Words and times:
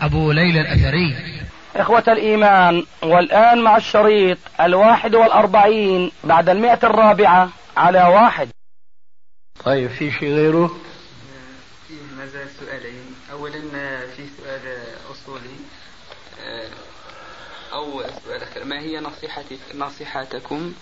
أبو 0.00 0.32
ليلى 0.32 0.60
الأثري. 0.60 1.16
إخوة 1.76 2.04
الإيمان 2.08 2.86
والآن 3.02 3.62
مع 3.62 3.76
الشريط 3.76 4.38
الواحد 4.60 5.14
والأربعين 5.14 6.12
بعد 6.24 6.48
المئة 6.48 6.78
الرابعة 6.84 7.50
على 7.76 8.02
واحد. 8.02 8.48
طيب 9.64 9.90
في 9.90 10.10
شيء 10.10 10.34
غيره؟ 10.34 10.66
في 11.88 11.94
ما 12.18 12.26
زال 12.26 12.48
سؤالين 12.60 13.14
أولا 13.32 13.60
في 14.16 14.26
سؤال 14.38 14.60
أصولي. 15.10 15.56
أو 17.72 18.02
سؤال 18.24 18.42
آخر. 18.42 18.64
ما 18.64 18.80
هي 18.80 19.00
نصيحتي 19.00 19.58
نصيحتكم؟ 19.74 20.74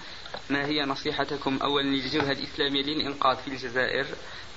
ما 0.51 0.67
هي 0.67 0.85
نصيحتكم 0.85 1.59
أولا 1.63 1.87
للجبهة 1.87 2.33
الإسلامية 2.33 2.83
للإنقاذ 2.83 3.37
في 3.37 3.49
الجزائر؟ 3.49 4.07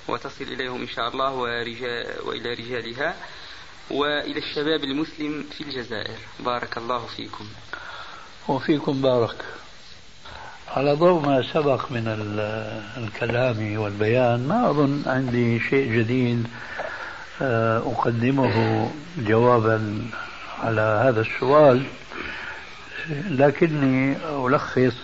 وتصل 0.08 0.44
إليهم 0.44 0.80
إن 0.80 0.88
شاء 0.88 1.08
الله 1.08 1.32
ورجال 1.32 2.06
وإلى 2.24 2.50
رجالها. 2.50 3.14
وإلى 3.90 4.38
الشباب 4.38 4.84
المسلم 4.84 5.44
في 5.56 5.60
الجزائر. 5.64 6.16
بارك 6.44 6.78
الله 6.78 7.06
فيكم. 7.16 7.44
وفيكم 8.48 9.02
بارك. 9.02 9.36
على 10.76 10.92
ضوء 10.92 11.26
ما 11.26 11.42
سبق 11.52 11.92
من 11.92 12.04
الكلام 12.96 13.78
والبيان 13.78 14.48
ما 14.48 14.70
أظن 14.70 15.02
عندي 15.06 15.60
شيء 15.60 15.92
جديد 15.92 16.46
آه، 17.42 17.78
أقدمه 17.78 18.90
جوابا 19.18 20.06
على 20.62 20.80
هذا 20.80 21.20
السؤال. 21.20 21.86
لكني 23.30 24.16
ألخص 24.46 24.94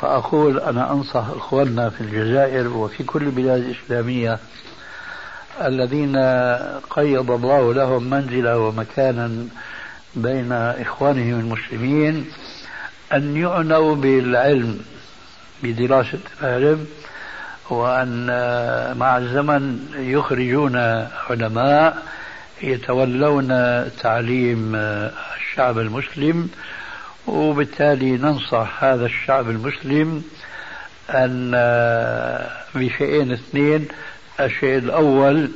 فأقول 0.00 0.60
أنا 0.60 0.92
أنصح 0.92 1.26
إخواننا 1.28 1.90
في 1.90 2.00
الجزائر 2.00 2.68
وفي 2.68 3.04
كل 3.04 3.22
البلاد 3.22 3.62
الإسلامية 3.62 4.38
الذين 5.60 6.16
قيض 6.90 7.30
الله 7.30 7.74
لهم 7.74 8.10
منزلة 8.10 8.58
ومكانا 8.58 9.46
بين 10.16 10.52
إخوانهم 10.52 11.40
المسلمين 11.40 12.26
أن 13.12 13.36
يعنوا 13.36 13.94
بالعلم 13.94 14.80
بدراسة 15.62 16.18
العلم 16.42 16.86
وأن 17.70 18.26
مع 18.98 19.18
الزمن 19.18 19.86
يخرجون 19.96 20.76
علماء 21.30 22.02
يتولون 22.62 23.48
تعليم 24.00 24.74
الشعب 24.74 25.78
المسلم 25.78 26.48
وبالتالي 27.26 28.10
ننصح 28.10 28.84
هذا 28.84 29.06
الشعب 29.06 29.50
المسلم 29.50 30.22
أن 31.10 31.50
بشيئين 32.74 33.32
اثنين 33.32 33.88
الشيء 34.44 34.78
الأول 34.78 35.50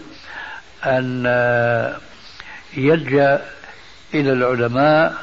أن 0.84 1.24
يلجأ 2.76 3.42
إلى 4.14 4.32
العلماء 4.32 5.14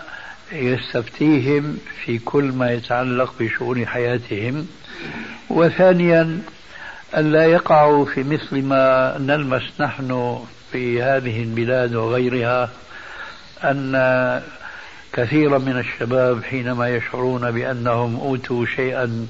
يستفتيهم 0.51 1.77
في 2.05 2.19
كل 2.19 2.43
ما 2.43 2.71
يتعلق 2.71 3.33
بشؤون 3.39 3.87
حياتهم. 3.87 4.67
وثانيا 5.49 6.41
أن 7.17 7.31
لا 7.31 7.45
يقعوا 7.45 8.05
في 8.05 8.23
مثل 8.23 8.61
ما 8.61 9.17
نلمس 9.19 9.63
نحن 9.79 10.39
في 10.71 11.03
هذه 11.03 11.43
البلاد 11.43 11.95
وغيرها 11.95 12.69
أن 13.63 14.41
كثيرا 15.13 15.57
من 15.57 15.79
الشباب 15.79 16.43
حينما 16.43 16.89
يشعرون 16.89 17.51
بأنهم 17.51 18.19
أوتوا 18.19 18.65
شيئا 18.65 19.27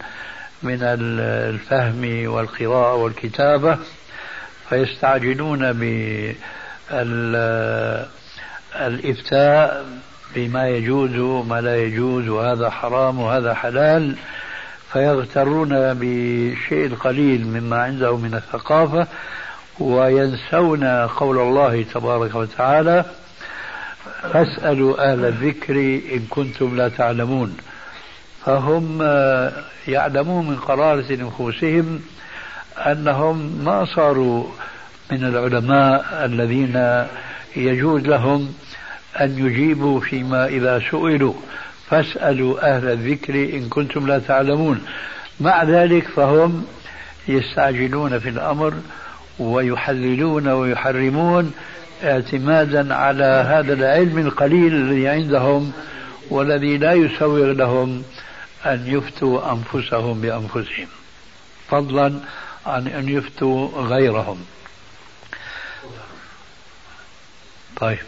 من 0.63 0.77
الفهم 0.81 2.27
والقراءة 2.33 2.95
والكتابة 2.95 3.77
فيستعجلون 4.73 5.73
بالإفتاء 8.73 9.85
بما 10.35 10.69
يجوز 10.69 11.17
وما 11.17 11.61
لا 11.61 11.83
يجوز 11.83 12.27
وهذا 12.27 12.69
حرام 12.69 13.19
وهذا 13.19 13.53
حلال 13.53 14.15
فيغترون 14.93 15.93
بالشيء 15.93 16.85
القليل 16.85 17.47
مما 17.47 17.81
عندهم 17.83 18.21
من 18.21 18.33
الثقافة 18.33 19.07
وينسون 19.79 20.83
قول 21.07 21.37
الله 21.37 21.85
تبارك 21.93 22.35
وتعالى 22.35 23.05
فاسألوا 24.33 25.11
أهل 25.11 25.25
الذكر 25.25 25.75
إن 26.13 26.25
كنتم 26.29 26.77
لا 26.77 26.89
تعلمون 26.89 27.57
فهم 28.45 29.01
يعلمون 29.87 30.47
من 30.47 30.55
قرارة 30.55 31.13
نفوسهم 31.13 31.99
أنهم 32.77 33.63
ما 33.65 33.85
صاروا 33.85 34.45
من 35.11 35.23
العلماء 35.23 36.25
الذين 36.25 37.05
يجوز 37.55 38.01
لهم 38.01 38.53
أن 39.21 39.45
يجيبوا 39.45 39.99
فيما 39.99 40.45
إذا 40.47 40.79
سئلوا. 40.91 41.33
فاسألوا 41.89 42.75
أهل 42.75 42.91
الذكر 42.91 43.35
إن 43.35 43.69
كنتم 43.69 44.07
لا 44.07 44.19
تعلمون. 44.19 44.81
مع 45.39 45.63
ذلك 45.63 46.07
فهم 46.07 46.65
يستعجلون 47.27 48.19
في 48.19 48.29
الأمر 48.29 48.73
ويحللون 49.39 50.47
ويحرمون 50.47 51.51
اعتمادا 52.03 52.95
على 52.95 53.45
هذا 53.47 53.73
العلم 53.73 54.17
القليل 54.17 54.75
الذي 54.75 55.07
عندهم 55.07 55.71
والذي 56.29 56.77
لا 56.77 56.93
يسوغ 56.93 57.51
لهم 57.51 58.03
أن 58.65 58.83
يفتوا 58.87 59.51
أنفسهم 59.51 60.21
بأنفسهم. 60.21 60.87
فضلا 61.69 62.13
عن 62.65 62.87
أن 62.87 63.09
يفتوا 63.09 63.81
غيرهم. 63.81 64.45
طيب. 67.75 67.99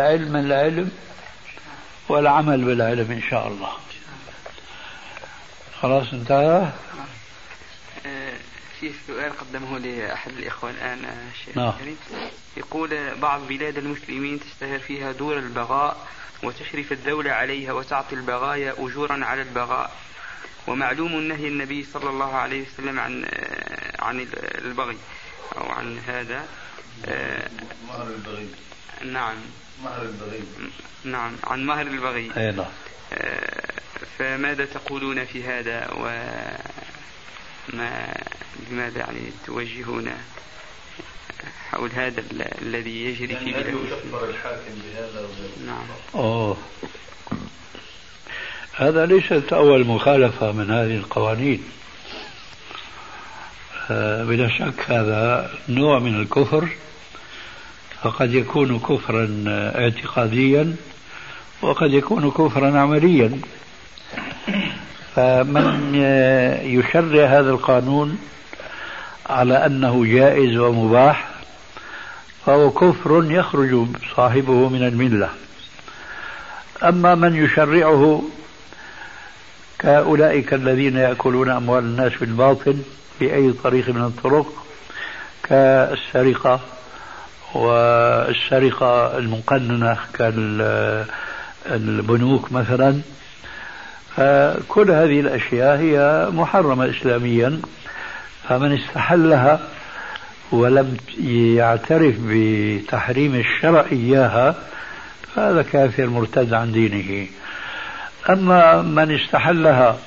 علم 0.00 0.36
العلم 0.36 0.90
والعمل 2.08 2.64
بالعلم 2.64 3.10
إن 3.12 3.22
شاء 3.30 3.48
الله. 3.48 3.72
خلاص 5.80 6.12
انتهى؟ 6.12 6.70
في 8.80 8.92
سؤال 9.06 9.38
قدمه 9.38 9.78
لأحد 9.78 10.30
الإخوة 10.30 10.70
الآن 10.70 11.04
الشيخ 11.32 11.56
نعم. 11.56 11.72
يقول 12.56 13.14
بعض 13.20 13.40
بلاد 13.48 13.78
المسلمين 13.78 14.40
تشتهر 14.40 14.78
فيها 14.78 15.12
دور 15.12 15.38
البغاء 15.38 16.06
وتشرف 16.42 16.92
الدولة 16.92 17.30
عليها 17.30 17.72
وتعطي 17.72 18.14
البغايا 18.14 18.74
أجورا 18.78 19.24
على 19.24 19.42
البغاء. 19.42 19.90
ومعلوم 20.66 21.20
نهي 21.20 21.48
النبي 21.48 21.84
صلى 21.84 22.10
الله 22.10 22.34
عليه 22.34 22.66
وسلم 22.66 23.00
عن 23.00 23.24
عن 23.98 24.26
البغي 24.64 24.96
أو 25.56 25.68
عن 25.68 25.98
هذا 25.98 26.46
مهر 27.88 28.06
البغي. 28.06 28.48
نعم. 29.04 29.36
مهر 29.84 30.02
البغي. 30.02 30.42
نعم 31.04 31.36
عن 31.44 31.66
مهر 31.66 31.86
البغي. 31.86 32.30
أي 32.36 32.52
نعم. 32.52 32.66
فماذا 34.18 34.64
تقولون 34.64 35.24
في 35.24 35.44
هذا؟ 35.44 35.90
وما 35.92 38.14
لماذا 38.70 38.98
يعني 38.98 39.32
توجهون 39.46 40.12
حول 41.70 41.90
هذا 41.92 42.24
الذي 42.62 43.04
يجري 43.04 43.36
في 43.36 43.52
بلاد؟ 43.52 43.74
الحاكم 44.28 44.82
بهذا 44.84 45.28
نعم. 45.66 45.86
أوه. 46.14 46.56
هذا 48.80 49.06
ليست 49.06 49.52
أول 49.52 49.86
مخالفة 49.86 50.52
من 50.52 50.70
هذه 50.70 50.96
القوانين. 50.96 51.62
آه، 53.90 54.24
بلا 54.24 54.48
شك 54.48 54.90
هذا 54.90 55.50
نوع 55.68 55.98
من 55.98 56.20
الكفر 56.20 56.68
فقد 58.02 58.34
يكون 58.34 58.78
كفرا 58.78 59.44
اعتقاديا 59.48 60.76
وقد 61.62 61.92
يكون 61.92 62.30
كفرا 62.30 62.78
عمليا. 62.78 63.40
فمن 65.16 65.94
يشرع 66.64 67.26
هذا 67.26 67.50
القانون 67.50 68.18
على 69.26 69.66
أنه 69.66 70.04
جائز 70.04 70.56
ومباح 70.56 71.28
فهو 72.46 72.70
كفر 72.70 73.26
يخرج 73.30 73.86
صاحبه 74.16 74.68
من 74.68 74.82
الملة. 74.82 75.28
أما 76.82 77.14
من 77.14 77.44
يشرعه 77.44 78.22
كأولئك 79.80 80.54
الذين 80.54 80.96
يأكلون 80.96 81.50
أموال 81.50 81.84
الناس 81.84 82.12
بالباطل 82.20 82.76
بأي 83.20 83.52
طريق 83.52 83.88
من 83.88 84.00
الطرق 84.04 84.46
كالسرقة 85.42 86.60
و 87.54 87.72
السرقة 88.28 89.18
المقننة 89.18 89.96
كالبنوك 91.64 92.52
مثلا. 92.52 93.00
فكل 94.16 94.90
هذه 94.90 95.20
الأشياء 95.20 95.78
هي 95.78 96.28
محرمة 96.32 96.90
إسلاميا 96.90 97.60
فمن 98.48 98.78
استحلها 98.78 99.60
ولم 100.52 100.96
يعترف 101.56 102.14
بتحريم 102.20 103.34
الشرع 103.34 103.84
إياها 103.92 104.54
فهذا 105.34 105.62
كافر 105.62 106.06
مرتد 106.06 106.52
عن 106.52 106.72
دينه. 106.72 107.26
أما 108.28 108.82
من 108.82 109.14
استحلها 109.14 109.98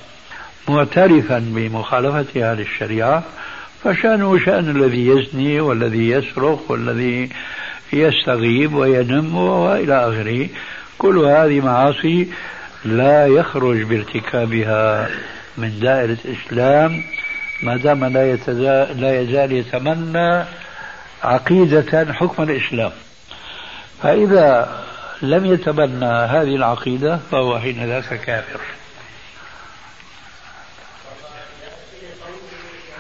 معترفا 0.70 1.40
بمخالفتها 1.40 2.56
للشريعة 2.56 3.24
فشأنه 3.84 4.40
شأن 4.40 4.70
الذي 4.70 5.08
يزني 5.08 5.60
والذي 5.60 6.10
يسرق 6.10 6.72
والذي 6.72 7.30
يستغيب 7.94 8.74
وينم 8.74 9.36
وإلى 9.36 9.96
آخره. 10.10 10.48
كل 10.98 11.18
هذه 11.18 11.62
معاصي 11.62 12.28
لا 12.86 13.28
يخرج 13.28 13.82
بارتكابها 13.82 15.10
من 15.58 15.80
دائرة 15.80 16.18
الإسلام 16.26 17.04
ما 17.64 17.78
دام 17.78 18.06
لا, 18.06 18.94
لا 18.94 19.22
يزال 19.22 19.52
يتمنى 19.52 20.44
عقيدة 21.24 22.14
حكم 22.14 22.44
الإسلام. 22.44 22.92
فإذا 24.04 24.84
لم 25.24 25.46
يتبنى 25.46 26.06
هذه 26.06 26.56
العقيدة 26.56 27.20
فهو 27.32 27.60
حين 27.60 27.86
ذاك 27.86 28.22
كافر. 28.22 28.60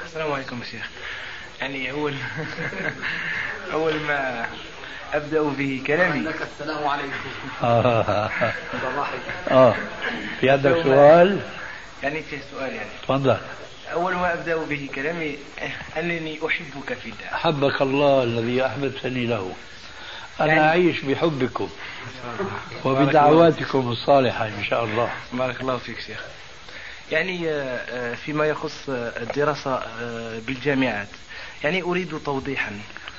السلام 0.05 0.31
عليكم 0.31 0.59
يا 0.59 0.65
شيخ. 0.65 0.89
يعني 1.61 1.91
أول 1.91 2.13
أول 3.73 3.93
ما 3.99 4.45
أبدأ 5.13 5.41
به 5.41 5.83
كلامي. 5.87 6.19
لك 6.19 6.41
السلام 6.41 6.87
عليكم. 6.87 7.11
آه. 7.63 8.29
آه. 9.51 9.75
في 10.39 10.49
عندك 10.49 10.83
سؤال؟ 10.83 11.39
يعني 12.03 12.23
في 12.23 12.37
سؤال 12.51 12.73
يعني. 12.75 12.89
تفضل. 13.03 13.37
أول 13.93 14.13
ما 14.13 14.33
أبدأ 14.33 14.55
به 14.55 14.89
كلامي 14.95 15.37
أنني 15.97 16.39
أحبك 16.47 16.93
في 16.93 17.05
الله 17.05 17.33
أحبك 17.33 17.81
الله 17.81 18.23
الذي 18.23 18.65
أحببتني 18.65 19.25
له. 19.25 19.53
أنا 20.39 20.47
يعني 20.47 20.62
أعيش 20.62 21.01
بحبكم 21.01 21.69
وبدعواتكم 22.85 23.91
الصالحة 23.91 24.47
إن 24.47 24.63
شاء 24.63 24.83
الله. 24.83 25.09
بارك 25.33 25.62
الله 25.62 25.77
فيك 25.77 26.00
شيخ. 26.00 26.21
يعني 27.12 27.50
آه، 27.50 27.53
آه، 27.53 28.15
فيما 28.15 28.45
يخص 28.45 28.89
الدراسة 28.89 29.75
آه، 29.75 30.39
بالجامعات. 30.47 31.07
يعني 31.63 31.83
أريد 31.83 32.19
توضيحا. 32.25 32.71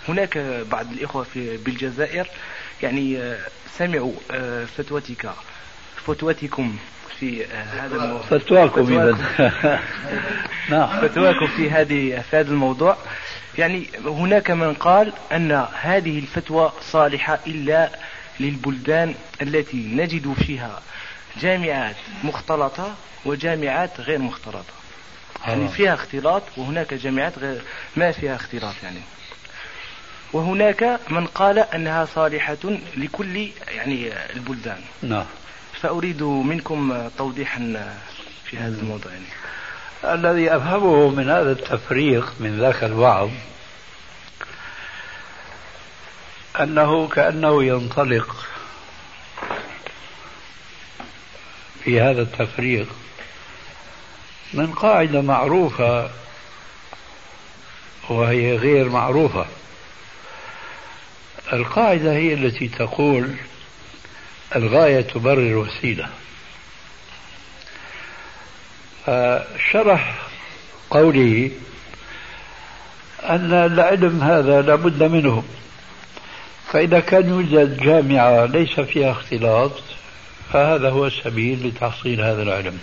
هناك 0.09 0.39
بعض 0.71 0.93
الإخوة 0.93 1.23
في 1.23 1.57
بالجزائر 1.57 2.27
يعني 2.83 3.35
سمعوا 3.79 4.13
فتوتك 4.77 5.31
فتوتكم 6.07 6.77
في 7.21 7.47
هذا 7.47 7.97
الموضوع 7.97 8.23
فتواكم 8.23 8.93
إذا 8.93 9.19
نعم. 10.71 11.01
فتواكم 11.01 11.47
في 11.47 11.71
هذه 11.71 12.21
في 12.31 12.37
هذا 12.37 12.51
الموضوع. 12.51 12.97
يعني 13.59 13.87
هناك 14.05 14.51
من 14.51 14.75
قال 14.75 15.13
أن 15.33 15.67
هذه 15.81 16.19
الفتوى 16.19 16.73
صالحة 16.81 17.39
إلا 17.47 17.91
للبلدان 18.41 19.15
التي 19.43 19.77
نجد 19.77 20.33
فيها 20.33 20.83
جامعات 21.41 21.97
مختلطة 22.25 22.95
وجامعات 23.25 24.01
غير 24.01 24.19
مختلطة 24.19 24.75
يعني 25.47 25.65
آه. 25.65 25.69
فيها 25.69 25.95
اختلاط 25.95 26.43
وهناك 26.57 26.95
جامعات 26.95 27.39
غير 27.39 27.63
ما 27.97 28.13
فيها 28.13 28.35
اختلاط 28.35 28.75
يعني 28.83 29.01
وهناك 30.33 31.01
من 31.11 31.27
قال 31.27 31.59
أنها 31.59 32.05
صالحة 32.05 32.57
لكل 32.97 33.49
يعني 33.75 34.13
البلدان 34.37 34.81
نعم 35.03 35.27
فأريد 35.81 36.23
منكم 36.23 37.09
توضيحا 37.19 37.91
في 38.45 38.57
هذا 38.57 38.81
الموضوع 38.81 39.13
يعني. 39.13 39.25
الذي 40.13 40.57
أفهمه 40.57 41.09
من 41.09 41.31
هذا 41.31 41.53
التفريق 41.53 42.33
من 42.41 42.59
ذاك 42.59 42.85
الوعظ 42.85 43.31
أنه 46.61 47.09
كأنه 47.09 47.65
ينطلق 47.65 48.47
في 51.85 52.01
هذا 52.01 52.23
التفريق 52.23 52.89
من 54.55 54.73
قاعدة 54.73 55.21
معروفة 55.21 56.11
وهي 58.09 58.57
غير 58.57 58.89
معروفة. 58.89 59.47
القاعدة 61.53 62.13
هي 62.13 62.35
التي 62.35 62.69
تقول 62.69 63.37
الغاية 64.57 65.01
تبرر 65.01 65.39
الوسيلة 65.39 66.09
شرح 69.73 70.15
قوله 70.91 71.51
أن 73.23 73.53
العلم 73.53 74.23
هذا 74.23 74.63
لابد 74.63 75.03
منه 75.03 75.45
فإذا 76.73 77.01
كان 77.01 77.29
يوجد 77.29 77.81
جامعة 77.83 78.45
ليس 78.45 78.81
فيها 78.81 79.11
اختلاط 79.11 79.73
فهذا 80.53 80.91
هو 80.91 81.07
السبيل 81.07 81.69
لتحصيل 81.69 82.21
هذا 82.21 82.43
العلم. 82.43 82.79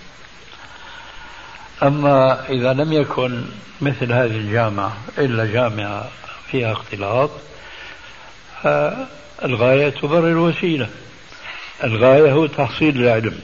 أما 1.84 2.50
إذا 2.50 2.74
لم 2.74 2.94
يكن 2.94 3.44
مثل 3.82 4.12
هذه 4.12 4.36
الجامعة 4.36 4.98
إلا 5.18 5.46
جامعة 5.46 6.10
فيها 6.52 6.72
اختلاط 6.72 7.30
فالغاية 8.64 9.90
تبرر 9.90 10.28
الوسيلة. 10.28 10.90
الغاية 11.84 12.32
هو 12.32 12.46
تحصيل 12.46 12.98
العلم. 12.98 13.40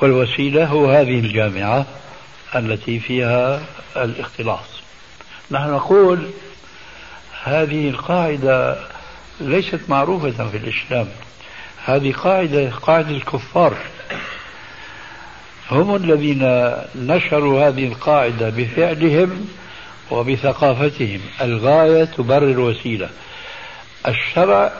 والوسيلة 0.00 0.66
هو 0.66 0.90
هذه 0.90 1.18
الجامعة 1.18 1.86
التي 2.56 3.00
فيها 3.00 3.62
الاختلاط. 3.96 4.64
نحن 5.50 5.70
نقول 5.70 6.30
هذه 7.44 7.88
القاعدة 7.88 8.76
ليست 9.40 9.80
معروفة 9.88 10.48
في 10.48 10.56
الإسلام. 10.56 11.08
هذه 11.84 12.12
قاعدة 12.12 12.70
قاعدة 12.70 13.10
الكفار. 13.10 13.76
هم 15.70 15.96
الذين 15.96 16.72
نشروا 16.96 17.68
هذه 17.68 17.84
القاعدة 17.84 18.50
بفعلهم 18.50 19.48
وبثقافتهم. 20.10 21.20
الغاية 21.40 22.04
تبرر 22.04 22.50
الوسيلة. 22.50 23.08
الشرع 24.08 24.72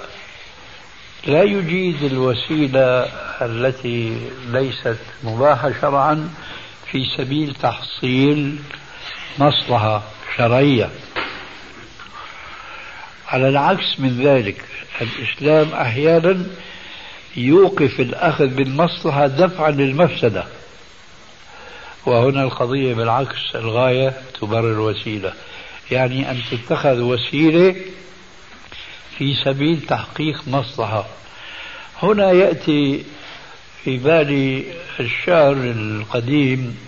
لا 1.27 1.43
يجيز 1.43 2.05
الوسيلة 2.05 3.09
التي 3.43 4.19
ليست 4.51 4.99
مباحة 5.23 5.73
شرعا 5.81 6.31
في 6.91 7.05
سبيل 7.17 7.55
تحصيل 7.55 8.59
مصلحة 9.39 10.03
شرعية. 10.37 10.91
على 13.29 13.49
العكس 13.49 14.01
من 14.01 14.23
ذلك 14.23 14.65
الإسلام 15.01 15.81
أحيانا 15.81 16.47
يوقف 17.37 18.01
الأخذ 18.01 18.47
بالمصلحة 18.47 19.27
دفعا 19.27 19.71
للمفسدة. 19.71 20.45
وهنا 22.07 22.43
القضية 22.43 22.95
بالعكس 22.95 23.55
الغاية 23.55 24.13
تبرر 24.41 24.73
الوسيلة. 24.73 25.33
يعني 25.91 26.31
أن 26.31 26.41
تتخذ 26.51 27.01
وسيلة 27.01 27.77
في 29.19 29.35
سبيل 29.45 29.81
تحقيق 29.81 30.43
مصلحة. 30.47 31.07
هنا 32.03 32.33
يأتي 32.33 33.05
في 33.85 33.97
بالي 33.97 34.65
الشعر 35.01 35.53
القديم 35.53 36.79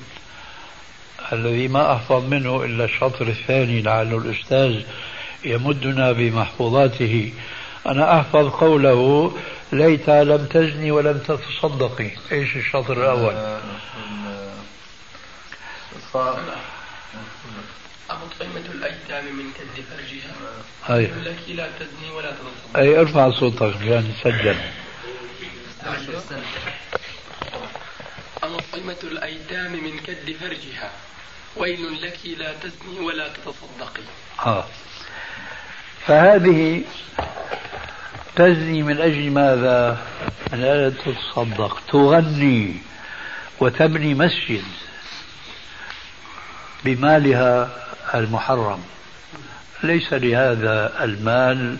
الذي 1.33 1.69
ما 1.69 1.93
أحفظ 1.93 2.25
منه 2.25 2.65
إلا 2.65 2.85
الشطر 2.85 3.29
الثاني 3.29 3.83
لعل 3.83 4.15
الأستاذ 4.15 4.83
يمدنا 5.45 6.13
بمحفوظاته. 6.13 7.33
أنا 7.87 8.21
أحفظ 8.21 8.49
قوله 8.49 9.33
ليت 9.73 10.11
لم 10.11 10.47
تزني 10.47 10.91
ولم 10.91 11.19
تتصدقي. 11.19 12.11
إيش 12.33 12.57
الشطر 12.57 12.93
الأول؟ 12.93 13.59
أمطعمة 18.23 18.67
الأيتام 18.75 19.25
من 19.37 19.53
كد 19.53 19.85
فرجها. 19.85 20.35
أي. 20.97 21.07
لك 21.07 21.39
لا 21.49 21.69
تزني 21.79 22.11
ولا 22.17 22.31
تتصدق 22.31 22.77
أي 22.77 22.99
ارفع 23.01 23.31
صوتك 23.31 23.77
عشان 23.77 24.13
يسجل 24.21 24.57
أمطعمة 28.45 28.97
الأيتام 29.05 29.73
من 29.73 29.99
كد 29.99 30.37
فرجها 30.41 30.91
ويل 31.57 32.03
لك 32.03 32.19
لا 32.39 32.53
تزني 32.53 33.01
ولا 33.01 33.29
تتصدقي. 33.29 34.03
آه. 34.47 34.65
فهذه 36.07 36.85
تزني 38.37 38.83
من 38.83 39.01
أجل 39.01 39.31
ماذا؟ 39.31 39.99
من 40.53 40.65
أجل 40.65 40.97
تتصدق 40.97 41.83
تغني 41.93 42.77
وتبني 43.61 44.15
مسجد 44.15 44.65
بمالها 46.85 47.86
المحرم. 48.15 48.79
ليس 49.83 50.13
لهذا 50.13 51.05
المال 51.05 51.77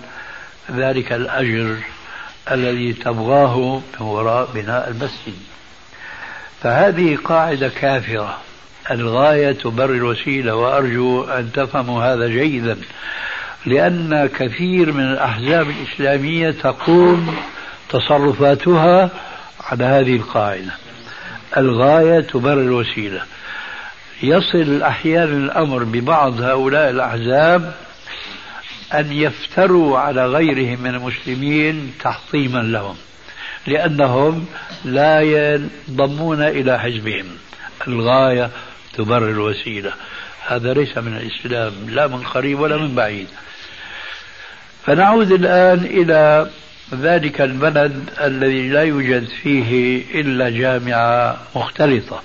ذلك 0.71 1.13
الأجر 1.13 1.77
الذي 2.51 2.93
تبغاه 2.93 3.81
من 4.01 4.07
وراء 4.07 4.49
بناء 4.55 4.89
المسجد. 4.89 5.39
فهذه 6.63 7.17
قاعدة 7.25 7.69
كافرة. 7.69 8.39
الغاية 8.91 9.53
تبرر 9.53 9.95
الوسيلة 9.95 10.55
وأرجو 10.55 11.25
أن 11.25 11.53
تفهموا 11.53 12.05
هذا 12.05 12.29
جيدا. 12.29 12.79
لأن 13.67 14.27
كثير 14.27 14.93
من 14.93 15.05
الأحزاب 15.05 15.71
الإسلامية 15.71 16.51
تقوم 16.51 17.37
تصرفاتها 17.89 19.11
على 19.61 19.85
هذه 19.85 20.17
القاعدة. 20.17 20.73
الغاية 21.57 22.21
تبرر 22.21 22.61
الوسيلة. 22.61 23.23
يصل 24.23 24.83
أحيانا 24.83 25.37
الأمر 25.37 25.85
ببعض 25.85 26.41
هؤلاء 26.41 26.91
الأحزاب 26.91 27.75
أن 28.95 29.13
يفتروا 29.13 29.99
على 29.99 30.27
غيرهم 30.27 30.81
من 30.83 30.95
المسلمين 30.95 31.93
تحطيما 32.01 32.59
لهم 32.59 32.97
لأنهم 33.67 34.47
لا 34.85 35.21
ينضمون 35.21 36.43
إلى 36.43 36.79
حزبهم. 36.79 37.27
الغاية 37.89 38.51
تبرر 38.95 39.31
الوسيلة. 39.31 39.93
هذا 40.47 40.75
ليس 40.75 40.99
من 40.99 41.17
الإسلام 41.17 41.73
لا 41.89 42.07
من 42.07 42.23
قريب 42.23 42.61
ولا 42.61 42.77
من 42.77 42.95
بعيد. 42.95 43.27
فنعود 44.85 45.33
الآن 45.33 45.79
إلى 45.79 46.51
ذلك 46.95 47.41
البلد 47.41 48.11
الذي 48.21 48.69
لا 48.69 48.83
يوجد 48.83 49.25
فيه 49.43 50.03
إلا 50.21 50.51
جامعة 50.51 51.39
مختلطة. 51.57 52.23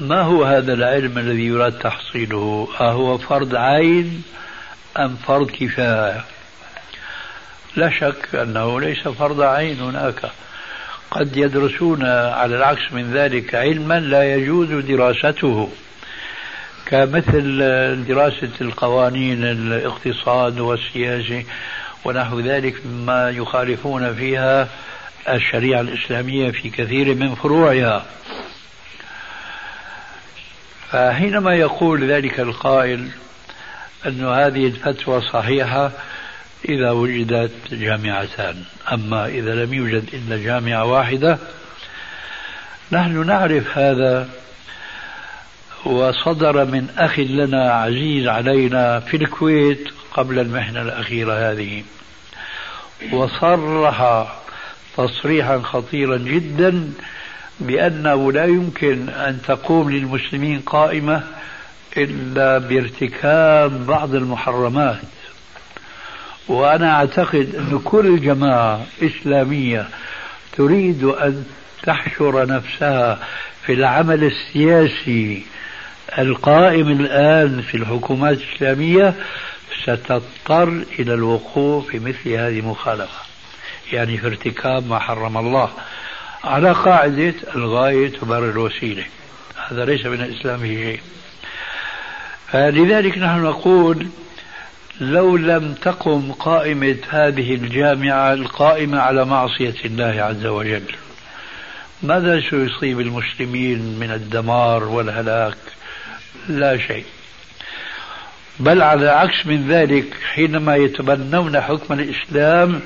ما 0.00 0.22
هو 0.22 0.44
هذا 0.44 0.72
العلم 0.72 1.18
الذي 1.18 1.46
يراد 1.46 1.78
تحصيله؟ 1.78 2.68
أهو 2.80 3.18
فرض 3.18 3.54
عين 3.54 4.22
أم 4.98 5.16
فرض 5.16 5.50
كفاية؟ 5.50 6.24
لا 7.76 7.90
شك 7.90 8.34
أنه 8.34 8.80
ليس 8.80 9.08
فرض 9.08 9.40
عين 9.40 9.80
هناك. 9.80 10.30
قد 11.10 11.36
يدرسون 11.36 12.04
على 12.04 12.56
العكس 12.56 12.92
من 12.92 13.12
ذلك 13.12 13.54
علما 13.54 14.00
لا 14.00 14.34
يجوز 14.34 14.68
دراسته. 14.68 15.70
كمثل 16.86 17.58
دراسة 18.08 18.52
القوانين 18.60 19.44
الاقتصاد 19.44 20.60
والسياسي 20.60 21.46
ونحو 22.04 22.40
ذلك 22.40 22.86
مما 22.86 23.30
يخالفون 23.30 24.14
فيها 24.14 24.68
الشريعة 25.28 25.80
الإسلامية 25.80 26.50
في 26.50 26.70
كثير 26.70 27.14
من 27.14 27.34
فروعها. 27.34 28.06
فحينما 30.90 31.54
يقول 31.54 32.10
ذلك 32.10 32.40
القائل 32.40 33.08
أن 34.06 34.24
هذه 34.24 34.66
الفتوى 34.66 35.20
صحيحة 35.20 35.90
إذا 36.68 36.90
وجدت 36.90 37.52
جامعتان. 37.74 38.64
أما 38.92 39.26
إذا 39.26 39.64
لم 39.64 39.74
يوجد 39.74 40.04
إلا 40.12 40.36
جامعة 40.36 40.84
واحدة 40.84 41.38
نحن 42.92 43.26
نعرف 43.26 43.78
هذا 43.78 44.28
وصدر 45.84 46.64
من 46.64 46.88
أخ 46.98 47.18
لنا 47.18 47.72
عزيز 47.72 48.28
علينا 48.28 49.00
في 49.00 49.16
الكويت 49.16 49.88
قبل 50.12 50.38
المحنة 50.38 50.82
الأخيرة 50.82 51.50
هذه. 51.50 51.84
وصرح 53.12 54.26
تصريحا 54.96 55.58
خطيرا 55.58 56.16
جدا 56.16 56.92
بأنه 57.60 58.32
لا 58.32 58.44
يمكن 58.44 59.08
أن 59.08 59.38
تقوم 59.46 59.90
للمسلمين 59.90 60.60
قائمة 60.60 61.22
إلا 61.96 62.58
بارتكاب 62.58 63.86
بعض 63.86 64.14
المحرمات. 64.14 65.00
وأنا 66.48 66.92
أعتقد 66.92 67.54
أن 67.54 67.80
كل 67.84 68.20
جماعة 68.20 68.86
إسلامية 69.02 69.88
تريد 70.56 71.04
أن 71.04 71.44
تحشر 71.82 72.46
نفسها 72.46 73.18
في 73.66 73.72
العمل 73.72 74.24
السياسي 74.24 75.42
القائم 76.18 76.88
الآن 76.88 77.62
في 77.62 77.76
الحكومات 77.76 78.38
الإسلامية 78.38 79.14
ستضطر 79.82 80.84
إلى 80.98 81.14
الوقوف 81.14 81.86
في 81.86 81.98
مثل 81.98 82.28
هذه 82.28 82.58
المخالفة. 82.58 83.20
يعني 83.92 84.16
في 84.18 84.26
ارتكاب 84.26 84.86
ما 84.86 84.98
حرم 84.98 85.38
الله. 85.38 85.70
على 86.44 86.72
قاعدة 86.72 87.34
الغاية 87.54 88.08
تبرر 88.08 88.50
الوسيلة. 88.50 89.04
هذا 89.68 89.84
ليس 89.84 90.06
من 90.06 90.20
الإسلام 90.20 90.58
في 90.58 90.74
شيء. 90.74 91.00
لذلك 92.54 93.18
نحن 93.18 93.42
نقول 93.42 94.06
لو 95.00 95.36
لم 95.36 95.74
تقم 95.74 96.32
قائمة 96.32 96.96
هذه 97.08 97.54
الجامعة 97.54 98.32
القائمة 98.32 99.00
على 99.00 99.24
معصية 99.24 99.74
الله 99.84 100.22
عز 100.22 100.46
وجل 100.46 100.82
ماذا 102.02 102.40
سيصيب 102.40 103.00
المسلمين 103.00 103.98
من 103.98 104.10
الدمار 104.10 104.84
والهلاك؟ 104.84 105.56
لا 106.48 106.78
شيء. 106.78 107.04
بل 108.60 108.82
على 108.82 109.08
عكس 109.08 109.46
من 109.46 109.68
ذلك 109.68 110.06
حينما 110.34 110.76
يتبنون 110.76 111.60
حكم 111.60 111.94
الإسلام 111.94 112.80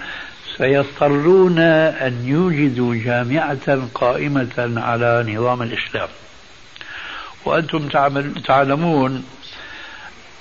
سيضطرون 0.58 1.58
أن 1.58 2.28
يوجدوا 2.28 2.94
جامعة 2.94 3.88
قائمة 3.94 4.72
على 4.76 5.34
نظام 5.34 5.62
الإسلام. 5.62 6.08
وأنتم 7.44 7.88
تعلمون 8.46 9.24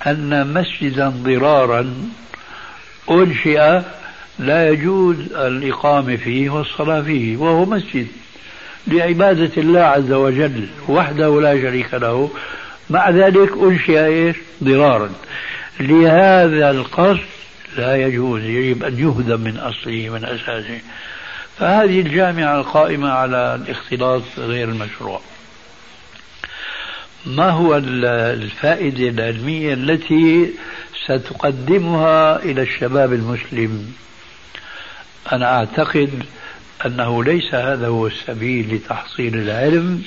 أن 0.06 0.54
مسجدا 0.54 1.08
ضرارا 1.08 1.94
أنشئ 3.10 3.80
لا 4.38 4.68
يجوز 4.68 5.16
الإقامة 5.32 6.16
فيه 6.16 6.50
والصلاة 6.50 7.00
فيه 7.00 7.36
وهو 7.36 7.64
مسجد 7.64 8.06
لعبادة 8.86 9.50
الله 9.56 9.80
عز 9.80 10.12
وجل 10.12 10.66
وحده 10.88 11.40
لا 11.40 11.62
شريك 11.62 11.94
له. 11.94 12.30
مع 12.90 13.10
ذلك 13.10 13.52
أنشئ 13.62 14.06
إيش؟ 14.06 14.36
ضرارا. 14.64 15.10
لهذا 15.80 16.70
القصد 16.70 17.33
لا 17.76 17.96
يجوز 17.96 18.42
يجب 18.42 18.84
أن 18.84 18.98
يهدم 18.98 19.40
من 19.40 19.56
أصله 19.56 20.08
من 20.08 20.24
أساسه. 20.24 20.80
فهذه 21.58 22.00
الجامعة 22.00 22.60
القائمة 22.60 23.10
على 23.10 23.54
الاختلاط 23.54 24.22
غير 24.38 24.68
المشروع. 24.68 25.20
ما 27.26 27.50
هو 27.50 27.76
الفائدة 27.76 29.08
العلمية 29.08 29.74
التي 29.74 30.50
ستقدمها 31.04 32.42
إلى 32.42 32.62
الشباب 32.62 33.12
المسلم؟ 33.12 33.92
أنا 35.32 35.58
أعتقد 35.58 36.24
أنه 36.86 37.24
ليس 37.24 37.54
هذا 37.54 37.86
هو 37.86 38.06
السبيل 38.06 38.74
لتحصيل 38.74 39.34
العلم 39.34 40.02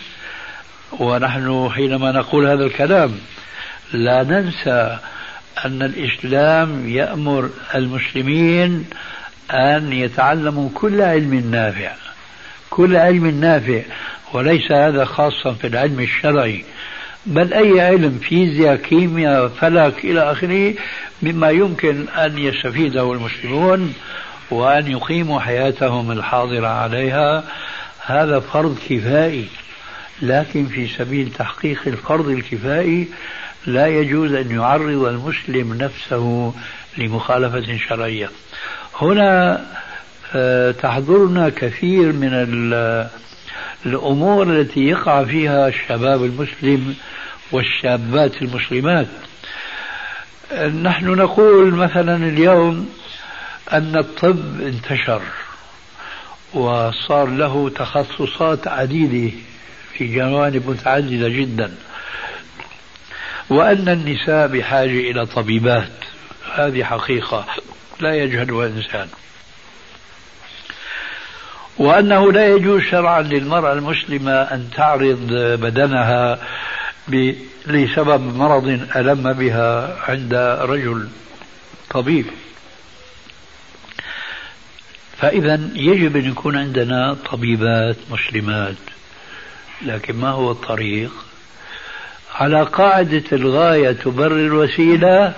ونحن 1.00 1.70
حينما 1.76 2.12
نقول 2.12 2.48
هذا 2.48 2.64
الكلام 2.66 3.20
لا 3.94 4.24
ننسى 4.24 5.00
أن 5.66 5.82
الإسلام 5.82 6.90
يأمر 6.90 7.50
المسلمين 7.76 8.86
أن 9.52 9.94
يتعلموا 9.94 10.70
كل 10.74 11.02
علم 11.02 11.34
نافع 11.52 11.92
كل 12.70 12.96
علم 12.96 13.28
نافع 13.28 13.82
وليس 14.34 14.72
هذا 14.72 15.06
خاصا 15.06 15.54
في 15.54 15.68
العلم 15.68 16.00
الشرعي. 16.00 16.64
بل 17.26 17.54
أي 17.54 17.82
علم 17.82 18.20
فيزياء 18.20 18.76
كيمياء 18.76 19.48
فلك 19.48 20.06
إلى 20.06 20.32
آخره 20.32 20.74
مما 21.22 21.50
يمكن 21.50 22.06
أن 22.10 22.38
يستفيده 22.38 23.14
المسلمون 23.14 23.94
وأن 24.52 24.92
يقيموا 24.92 25.40
حياتهم 25.40 26.12
الحاضرة 26.12 26.68
عليها. 26.68 27.44
هذا 28.06 28.40
فرض 28.40 28.78
كفائي 28.90 29.46
لكن 30.22 30.66
في 30.66 30.88
سبيل 30.88 31.32
تحقيق 31.32 31.80
الفرض 31.88 32.30
الكفائي 32.30 33.08
لا 33.68 33.88
يجوز 33.88 34.34
أن 34.34 34.52
يعرض 34.52 35.04
المسلم 35.04 35.74
نفسه 35.74 36.54
لمخالفة 36.98 37.78
شرعية. 37.90 38.30
هنا 39.02 39.66
آه، 40.36 40.72
تحضرنا 40.72 41.50
كثير 41.50 42.14
من 42.14 42.30
الأمور 43.86 44.52
التي 44.52 44.88
يقع 44.88 45.24
فيها 45.24 45.68
الشباب 45.68 46.24
المسلم 46.24 46.96
والشابات 47.52 48.42
المسلمات. 48.42 49.08
نحن 50.82 51.06
نقول 51.06 51.76
مثلا 51.76 52.16
اليوم 52.16 52.90
أن 53.74 53.98
الطب 53.98 54.62
انتشر 54.62 55.22
وصار 56.54 57.28
له 57.28 57.70
تخصصات 57.70 58.68
عديدة 58.68 59.36
في 59.94 60.16
جوانب 60.16 60.70
متعددة 60.70 61.30
جدا. 61.30 61.72
وأن 63.50 63.90
النساء 63.90 64.48
بحاجة 64.48 65.12
إلى 65.12 65.26
طبيبات. 65.26 65.92
هذه 66.56 66.84
حقيقة. 66.84 67.46
لا 68.00 68.16
يجهلها 68.16 68.68
إنسان 68.68 69.08
وأنه 71.78 72.32
لا 72.32 72.48
يجوز 72.48 72.82
شرعا 72.82 73.22
للمرأة 73.22 73.74
المسلمة 73.74 74.32
أن 74.32 74.70
تعرض 74.76 75.28
بدنها 75.62 76.40
لسبب 77.68 78.36
مرض 78.36 78.68
ألم 78.96 79.34
بها 79.34 79.98
عند 80.10 80.34
رجل 80.62 81.10
طبيب. 81.90 82.26
فإذا 85.18 85.60
يجب 85.76 86.18
أن 86.18 86.30
يكون 86.30 86.58
عندنا 86.58 87.14
طبيبات 87.14 87.98
مسلمات. 88.12 88.76
لكن 89.82 90.16
ما 90.16 90.30
هو 90.30 90.52
الطريق؟ 90.52 91.12
على 92.40 92.64
قاعدة 92.64 93.24
الغاية 93.32 93.92
تبرر 93.92 94.36
الوسيلة 94.36 95.34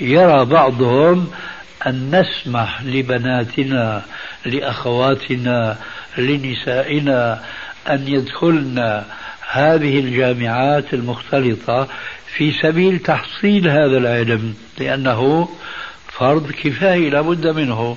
يرى 0.00 0.44
بعضهم 0.44 1.30
أن 1.86 2.20
نسمح 2.20 2.82
لبناتنا 2.82 4.02
لأخواتنا 4.46 5.78
لنسائنا 6.18 7.42
أن 7.90 8.08
يدخلن 8.08 9.04
هذه 9.50 9.98
الجامعات 9.98 10.94
المختلطة 10.94 11.88
في 12.36 12.52
سبيل 12.52 12.98
تحصيل 12.98 13.68
هذا 13.68 13.98
العلم 13.98 14.54
لأنه 14.78 15.48
فرض 16.08 16.50
كفاية 16.50 17.10
لابد 17.10 17.46
منه. 17.46 17.96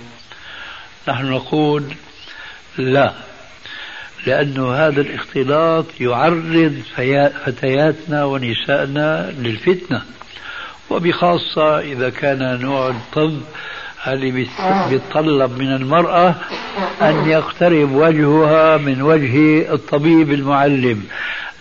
نحن 1.08 1.26
نقول 1.26 1.84
لا. 2.78 3.14
لأن 4.28 4.58
هذا 4.58 5.02
الاختلاط 5.02 5.86
يعرض 6.00 6.82
فتياتنا 7.46 8.26
ونسائنا 8.26 9.34
للفتنة. 9.40 10.02
وبخاصة 10.90 11.80
إذا 11.80 12.10
كان 12.10 12.62
نوع 12.62 12.90
الطب 12.90 13.42
اللي 14.08 14.48
بيتطلب 14.90 15.58
من 15.60 15.76
المرأة 15.76 16.36
أن 17.02 17.30
يقترب 17.30 17.92
وجهها 17.92 18.78
من 18.78 19.02
وجه 19.02 19.74
الطبيب 19.74 20.32
المعلم 20.32 21.04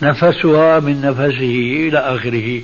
نفسها 0.02 0.80
من 0.80 1.00
نفسه 1.00 1.88
إلى 1.88 1.98
آخره. 1.98 2.60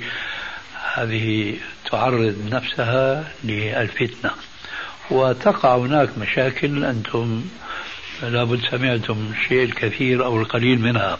هذه 0.94 1.54
تعرض 1.90 2.36
نفسها 2.50 3.24
للفتنة. 3.44 4.30
وتقع 5.10 5.76
هناك 5.76 6.08
مشاكل 6.18 6.84
أنتم 6.84 7.42
لابد 8.22 8.60
سمعتم 8.70 9.16
الشيء 9.38 9.64
الكثير 9.64 10.24
أو 10.24 10.40
القليل 10.40 10.80
منها. 10.80 11.18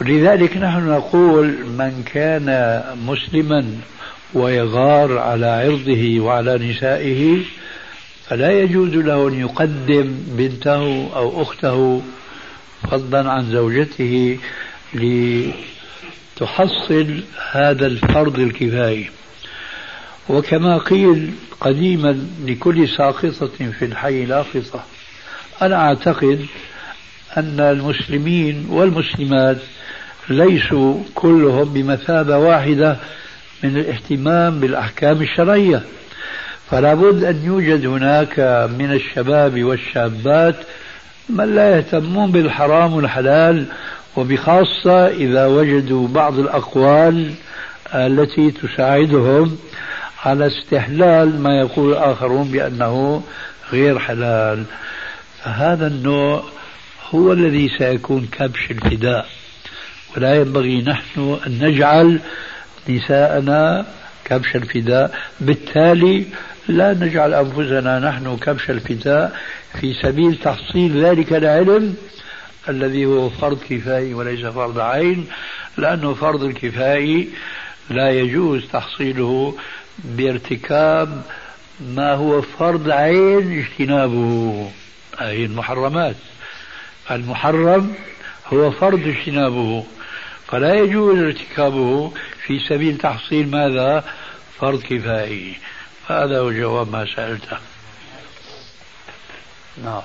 ولذلك 0.00 0.56
نحن 0.56 0.88
نقول 0.88 1.46
من 1.66 2.02
كان 2.12 2.82
مسلما 3.06 3.64
ويغار 4.34 5.18
على 5.18 5.46
عرضه 5.46 6.20
وعلى 6.20 6.70
نسائه 6.70 7.38
فلا 8.28 8.50
يجوز 8.50 8.94
له 8.94 9.28
أن 9.28 9.40
يقدم 9.40 10.14
بنته 10.26 11.10
أو 11.16 11.42
أخته 11.42 12.02
فضلا 12.90 13.30
عن 13.30 13.50
زوجته 13.50 14.38
لتحصل 16.40 17.20
هذا 17.52 17.86
الفرض 17.86 18.38
الكفاية 18.38 19.10
وكما 20.28 20.78
قيل 20.78 21.30
قديما 21.60 22.26
لكل 22.44 22.88
ساقطة 22.88 23.70
في 23.78 23.84
الحي 23.84 24.24
لاقطة. 24.24 24.84
أنا 25.62 25.76
أعتقد 25.76 26.46
أن 27.36 27.60
المسلمين 27.60 28.66
والمسلمات 28.70 29.56
ليسوا 30.28 30.94
كلهم 31.14 31.72
بمثابة 31.72 32.38
واحدة 32.38 32.96
من 33.62 33.76
الاهتمام 33.76 34.60
بالأحكام 34.60 35.22
الشرعية. 35.22 35.82
فلا 36.70 36.94
بد 36.94 37.24
أن 37.24 37.44
يوجد 37.44 37.86
هناك 37.86 38.38
من 38.78 38.92
الشباب 38.92 39.64
والشابات 39.64 40.56
من 41.28 41.54
لا 41.54 41.76
يهتمون 41.76 42.32
بالحرام 42.32 42.92
والحلال 42.94 43.66
وبخاصة 44.16 45.06
إذا 45.06 45.46
وجدوا 45.46 46.08
بعض 46.08 46.38
الأقوال 46.38 47.32
التي 47.94 48.50
تساعدهم 48.50 49.56
على 50.24 50.46
استحلال 50.46 51.40
ما 51.42 51.58
يقول 51.60 51.92
الآخرون 51.92 52.48
بأنه 52.48 53.22
غير 53.72 53.98
حلال. 53.98 54.64
فهذا 55.44 55.86
النوع 55.86 56.44
هو 57.10 57.32
الذي 57.32 57.68
سيكون 57.78 58.28
كبش 58.32 58.70
الفداء. 58.70 59.26
ولا 60.16 60.34
ينبغي 60.34 60.82
نحن 60.82 61.38
أن 61.46 61.58
نجعل 61.64 62.20
نساءنا 62.88 63.86
كبش 64.24 64.56
الفداء. 64.56 65.14
بالتالي 65.40 66.24
لا 66.68 66.94
نجعل 66.94 67.34
أنفسنا 67.34 67.98
نحن 67.98 68.36
كبش 68.36 68.70
الفداء. 68.70 69.36
في 69.80 69.94
سبيل 70.02 70.36
تحصيل 70.36 71.04
ذلك 71.04 71.32
العلم 71.32 71.96
الذي 72.68 73.06
هو 73.06 73.30
فرض 73.30 73.58
كفائي 73.70 74.14
وليس 74.14 74.46
فرض 74.46 74.78
عين 74.78 75.26
لأنه 75.78 76.14
فرض 76.14 76.42
الكفائي 76.44 77.28
لا 77.90 78.10
يجوز 78.10 78.62
تحصيله 78.72 79.54
بارتكاب 80.04 81.22
ما 81.80 82.14
هو 82.14 82.42
فرض 82.42 82.90
عين 82.90 83.58
اجتنابه. 83.58 84.70
هذه 85.20 85.44
المحرمات. 85.44 86.16
المحرم 87.10 87.94
هو 88.46 88.70
فرض 88.70 89.08
اجتنابه 89.08 89.86
فلا 90.48 90.74
يجوز 90.74 91.18
ارتكابه 91.18 92.12
في 92.46 92.58
سبيل 92.68 92.98
تحصيل 92.98 93.50
ماذا؟ 93.50 94.04
فرض 94.60 94.82
كفائي 94.82 95.58
هذا 96.08 96.38
هو 96.40 96.52
جواب 96.52 96.92
ما 96.92 97.06
سألته. 97.16 97.58
نعم. 99.84 100.02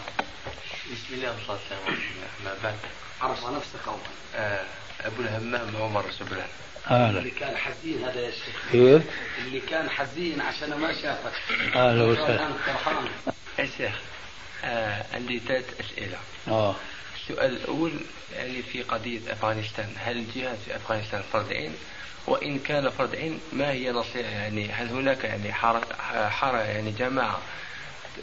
بسم 0.91 1.13
الله 1.13 1.31
والصلاة 1.31 1.57
والسلام 1.57 1.99
ما 2.45 2.51
بعد 2.63 2.75
عرف 3.21 3.49
نفسك 3.49 3.87
أول 3.87 3.97
آه 4.35 4.63
أبو 5.05 5.21
الهمام 5.21 5.75
عمر 5.81 6.05
سبلان 6.19 6.47
أهلا 6.87 7.19
اللي 7.19 7.31
كان 7.31 7.57
حزين 7.57 8.03
هذا 8.03 8.21
يا 8.21 8.31
شيخ. 8.31 8.71
كيف؟ 8.71 9.03
اللي 9.45 9.59
كان 9.59 9.89
حزين 9.89 10.41
عشان 10.41 10.79
ما 10.79 10.93
شافك. 10.93 11.33
أهلا 11.75 12.03
وسهلا 12.03 12.49
يا 13.59 13.65
شيخ. 13.77 13.99
عندي 15.13 15.39
ثلاث 15.39 15.79
أسئلة. 15.79 16.17
آه. 16.47 16.75
السؤال 17.15 17.55
الأول 17.55 17.91
يعني 18.35 18.61
في 18.61 18.81
قضية 18.81 19.19
أفغانستان؟ 19.29 19.85
هل 19.97 20.17
الجهاد 20.17 20.57
في 20.65 20.75
أفغانستان 20.75 21.21
فرض 21.33 21.53
عين 21.53 21.71
وإن 22.27 22.59
كان 22.59 22.89
فرض 22.89 23.15
عين 23.15 23.39
ما 23.53 23.71
هي 23.71 23.91
نصيحة؟ 23.91 24.29
يعني 24.29 24.69
هل 24.71 24.87
هناك 24.89 25.23
يعني 25.23 25.53
حارة, 25.53 26.57
يعني 26.57 26.91
جماعة 26.91 27.39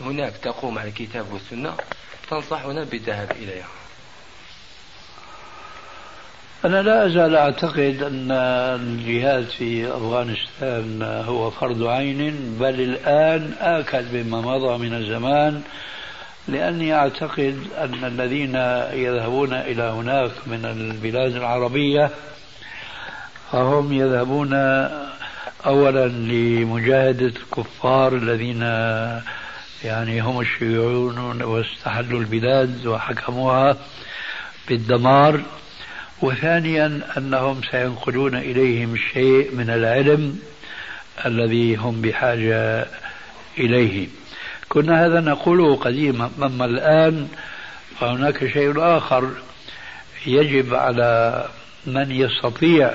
هناك 0.01 0.33
تقوم 0.43 0.79
على 0.79 0.89
الكتاب 0.89 1.33
والسنة؟ 1.33 1.75
تنصحنا 2.31 2.85
بالذهاب 2.85 3.31
إليها. 3.31 3.69
أنا 6.65 6.83
لا 6.83 7.07
أزال 7.07 7.37
أعتقد 7.37 8.03
أن 8.03 8.33
الجهاد 8.81 9.45
في 9.45 9.87
أفغانستان 9.87 11.03
هو 11.03 11.51
فرض 11.51 11.83
عين 11.83 12.57
بل 12.61 12.81
الآن 12.81 13.55
آكد 13.61 14.15
مما 14.15 14.41
مضى 14.41 14.79
من 14.79 14.95
الزمان. 14.95 15.63
لأني 16.49 16.95
أعتقد 16.95 17.59
أن 17.79 18.05
الذين 18.05 18.55
يذهبون 19.05 19.53
إلى 19.53 19.83
هناك 19.83 20.33
من 20.47 20.65
البلاد 20.65 21.37
العربية 21.37 22.11
فهم 23.53 23.93
يذهبون 23.93 24.55
أولا 25.67 26.09
لمجاهدة 26.09 27.27
الكفار 27.27 28.17
الذين 28.17 28.63
يعني 29.85 30.21
هم 30.21 30.41
الشيوعيون 30.41 31.43
واستحلوا 31.43 32.21
البلاد 32.21 32.87
وحكموها 32.87 33.77
بالدمار 34.69 35.41
وثانيا 36.23 37.01
أنهم 37.17 37.61
سينقلون 37.71 38.35
إليهم 38.35 38.97
شيء 39.13 39.55
من 39.55 39.71
العلم 39.71 40.39
الذي 41.27 41.77
هم 41.77 42.03
بحاجة 42.03 42.87
إليه. 43.59 44.09
كنا 44.73 45.07
هذا 45.07 45.21
نقوله 45.21 45.77
قديما 45.77 46.31
أما 46.43 46.65
الآن 46.65 47.29
فهناك 48.01 48.53
شيء 48.53 48.75
آخر 48.79 49.31
يجب 50.27 50.75
على 50.75 51.45
من 51.87 52.11
يستطيع 52.11 52.91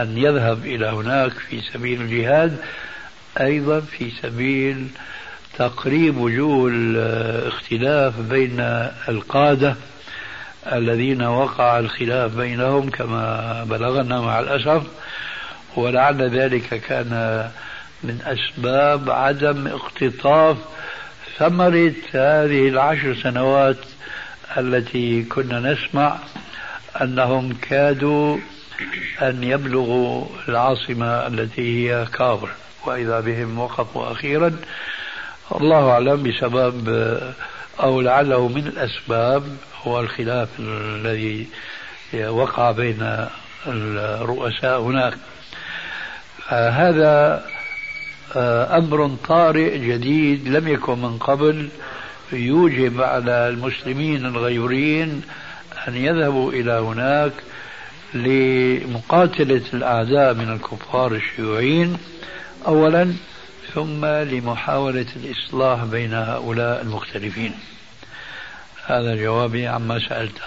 أن 0.00 0.18
يذهب 0.18 0.66
إلى 0.66 0.86
هناك 0.86 1.32
في 1.32 1.60
سبيل 1.60 2.00
الجهاد 2.00 2.56
أيضا 3.40 3.80
في 3.80 4.10
سبيل 4.22 4.88
تقريب 5.58 6.16
وجوه 6.16 6.70
الاختلاف 6.74 8.20
بين 8.20 8.60
القادة 9.08 9.76
الذين 10.72 11.22
وقع 11.22 11.78
الخلاف 11.78 12.36
بينهم 12.36 12.90
كما 12.90 13.64
بلغنا 13.64 14.20
مع 14.20 14.40
الأسف 14.40 14.82
ولعل 15.76 16.30
ذلك 16.30 16.80
كان 16.80 17.44
من 18.04 18.20
أسباب 18.26 19.10
عدم 19.10 19.66
اقتطاف 19.66 20.56
ثمرة 21.38 21.94
هذه 22.12 22.68
العشر 22.68 23.14
سنوات 23.14 23.76
التي 24.58 25.22
كنا 25.22 25.60
نسمع 25.60 26.18
أنهم 27.02 27.56
كادوا 27.62 28.38
أن 29.22 29.44
يبلغوا 29.44 30.26
العاصمة 30.48 31.26
التي 31.26 31.90
هي 31.90 32.06
كابر 32.06 32.48
وإذا 32.86 33.20
بهم 33.20 33.58
وقفوا 33.58 34.12
أخيرا 34.12 34.56
الله 35.54 35.90
أعلم 35.90 36.22
بسبب 36.22 36.88
أو 37.80 38.00
لعله 38.00 38.48
من 38.48 38.66
الأسباب 38.66 39.56
هو 39.82 40.00
الخلاف 40.00 40.48
الذي 40.58 41.48
وقع 42.14 42.70
بين 42.70 43.28
الرؤساء 43.66 44.80
هناك. 44.80 45.14
هذا 46.48 47.44
آه، 47.44 47.53
أمر 48.36 49.16
طارئ 49.28 49.78
جديد 49.78 50.48
لم 50.48 50.68
يكن 50.68 51.02
من 51.02 51.18
قبل. 51.18 51.68
يوجب 52.32 53.02
على 53.02 53.48
المسلمين 53.48 54.26
الغيورين 54.26 55.22
أن 55.88 55.96
يذهبوا 55.96 56.52
إلى 56.52 56.72
هناك 56.72 57.32
لمقاتلة 58.14 59.62
الأعداء 59.74 60.34
من 60.34 60.52
الكفار 60.52 61.12
الشيوعيين 61.12 61.98
أولا 62.66 63.14
ثم 63.74 64.04
لمحاولة 64.06 65.06
الإصلاح 65.16 65.84
بين 65.84 66.14
هؤلاء 66.14 66.82
المختلفين. 66.82 67.54
هذا 68.86 69.16
جوابي 69.16 69.66
عما 69.66 69.98
سألته 70.08 70.42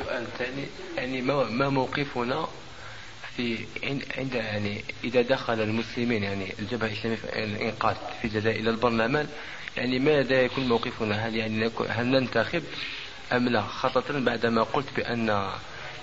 السؤال 0.00 0.22
الثاني 0.22 0.66
يعني 0.96 1.22
ما 1.50 1.68
موقفنا 1.68 2.48
في 3.36 3.58
عند 4.18 4.34
يعني 4.34 4.84
إذا 5.04 5.22
دخل 5.22 5.60
المسلمين 5.60 6.22
يعني 6.22 6.54
الجبهة 6.58 6.86
الإسلامية 6.86 7.16
في 7.16 7.44
الإنقاذ 7.44 7.94
في 8.20 8.24
الجزائر 8.24 8.60
إلى 8.60 8.70
البرلمان 8.70 9.26
يعني 9.76 9.98
ماذا 9.98 10.42
يكون 10.42 10.68
موقفنا؟ 10.68 11.26
هل 11.26 11.36
يعني 11.36 11.70
هل 11.88 12.06
ننتخب 12.06 12.62
أم 13.32 13.48
لا؟ 13.48 13.62
خاصة 13.62 14.20
بعدما 14.20 14.62
قلت 14.62 14.86
بأن 14.96 15.48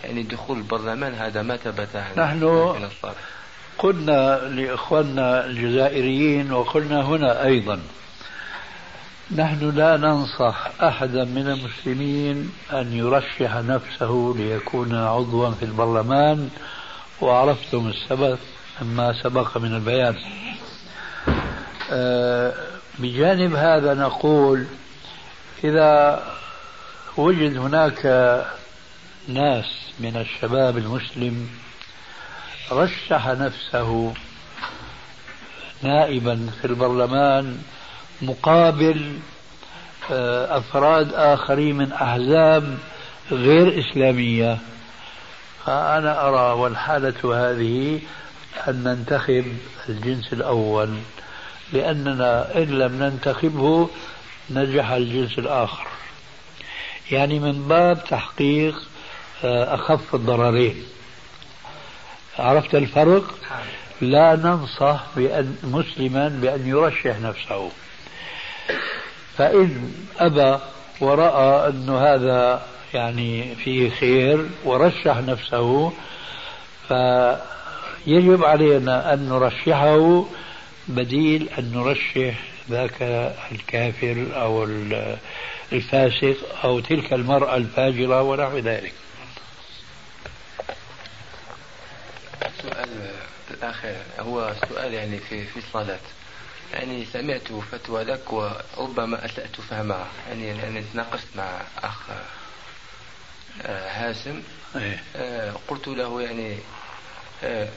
يعني 0.03 0.23
دخول 0.23 0.57
البرلمان 0.57 1.13
هذا 1.13 1.41
ما 1.41 1.57
ثبت 1.57 1.95
نحن 2.17 2.43
قلنا 3.77 4.37
لإخواننا 4.37 5.45
الجزائريين 5.45 6.51
وقلنا 6.51 7.01
هنا 7.01 7.43
أيضا 7.43 7.79
نحن 9.35 9.69
لا 9.69 9.97
ننصح 9.97 10.71
أحدا 10.81 11.23
من 11.25 11.47
المسلمين 11.47 12.51
أن 12.73 12.93
يرشح 12.93 13.55
نفسه 13.55 14.35
ليكون 14.37 14.95
عضوا 14.95 15.51
في 15.51 15.65
البرلمان 15.65 16.49
وعرفتم 17.21 17.88
السبب 17.88 18.38
ما 18.82 19.23
سبق 19.23 19.58
من 19.58 19.75
البيان. 19.75 20.15
آه، 21.91 22.53
بجانب 22.99 23.56
هذا 23.56 23.93
نقول 23.93 24.65
إذا 25.63 26.23
وجد 27.17 27.58
هناك 27.58 28.06
ناس 29.27 29.65
من 29.99 30.17
الشباب 30.17 30.77
المسلم 30.77 31.49
رشح 32.71 33.27
نفسه 33.27 34.13
نائبا 35.84 36.49
في 36.62 36.67
البرلمان 36.67 37.58
مقابل 38.21 39.19
آه، 40.12 40.58
أفراد 40.58 41.13
آخرين 41.13 41.75
من 41.75 41.91
أحزاب 41.91 42.77
غير 43.32 43.80
إسلامية 43.80 44.58
فأنا 45.67 46.27
أرى 46.27 46.60
والحالة 46.60 47.36
هذه 47.36 47.99
أن 48.67 48.84
ننتخب 48.84 49.45
الجنس 49.89 50.34
الأول 50.34 50.97
لأننا 51.73 52.58
إن 52.58 52.63
لم 52.63 53.03
ننتخبه 53.03 53.89
نجح 54.49 54.89
الجنس 54.89 55.39
الآخر. 55.39 55.88
يعني 57.12 57.39
من 57.39 57.67
باب 57.67 58.03
تحقيق 58.03 58.75
آه، 59.43 59.75
أخف 59.75 60.15
الضررين. 60.15 60.84
عرفت 62.39 62.75
الفرق؟ 62.75 63.23
لا 64.01 64.36
ننصح 64.36 65.03
بأن 65.15 65.56
مسلما 65.63 66.27
بأن 66.27 66.67
يرشح 66.67 67.19
نفسه. 67.19 67.71
فإن 69.38 69.93
أبى 70.19 70.60
ورأى 71.01 71.69
أن 71.69 71.89
هذا 71.89 72.67
يعني 72.93 73.56
فيه 73.56 73.89
خير 73.89 74.50
ورشح 74.65 75.17
نفسه 75.17 75.93
فيجب 76.88 78.43
علينا 78.43 79.13
أن 79.13 79.30
نرشحه 79.30 80.26
بديل 80.88 81.50
أن 81.50 81.71
نرشح 81.71 82.39
ذاك 82.69 83.02
الكافر 83.52 84.28
أو 84.36 84.63
الفاسق 85.71 86.36
أو 86.63 86.80
تلك 86.80 87.13
المرأة 87.13 87.56
الفاجرة 87.56 88.21
ونحو 88.21 88.58
ذلك. 88.58 88.93
السؤال 92.58 93.12
الأخير 93.52 94.02
هو 94.19 94.54
سؤال 94.69 94.93
يعني 94.93 95.17
في 95.19 95.45
في 95.45 95.58
الصلاة. 95.58 96.00
يعني 96.73 97.06
سمعت 97.06 97.47
فتوى 97.71 98.04
لك 98.04 98.34
وربما 98.34 99.26
أسأت 99.26 99.62
فهمها. 99.69 100.08
يعني 100.30 100.47
يعني 100.47 100.84
تناقشت 100.93 101.28
مع 101.36 101.62
أخ 101.84 102.00
هاشم. 103.65 104.41
إيه. 104.76 105.04
آه، 105.15 105.54
قلت 105.67 105.88
له 105.88 106.22
يعني 106.22 106.58
آه، 107.43 107.70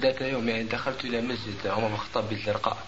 ذات 0.00 0.20
يوم 0.20 0.48
يعني 0.48 0.62
دخلت 0.62 1.04
إلى 1.04 1.20
مسجد 1.20 1.66
عمر 1.66 1.88
بن 1.88 1.94
الخطاب 1.94 2.28
بالزرقاء 2.28 2.78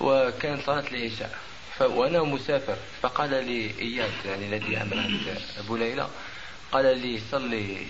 وكان 0.00 0.60
صلاة 0.66 0.84
العشاء. 0.92 1.38
وأنا 1.80 2.22
مسافر 2.22 2.76
فقال 3.02 3.30
لي 3.30 3.70
إياد 3.80 4.10
يعني 4.24 4.46
الذي 4.46 4.72
يعمل 4.72 4.98
عند 4.98 5.38
أبو 5.58 5.76
ليلى. 5.76 6.08
قال 6.72 6.98
لي 6.98 7.20
صلي 7.30 7.86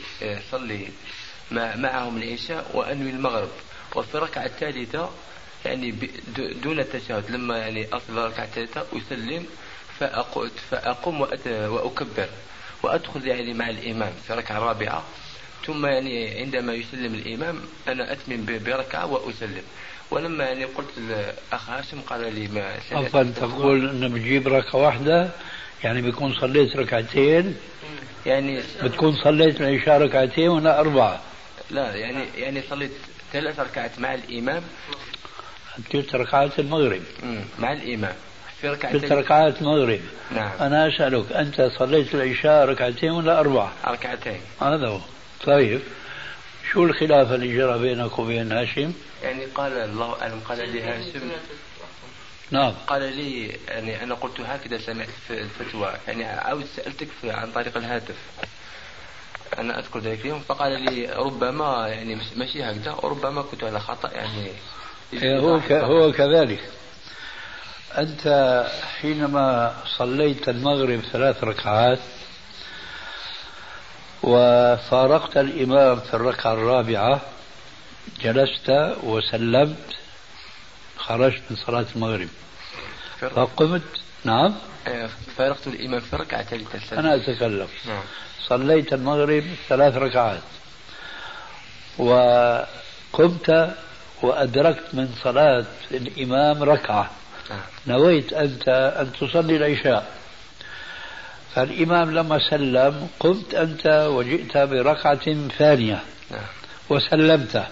صلي 0.51 0.89
معهم 1.51 2.17
العشاء 2.17 2.71
وأنوي 2.75 3.11
المغرب. 3.11 3.51
وفي 3.97 4.15
الركعة 4.15 4.45
الثالثة 4.45 5.11
يعني 5.65 5.91
دون 6.37 6.81
التشهد 6.81 7.31
لما 7.31 7.59
يعني 7.59 7.89
أصل 7.93 8.19
الركعة 8.19 8.45
الثالثة 8.45 8.87
أسلم 8.93 9.47
فأقوم 10.71 11.21
وأكبر. 11.47 12.29
وأدخل 12.89 13.27
يعني 13.27 13.55
مع 13.55 13.69
الإمام 13.69 14.13
في 14.27 14.33
الركعة 14.33 14.59
الرابعة 14.59 15.03
ثم 15.67 15.87
يعني 15.87 16.41
عندما 16.41 16.75
يسلم 16.75 17.15
الإمام 17.15 17.61
أنا 17.89 18.13
أتمم 18.13 18.47
بركعة 18.47 19.07
وأسلم. 19.07 19.63
ولما 20.11 20.45
يعني 20.45 20.65
قلت 20.65 20.89
الأخ 20.99 21.71
هاشم 21.71 22.01
قال 22.01 22.35
لي 22.35 22.49
ما 22.49 22.75
عفوا 22.93 23.23
تقول 23.23 23.89
أنه 23.91 24.09
بتجيب 24.09 24.49
ركعة 24.49 24.77
واحدة 24.77 25.31
يعني 25.85 26.03
بيكون 26.03 26.35
صليت 26.41 26.77
ركعتين 26.77 27.57
يعني 28.27 28.61
بتكون 28.83 29.17
صليت 29.25 29.61
العشاء 29.61 30.03
ركعتين 30.03 30.49
ولا 30.49 30.81
أربعة. 30.81 31.21
لا 31.71 31.95
يعني 31.95 32.25
يعني 32.37 32.63
صليت 32.71 32.93
ثلاث 33.33 33.61
ركعات 33.61 33.99
مع 33.99 34.15
الإمام. 34.15 34.63
ثلاث 35.93 36.15
ركعات 36.15 36.59
المغرب. 36.59 37.03
مع 37.59 37.73
الإمام. 37.73 38.15
في 38.61 38.69
ركعتين. 38.69 39.01
ثلاث 39.01 39.13
ركعات 39.13 39.61
المغرب. 39.61 40.01
نعم. 40.31 40.51
أنا 40.61 40.89
أسألك 40.89 41.33
أنت 41.33 41.71
صليت 41.79 42.15
العشاء 42.15 42.65
ركعتين 42.65 43.11
ولا 43.11 43.41
أربعة؟ 43.41 43.73
ركعتين. 43.87 44.41
هذا 44.61 44.89
هو. 44.89 45.01
طيب. 45.45 45.81
شو 46.73 46.85
الخلاف 46.85 47.33
اللي 47.33 47.57
جرى 47.57 47.79
بينك 47.79 48.19
وبين 48.19 48.53
هاشم؟ 48.53 48.93
يعني 49.23 49.45
قال 49.45 49.73
الله 49.73 50.23
أعلم 50.23 50.41
قال 50.49 50.73
لي 50.73 50.83
هاشم. 50.83 51.31
نعم. 52.51 52.73
قال 52.87 53.03
لي 53.03 53.49
يعني 53.69 54.03
أنا 54.03 54.15
قلت 54.15 54.41
هكذا 54.41 54.79
سمعت 54.79 55.09
في 55.27 55.41
الفتوى. 55.41 55.93
يعني 56.09 56.25
عاود 56.25 56.65
سألتك 56.77 57.09
عن 57.25 57.53
طريق 57.53 57.77
الهاتف. 57.77 58.17
أنا 59.59 59.79
أذكر 59.79 59.99
ذلك 59.99 60.21
اليوم. 60.21 60.41
فقال 60.41 60.81
لي 60.83 61.13
ربما 61.13 61.89
يعني 61.89 62.19
ماشي 62.37 62.63
هكذا. 62.63 62.93
وربما 63.03 63.43
كنت 63.43 63.65
على 63.65 63.81
خطأ 63.81 64.11
يعني. 64.11 64.51
هو 65.41 65.61
هو 65.71 66.13
كذلك. 66.13 66.61
أنت 67.97 68.67
حينما 69.01 69.75
صليت 69.99 70.49
المغرب 70.49 71.01
ثلاث 71.13 71.45
ركعات 71.45 71.99
وفارقت 74.23 75.37
الإمام 75.37 76.01
في 76.01 76.15
الركعة 76.15 76.53
الرابعة 76.53 77.21
جلست 78.21 78.97
وسلمت 79.03 79.97
خرجت 80.97 81.43
من 81.51 81.57
صلاة 81.57 81.87
المغرب. 81.97 82.29
فقمت. 83.21 83.83
نعم. 84.25 84.55
إيه، 84.87 85.09
فارقت 85.37 85.67
الإمام 85.67 86.01
في 86.01 86.13
الركعة 86.13 86.41
الثالثة 86.41 86.99
أنا 86.99 87.15
أتكلم. 87.15 87.69
نعم. 87.87 88.03
صليت 88.47 88.93
المغرب 88.93 89.45
ثلاث 89.69 89.97
ركعات. 89.97 90.43
وقمت 91.99 93.75
وأدركت 94.23 94.85
من 94.93 95.15
صلاة 95.23 95.67
الإمام 95.91 96.63
ركعة. 96.63 97.11
نويت 97.87 98.33
أنت 98.33 98.69
أن 99.01 99.13
تصلي 99.13 99.57
العشاء. 99.57 100.13
فالإمام 101.55 102.11
لما 102.11 102.39
سلم 102.51 103.09
قمت 103.21 103.55
أنت 103.55 103.87
وجئت 104.11 104.57
بركعة 104.57 105.49
ثانية. 105.59 106.03
وسلمت. 106.91 107.67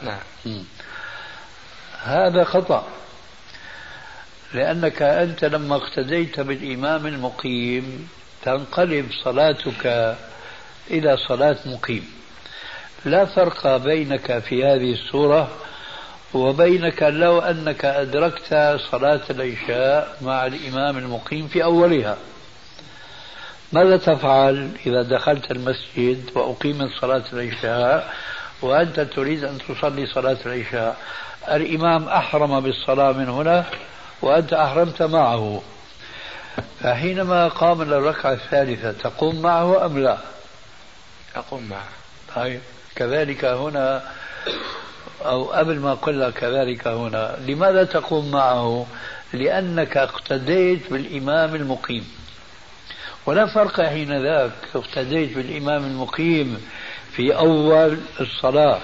هذا 2.02 2.44
خطأ. 2.44 2.86
لأنك 4.54 5.02
أنت 5.02 5.44
لما 5.44 5.76
اقتديت 5.76 6.40
بالإمام 6.40 7.06
المقيم 7.06 8.08
تنقلب 8.42 9.10
صلاتك 9.24 10.16
إلى 10.90 11.16
صلاة 11.28 11.56
مقيم. 11.66 12.10
لا 13.04 13.24
فرق 13.24 13.76
بينك 13.76 14.38
في 14.38 14.64
هذه 14.64 14.92
الصورة 14.92 15.50
وبينك 16.36 17.02
لو 17.02 17.38
أنك 17.38 17.84
أدركت 17.84 18.78
صلاة 18.90 19.20
العشاء 19.30 20.16
مع 20.22 20.46
الإمام 20.46 20.98
المقيم 20.98 21.48
في 21.48 21.64
أولها. 21.64 22.16
ماذا 23.72 23.96
تفعل 23.96 24.70
إذا 24.86 25.02
دخلت 25.02 25.50
المسجد 25.50 26.30
وأقيمت 26.34 26.90
صلاة 27.00 27.24
العشاء 27.32 28.14
وأنت 28.62 29.00
تريد 29.00 29.44
أن 29.44 29.58
تصلي 29.58 30.06
صلاة 30.06 30.36
العشاء؟ 30.46 30.96
الإمام 31.48 32.08
أحرم 32.08 32.60
بالصلاة 32.60 33.12
من 33.12 33.28
هنا 33.28 33.64
وأنت 34.22 34.52
أحرمت 34.52 35.02
معه. 35.02 35.62
فحينما 36.80 37.48
قام 37.48 37.82
للركعة 37.82 38.32
الثالثة 38.32 38.92
تقوم 38.92 39.42
معه 39.42 39.86
أم 39.86 39.98
لا؟ 39.98 40.18
أقوم 41.36 41.68
معه. 41.68 41.88
طيب 42.36 42.60
كذلك 42.96 43.44
هنا 43.44 44.02
أو 45.30 45.44
قبل 45.44 45.78
ما 45.78 45.94
قلنا 45.94 46.30
كذلك 46.30 46.86
هنا 46.88 47.36
لماذا 47.46 47.84
تقوم 47.84 48.30
معه؟ 48.30 48.86
لأنك 49.32 49.96
اقتديت 49.96 50.92
بالإمام 50.92 51.54
المقيم. 51.54 52.08
ولا 53.26 53.46
فرق 53.46 53.80
حين 53.80 54.22
ذاك 54.22 54.52
اقتديت 54.74 55.36
بالإمام 55.36 55.84
المقيم 55.84 56.66
في 57.12 57.36
أول 57.36 57.98
الصلاة 58.20 58.80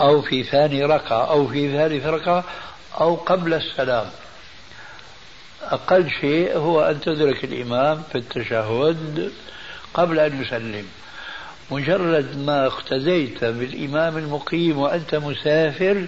أو 0.00 0.22
في 0.22 0.44
ثاني 0.44 0.84
ركعة 0.84 1.30
أو 1.30 1.48
في 1.48 1.72
ثالث 1.72 2.06
ركعة 2.06 2.44
أو 3.00 3.14
قبل 3.14 3.54
السلام. 3.54 4.06
أقل 5.62 6.10
شيء 6.20 6.56
هو 6.56 6.82
أن 6.82 7.00
تدرك 7.00 7.44
الإمام 7.44 8.02
في 8.12 8.18
التشهد 8.18 9.32
قبل 9.94 10.18
أن 10.18 10.42
يسلم. 10.42 10.86
مجرد 11.70 12.38
ما 12.38 12.66
اقتديت 12.66 13.44
بالإمام 13.44 14.18
المقيم 14.18 14.78
وأنت 14.78 15.14
مسافر 15.14 16.06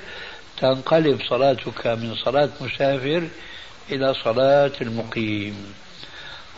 تنقلب 0.60 1.20
صلاتك 1.28 1.86
من 1.86 2.14
صلاة 2.24 2.50
مسافر 2.60 3.28
إلى 3.90 4.14
صلاة 4.24 4.72
المقيم. 4.80 5.74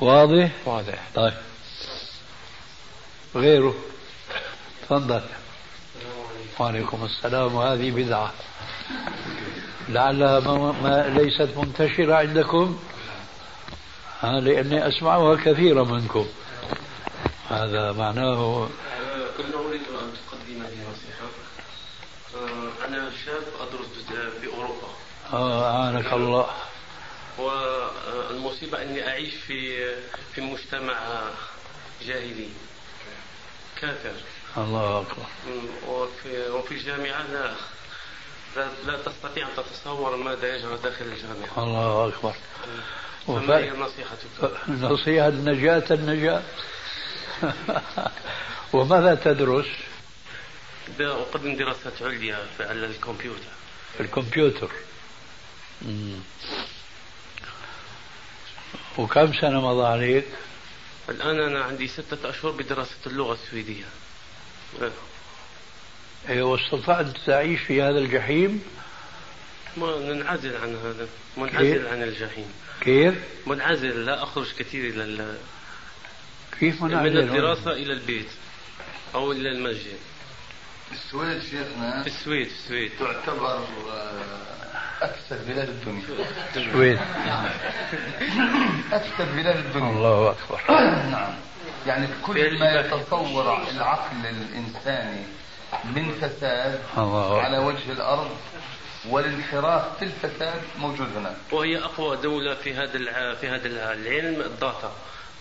واضح؟ 0.00 0.50
واضح. 0.64 1.02
طيب. 1.14 1.34
غيره؟ 3.36 3.74
تفضل. 4.82 5.22
وعليكم 6.60 7.04
السلام. 7.04 7.54
وهذه 7.54 7.90
بدعة. 7.90 8.32
لعلها 9.88 10.40
ما 10.40 10.72
ما 10.72 11.18
ليست 11.18 11.48
منتشرة 11.56 12.14
عندكم؟ 12.14 12.78
لأني 14.22 14.88
أسمعها 14.88 15.36
كثيرا 15.36 15.84
منكم. 15.84 16.26
هذا 17.50 17.92
معناه 17.92 18.68
كنا 19.36 19.56
أريد 19.68 19.80
أن 19.80 20.12
تقدم 20.30 20.62
لي 20.62 20.76
نصيحة. 20.90 21.28
أنا 22.88 23.10
شاب 23.24 23.42
أدرس 23.60 23.86
في 24.40 24.46
أوروبا. 24.46 24.88
آه 25.32 25.70
أعانك 25.70 26.12
الله. 26.12 26.46
والمصيبة 27.38 28.82
أني 28.82 29.08
أعيش 29.08 29.34
في 29.34 29.90
في 30.34 30.40
مجتمع 30.40 31.22
جاهلي. 32.06 32.48
كافر. 33.80 34.14
الله 34.56 35.00
أكبر. 35.00 35.26
وفي 35.88 36.50
وفي 36.50 36.74
الجامعة 36.74 37.22
لا 37.32 37.54
لا, 38.86 38.96
تستطيع 38.96 39.48
أن 39.48 39.52
تتصور 39.56 40.16
ماذا 40.16 40.56
يجرى 40.56 40.76
داخل 40.76 41.04
الجامعة. 41.04 41.64
الله 41.64 42.08
أكبر. 42.08 42.34
فما 43.26 43.56
هي 43.56 43.70
نصيحتك؟ 43.70 44.68
نصيحة 44.68 45.28
النجاة 45.28 45.84
النجاة. 45.90 46.42
وماذا 48.72 49.14
تدرس؟ 49.14 49.66
أقدم 51.00 51.56
دراسات 51.56 52.02
عليا 52.02 52.46
على 52.60 52.86
الكمبيوتر 52.86 53.56
الكمبيوتر 54.00 54.70
مم. 55.82 56.20
وكم 58.98 59.32
سنة 59.32 59.60
مضى 59.60 59.86
عليك؟ 59.86 60.24
الآن 61.08 61.40
أنا 61.40 61.64
عندي 61.64 61.88
ستة 61.88 62.30
أشهر 62.30 62.50
بدراسة 62.50 62.96
اللغة 63.06 63.32
السويدية 63.32 63.84
أيوة 66.28 66.50
واستطعت 66.50 67.06
تعيش 67.26 67.60
في 67.60 67.82
هذا 67.82 67.98
الجحيم؟ 67.98 68.62
ما 69.76 69.98
ننعزل 69.98 70.56
عن 70.56 70.76
هذا 70.76 71.08
منعزل 71.36 71.86
عن 71.86 72.02
الجحيم 72.02 72.52
كيف؟ 72.80 73.14
منعزل 73.46 74.04
لا 74.04 74.22
أخرج 74.22 74.52
كثير 74.58 74.94
إلى 74.94 75.36
كيف؟ 76.60 76.82
من 76.82 77.16
الدراسة 77.16 77.72
إلى 77.72 77.92
البيت 77.92 78.28
أو 79.14 79.32
إلى 79.32 79.48
المسجد. 79.48 79.98
السويد 80.92 81.42
شيخنا 81.42 82.02
في 82.02 82.06
السويد 82.06 82.46
في 82.46 82.52
السويد. 82.52 82.92
تعتبر 82.98 83.64
أكثر 85.02 85.36
بلاد 85.48 85.68
الدنيا. 85.68 86.02
السويد 86.56 86.98
أكثر 88.92 89.24
بلاد 89.24 89.56
الدنيا. 89.56 89.90
الله 89.90 90.30
أكبر. 90.30 90.60
نعم. 91.10 91.34
يعني 91.86 92.08
كل 92.26 92.58
ما 92.58 92.80
يتصور 92.80 93.68
العقل 93.70 94.16
الإنساني 94.26 95.22
من 95.84 96.12
فساد 96.12 96.80
الله 96.98 97.42
على 97.42 97.58
وجه 97.58 97.92
الأرض 97.92 98.30
والانحراف 99.08 99.98
في 99.98 100.04
الفساد 100.04 100.60
موجود 100.78 101.08
هناك. 101.16 101.36
وهي 101.52 101.78
أقوى 101.78 102.16
دولة 102.16 102.54
في 102.54 102.74
هذا 102.74 103.34
في 103.34 103.48
هذا 103.48 103.92
العلم 103.92 104.40
ال 104.40 104.49
data. 104.49 104.92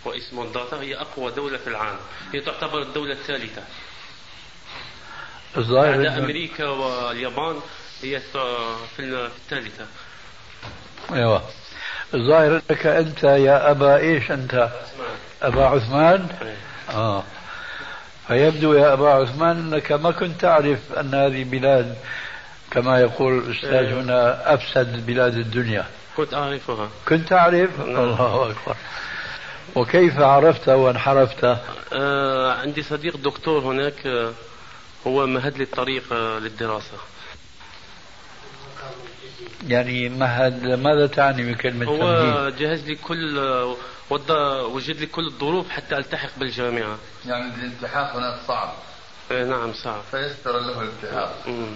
واسمه 0.08 0.44
ال 0.44 0.51
data 0.51 0.82
هي 0.82 0.96
أقوى 0.96 1.32
دولة 1.32 1.58
في 1.58 1.68
العالم 1.68 2.00
هي 2.34 2.42
تعتبر 2.42 2.82
الدولة 2.82 3.14
الثالثة 3.14 3.64
الظاهر 5.58 5.98
بعد 5.98 6.06
أمريكا 6.06 6.66
واليابان 6.68 7.60
هي 8.02 8.20
في 8.96 9.00
الثالثة 9.00 9.86
أيوه 11.14 11.42
الظاهر 12.14 12.62
إنك 12.70 12.86
أنت 12.86 13.24
يا 13.24 13.72
أبا 13.72 13.98
إيش 13.98 14.32
أنت؟ 14.32 14.70
أبا 15.42 15.66
عثمان؟ 15.66 16.28
إيه. 16.42 16.58
آه 16.96 17.24
فيبدو 18.28 18.74
يا 18.74 18.94
أبا 18.94 19.10
عثمان 19.10 19.58
إنك 19.58 19.92
ما 19.92 20.12
كنت 20.12 20.42
تعرف 20.42 20.80
أن 20.98 21.14
هذه 21.14 21.44
بلاد 21.44 21.96
كما 22.72 23.00
يقول 23.00 23.38
الأستاذ 23.38 23.74
إيه. 23.74 24.02
هنا 24.02 24.54
أفسد 24.54 25.06
بلاد 25.06 25.38
الدنيا 25.38 25.86
كنت 26.18 26.34
أعرفها 26.34 26.90
كنت 27.08 27.30
تعرف؟ 27.30 27.80
نعم. 27.80 27.90
الله 27.90 28.52
أكبر 28.52 28.76
وكيف 29.76 30.20
عرفت 30.20 30.70
وانحرفت؟ 30.70 31.58
آه 31.94 32.54
عندي 32.54 32.84
صديق 32.84 33.18
دكتور 33.18 33.60
هناك 33.60 34.08
آه 34.08 34.34
هو 35.08 35.28
مهد 35.28 35.58
لي 35.58 35.64
الطريق 35.64 36.04
آه 36.14 36.40
للدراسة 36.40 36.98
يعني 39.68 40.10
مهد 40.10 40.66
ماذا 40.66 41.08
تعني 41.08 41.54
بكلمة 41.54 41.86
هو 41.86 41.98
تمهيد؟ 41.98 42.56
جهز 42.58 42.86
لي 42.88 42.96
كل 42.96 43.38
آه، 43.40 43.76
وجد 44.68 45.00
لي 45.00 45.06
كل 45.06 45.26
الظروف 45.28 45.70
حتى 45.70 45.98
ألتحق 45.98 46.30
بالجامعة 46.38 46.98
يعني 47.26 47.56
الالتحاق 47.56 48.16
هناك 48.16 48.40
صعب 48.48 48.74
نعم 49.32 49.74
صعب 49.74 50.02
فيسر 50.12 50.60
له 50.60 50.82
الالتحاق 50.82 51.36
مم. 51.48 51.76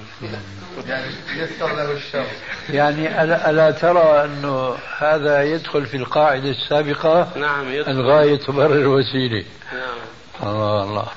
يعني 0.87 1.11
يسر 1.35 1.75
له 1.75 1.91
الشر. 1.91 2.25
يعني 2.69 3.23
ألا, 3.23 3.49
ألا 3.49 3.71
ترى 3.71 4.25
أنه 4.25 4.77
هذا 4.97 5.43
يدخل 5.43 5.85
في 5.85 5.97
القاعدة 5.97 6.49
السابقة 6.49 7.31
نعم 7.35 7.69
يدخل. 7.69 7.91
الغاية 7.91 8.35
تبرر 8.35 8.73
الوسيلة. 8.73 9.45
نعم. 9.73 9.97
الله 10.43 10.83
الله. 10.83 11.07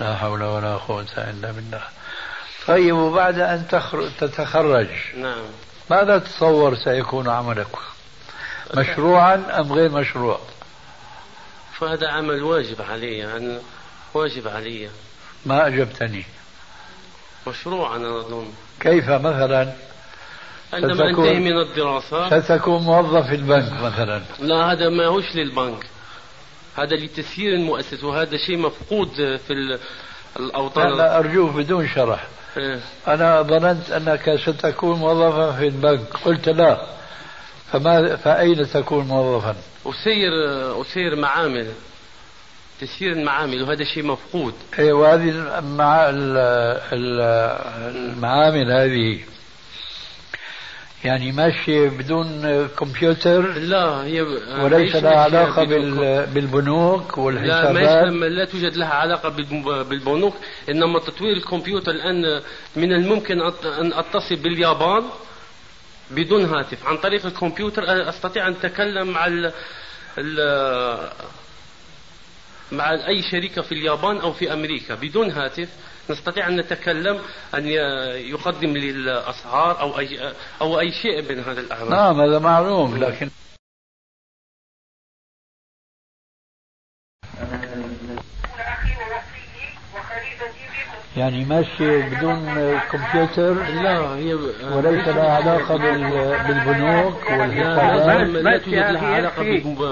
لا 0.00 0.16
حول 0.16 0.42
ولا 0.42 0.76
قوة 0.76 1.06
إلا 1.16 1.50
بالله. 1.50 1.82
طيب 2.66 2.96
وبعد 2.96 3.38
أن 3.38 3.68
تخرج 3.68 4.10
تتخرج. 4.20 4.88
نعم. 5.16 5.42
ماذا 5.90 6.18
تتصور 6.18 6.76
سيكون 6.76 7.28
عملك؟ 7.28 7.76
مشروعا 8.74 9.34
أم 9.60 9.72
غير 9.72 9.90
مشروع؟ 9.90 10.40
فهذا 11.78 12.08
عمل 12.08 12.42
واجب 12.42 12.82
علي 12.82 13.36
أنا 13.36 13.60
واجب 14.14 14.48
علي. 14.48 14.88
ما 15.46 15.66
أجبتني. 15.66 16.24
مشروع 17.46 17.96
أنا 17.96 18.20
أظن. 18.20 18.48
كيف 18.80 19.08
مثلا؟ 19.10 19.72
عندما 20.72 20.94
ستكون- 20.94 21.26
انتهي 21.28 21.38
من 21.40 21.58
الدراسة. 21.60 22.40
ستكون 22.40 22.82
موظف 22.82 23.26
في 23.26 23.34
البنك 23.34 23.72
مثلا. 23.82 24.22
لا 24.40 24.72
هذا 24.72 24.88
ما 24.88 25.06
هوش 25.06 25.36
للبنك. 25.36 25.86
هذا 26.76 26.96
لتسيير 26.96 27.54
المؤسسة 27.54 28.06
وهذا 28.06 28.36
شيء 28.36 28.58
مفقود 28.58 29.38
في 29.46 29.78
الأوطان. 30.36 30.96
لا 30.96 31.18
أرجوك 31.18 31.50
بدون 31.50 31.88
شرح. 31.88 32.26
إيه. 32.56 32.80
أنا 33.08 33.42
ظننت 33.42 33.90
أنك 33.90 34.36
ستكون 34.46 34.98
موظفا 34.98 35.52
في 35.52 35.66
البنك. 35.66 36.16
قلت 36.24 36.48
لا. 36.48 36.86
فما 37.72 38.16
فأين 38.16 38.68
تكون 38.70 39.04
موظفا؟ 39.04 39.56
أسير 39.86 40.32
أسير 40.80 41.16
معامل. 41.16 41.72
تسيير 42.80 43.12
المعامل 43.12 43.62
وهذا 43.62 43.84
شيء 43.84 44.02
مفقود. 44.06 44.54
إيه 44.78 44.92
وهذه 44.92 45.58
المع... 45.58 46.08
ال- 46.10 46.36
ال- 46.92 47.20
المعامل 47.96 48.72
هذه 48.72 49.20
يعني 51.04 51.32
ماشية 51.32 51.88
بدون 51.88 52.66
كمبيوتر 52.78 53.40
لا 53.52 54.04
هي 54.04 54.22
وليس 54.62 54.96
لها 54.96 55.20
علاقة 55.20 55.64
بال... 55.64 56.26
بالبنوك 56.26 57.18
لا 57.18 57.24
والحسابات. 57.24 58.12
ما 58.12 58.26
لا 58.26 58.44
توجد 58.44 58.76
لها 58.76 58.88
علاقة 58.94 59.28
بالب- 59.28 59.88
بالبنوك. 59.88 60.34
إنما 60.68 60.98
تطوير 60.98 61.36
الكمبيوتر 61.36 61.90
الآن 61.92 62.42
من 62.76 62.92
الممكن 62.92 63.40
أن 63.80 63.92
أتصل 63.92 64.36
باليابان 64.36 65.02
بدون 66.10 66.44
هاتف. 66.44 66.86
عن 66.86 66.96
طريق 66.96 67.26
الكمبيوتر 67.26 68.08
أستطيع 68.08 68.48
أن 68.48 68.52
أتكلم 68.52 69.08
مع 69.08 69.26
ال 69.26 69.52
ال 70.18 70.38
مع 72.72 73.06
أي 73.08 73.22
شركة 73.22 73.62
في 73.62 73.72
اليابان 73.72 74.16
أو 74.16 74.32
في 74.32 74.52
أمريكا. 74.52 74.94
بدون 74.94 75.30
هاتف 75.30 75.68
نستطيع 76.10 76.48
أن 76.48 76.56
نتكلم 76.56 77.18
أن 77.54 77.66
يقدم 78.16 78.76
لي 78.76 78.90
الأسعار 78.90 79.80
أو 79.80 79.98
أي 79.98 80.32
أو 80.60 80.80
أي 80.80 80.92
شيء 80.92 81.22
من 81.32 81.38
هذا 81.38 81.60
الأعمال. 81.60 81.90
نعم 81.90 82.20
هذا 82.20 82.38
معلوم 82.38 82.96
لكن 82.96 83.30
يعني 91.16 91.44
ماشي 91.44 92.02
بدون 92.02 92.38
كمبيوتر 92.92 93.52
لا 93.82 93.98
هي 94.16 94.34
وليس 94.72 95.08
لها 95.08 95.30
علاقة 95.36 95.76
بال- 95.76 96.36
بالبنوك. 96.48 97.14
والحسابات 97.30 98.26
لا, 98.28 98.58
توجد 98.58 98.74
لها 98.74 99.06
علاقة 99.14 99.42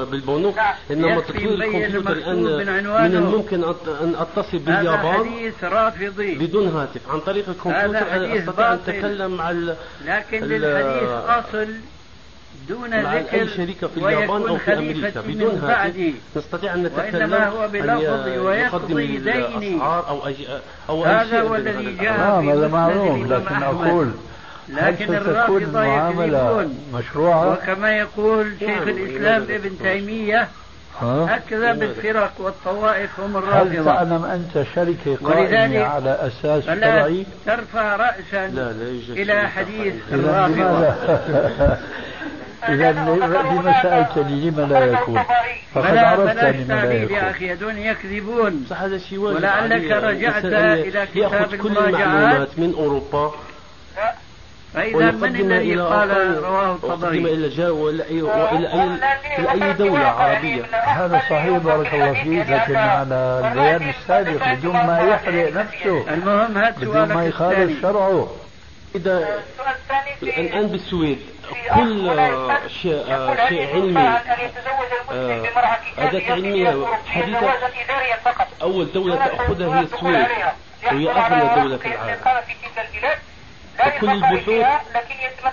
بالبنوك. 0.04 0.54
إنما 0.90 1.20
تطوير 1.20 1.54
الكمبيوتر 1.54 2.12
الآن 2.12 2.42
من. 2.42 3.16
الممكن 3.16 3.62
أن- 3.62 4.02
أن 4.02 4.14
أتصل 4.18 4.58
باليابان 4.58 5.24
حديث 5.26 5.64
رافضي. 5.64 6.34
بدون 6.34 6.68
هاتف. 6.68 7.00
عن 7.10 7.20
طريق 7.20 7.48
الكمبيوتر 7.48 7.98
هذا 7.98 8.12
حديث 8.12 8.48
أستطيع 8.48 8.72
أن 8.72 8.76
باطل. 8.76 8.90
أتكلم 8.92 9.36
مع 9.36 9.50
ال- 9.50 9.76
لكن 10.06 10.42
ال- 10.42 10.48
للحديث 10.48 11.08
أصل. 11.10 11.68
دون 12.68 13.02
مع 13.02 13.18
ذكر 13.18 13.40
أي 13.40 13.48
شركة 13.48 13.86
في 13.88 13.96
اليابان 13.96 14.48
أو 14.48 14.56
في 14.56 14.78
أمريكا 14.78 15.20
بدون 15.20 15.50
هاتف 15.50 15.64
بعدي 15.64 16.14
نستطيع 16.36 16.74
أن 16.74 16.82
نتكلم 16.82 17.14
وإنما 17.14 17.48
هو 17.48 17.64
أن 17.64 17.70
بلفظ 17.70 18.28
ويقضي 18.38 19.06
ديني. 19.06 19.74
الأسعار 19.74 20.08
أو 20.08 20.26
أي 20.26 20.36
أو 20.88 21.06
أي 21.06 21.10
هذا 21.10 21.40
هو 21.40 21.56
الذي 21.56 21.86
هذا 21.86 22.02
جاء. 22.02 22.18
نعم 22.18 22.42
في 22.42 22.52
هذا 22.52 22.68
معلوم 22.68 23.32
لكن. 23.32 23.62
أقول 23.62 24.12
هل 24.74 24.92
لكن 24.92 25.14
الرافضة 25.14 25.56
المعاملة 25.56 26.38
يكذبون 26.38 26.78
مشروعة؟ 26.94 27.52
وكما 27.52 27.90
يقول 27.90 28.52
شيخ 28.58 28.70
نعم، 28.70 28.88
الإسلام 28.88 29.42
ابن؟ 29.42 29.78
تيمية 29.82 30.48
ها؟ 31.00 31.36
هكذا 31.36 31.72
بالفرق 31.72 32.32
والطوائف 32.38 33.20
هم 33.20 33.36
هل 33.36 33.42
الرافضة 33.42 33.84
تعلم 33.84 34.24
أنت 34.24 34.66
شركة 34.74 35.18
ولذلك 35.20 35.54
قائمة 35.54 35.84
على 35.84 36.10
أساس 36.10 36.64
شرعي؟ 36.64 37.26
ترفع 37.46 37.96
رأسا 37.96 38.48
لا 38.48 38.72
لا 38.72 39.22
إلى 39.22 39.48
حديث 39.48 39.94
الرافضة؟ 40.12 40.94
إذا 42.68 42.92
لما 42.92 43.82
سألتني 43.82 44.50
لما 44.50 44.62
لا 44.62 44.84
يكون؟ 44.84 45.22
فقد 45.74 45.96
عرفت 45.96 46.44
لما 46.44 46.74
لا 46.74 46.80
تعليل 46.80 47.10
يا 47.10 47.16
يكون. 47.16 47.18
أخي 47.18 47.52
هذول 47.52 47.78
يكذبون. 47.78 48.66
صح 48.70 48.82
هذا 48.82 48.98
شيء 48.98 49.18
واجب 49.18 49.36
ولعلك. 49.36 49.90
رجعت 49.90 50.44
إلى 50.44 50.90
كتاب 50.90 51.08
يأخذ 51.14 51.56
كل. 51.56 51.78
المعلومات 51.78 52.58
من 52.58 52.74
أوروبا. 52.74 53.32
فإذا 54.74 55.10
من 55.10 55.24
الذي 55.24 55.72
إلى 55.72 55.82
قال 55.82 56.38
رواه 56.44 56.72
الطبري؟ 56.72 57.18
إلى 57.18 57.48
جا 57.48 57.70
وإلى 57.70 58.04
أي 58.04 58.22
وإلى 58.22 58.72
أي 58.72 58.98
إلى 59.38 59.66
أي 59.66 59.72
دولة 59.72 60.06
عربية؟ 60.06 60.62
هذا 60.72 61.22
صحيح 61.30 61.58
بارك 61.58 61.94
الله 61.94 62.12
فيك 62.12 62.50
لكن 62.50 62.76
على 62.76 63.42
البيان 63.44 63.88
السابق 63.88 64.52
بدون 64.54 64.72
ما 64.72 65.00
يحرق 65.00 65.52
نفسه. 65.52 66.14
المهم 66.14 66.58
هات 66.58 66.78
بدون 66.78 67.12
ما 67.12 67.24
يخالف 67.24 67.82
شرعه. 67.82 68.28
إذا 68.94 69.28
الآن 70.22 70.66
بالسويد. 70.66 71.18
كل 71.74 72.18
آه، 72.18 72.60
شيء 72.82 73.04
آه، 73.08 73.48
شيء 73.48 73.74
علمي. 73.74 74.20
آه، 75.10 75.42
أداة 75.98 76.32
علمية 76.32 76.86
حديثة. 77.06 77.54
أول 78.62 78.92
دولة 78.92 79.16
تأخذها 79.16 79.78
هي 79.78 79.82
السويد 79.82 80.26
وهي 80.86 81.10
أغنى 81.10 81.62
دولة 81.62 81.76
في 81.76 81.86
العالم. 81.86 82.20
وكل 83.86 84.10
البحوث 84.10 84.66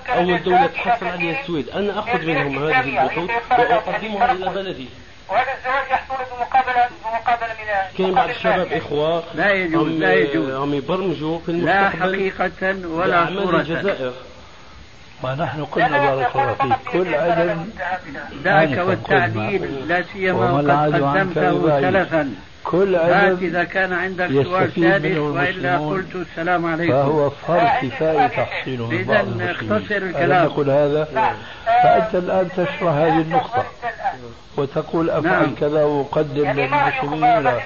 أول 0.09 0.43
دولة 0.43 0.67
تحصل 0.67 1.05
عليها 1.05 1.41
السويد. 1.41 1.69
أنا 1.69 1.99
أخذ 1.99 2.25
منهم 2.25 2.67
هذه 2.67 3.01
البحوث 3.01 3.29
وأقدمها 3.59 4.31
إلى 4.31 4.49
بلدي. 4.49 4.89
وهذا 5.29 5.53
الزواج 5.57 5.91
يحصل 5.91 6.15
بمقابلة 6.35 6.89
بمقابلة 7.05 7.47
من 7.47 7.97
كان 7.97 8.13
بعض 8.13 8.29
الشباب 8.29 8.73
إخوة 8.73 9.23
لا 9.35 9.51
يجوز 9.51 9.87
لا 9.87 10.13
يجوز. 10.13 10.49
هم 10.49 10.73
يبرمجوا 10.73 11.39
في 11.45 11.51
لا 11.51 11.87
المستقبل 11.87 12.31
حقيقة 12.31 12.87
ولا 12.87 13.07
لأعمال 13.07 13.43
صورة. 13.43 14.13
الجزائر 15.23 15.41
ونحن 15.41 15.65
قلنا 15.65 15.97
بارك 15.97 16.35
الله 16.35 16.53
فيك 16.53 16.91
كل 16.91 17.15
علم 17.15 17.69
ذاك 18.43 18.87
والتعديل. 18.87 19.87
لا 19.87 20.03
سيما 20.13 20.51
وقد 20.51 20.69
قدمته. 20.69 21.81
سلفا 21.81 22.33
كل 22.71 22.95
علم 22.95 23.37
إذا 23.41 23.63
كان 23.63 23.93
عندك 23.93 24.27
سؤال 24.27 24.71
ثالث 24.71 25.17
وإلا 25.17 25.49
المسلمون. 25.49 25.97
قلت 25.97 26.15
السلام 26.15 26.65
عليكم 26.65 26.93
فهو 26.93 27.29
فرض 27.29 27.67
كفاية 27.81 28.27
تحصيله 28.27 28.87
من 28.87 28.97
إذا 28.97 29.13
بعض 29.13 29.27
المسلمين 29.27 29.49
اختصر 29.73 29.95
الكلام. 29.97 30.45
نقول 30.45 30.69
هذا 30.69 31.03
فأنت 31.65 32.15
الآن 32.15 32.49
تشرح 32.57 32.93
هذه 32.93 33.21
النقطة 33.21 33.65
وتقول 34.57 35.09
أفعل 35.09 35.23
نعم. 35.31 35.55
كذا 35.55 35.83
وأقدم 35.83 36.49
للمسلمين 36.51 37.21
لا 37.43 37.59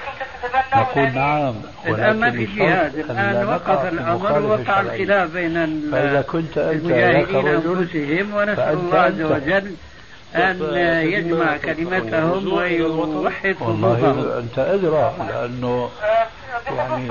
نقول 0.76 1.12
نعم 1.12 1.54
الآن 1.86 2.20
ما 2.20 2.30
في 2.30 2.44
جهاد 2.44 2.96
لا 3.08 3.44
وقف 3.44 3.68
نقع 3.68 3.82
في 3.82 3.88
الأمر 3.88 4.10
المخالفة 4.38 4.48
وقع 4.48 4.80
الشرعية. 4.80 5.02
الخلاف 5.02 5.30
بين 5.34 5.56
ال- 5.56 5.90
فإذا 5.92 6.22
كنت 6.22 6.58
أنت 6.58 6.84
لك 6.86 7.28
المجاهدين 7.28 8.32
ونسأل 8.34 8.56
فأنت 8.56 8.94
الله 8.94 8.98
عز. 8.98 9.22
وجل 9.22 9.74
أن 10.36 10.74
يجمع 11.12 11.56
كلمتهم 11.56 12.52
ويوحد 12.52 13.56
والله 13.60 13.96
صفوفهم 13.96 14.30
أنت 14.38 14.58
أدرى 14.58 15.12
لأنه 15.28 15.90
يعني 16.76 17.10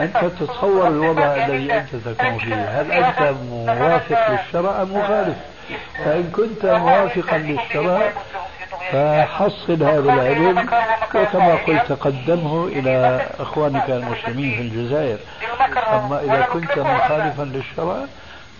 أنت 0.00 0.16
تتصور 0.16 0.86
الوضع 0.88 1.34
الذي 1.36 1.72
أنت 1.72 1.96
تكون 1.96 2.38
فيه. 2.38 2.80
هل 2.80 2.92
أنت 2.92 3.34
موافق 3.50 4.30
للشرع 4.30 4.82
أم 4.82 4.96
مخالف؟ 4.96 5.36
فإن 6.04 6.32
كنت 6.36 6.66
موافقا 6.66 7.38
للشرع 7.38 8.12
فحصل 8.92 9.82
هذا 9.82 10.12
العلم 10.12 10.68
وكما 11.14 11.54
قلت 11.54 11.92
قدمه 11.92 12.66
إلى 12.66 13.26
إخوانك 13.40 13.90
المسلمين 13.90 14.56
في 14.56 14.62
الجزائر. 14.62 15.18
أما 15.92 16.20
إذا 16.24 16.46
كنت 16.52 16.78
مخالفا 16.78 17.42
للشرع 17.42 17.96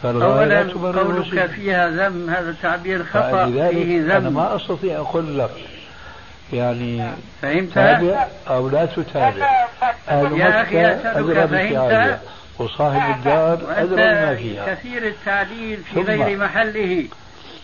أولا 0.05 0.45
لا 0.45 0.63
تبرر 0.63 0.99
قولك 0.99 1.47
فيها 1.47 1.89
ذم 1.89 2.31
هذا 2.31 2.55
تعبير 2.63 3.05
خطأ 3.05 3.47
فيه 3.47 4.01
أنا 4.01 4.19
ذم 4.19 4.35
ما 4.35 4.57
أستطيع 4.57 4.97
أقول 4.97 5.39
لك. 5.39 5.51
يعني 6.53 7.11
فهمت؟ 7.43 7.75
تابع 7.75 8.27
أو 8.49 8.69
لا 8.69 8.87
تتابع. 8.87 9.67
أهل 10.09 10.41
يا 10.41 10.63
أخي 10.63 10.87
أسألك 10.87 11.47
فهمت؟ 11.47 12.21
وصاحب 12.59 13.17
الدار 13.17 13.59
أدرى 13.77 14.03
وأنت 14.03 14.39
فيها. 14.39 14.75
كثير 14.75 15.07
التعليل 15.07 15.79
في 15.95 16.01
غير 16.01 16.39
محله. 16.39 17.05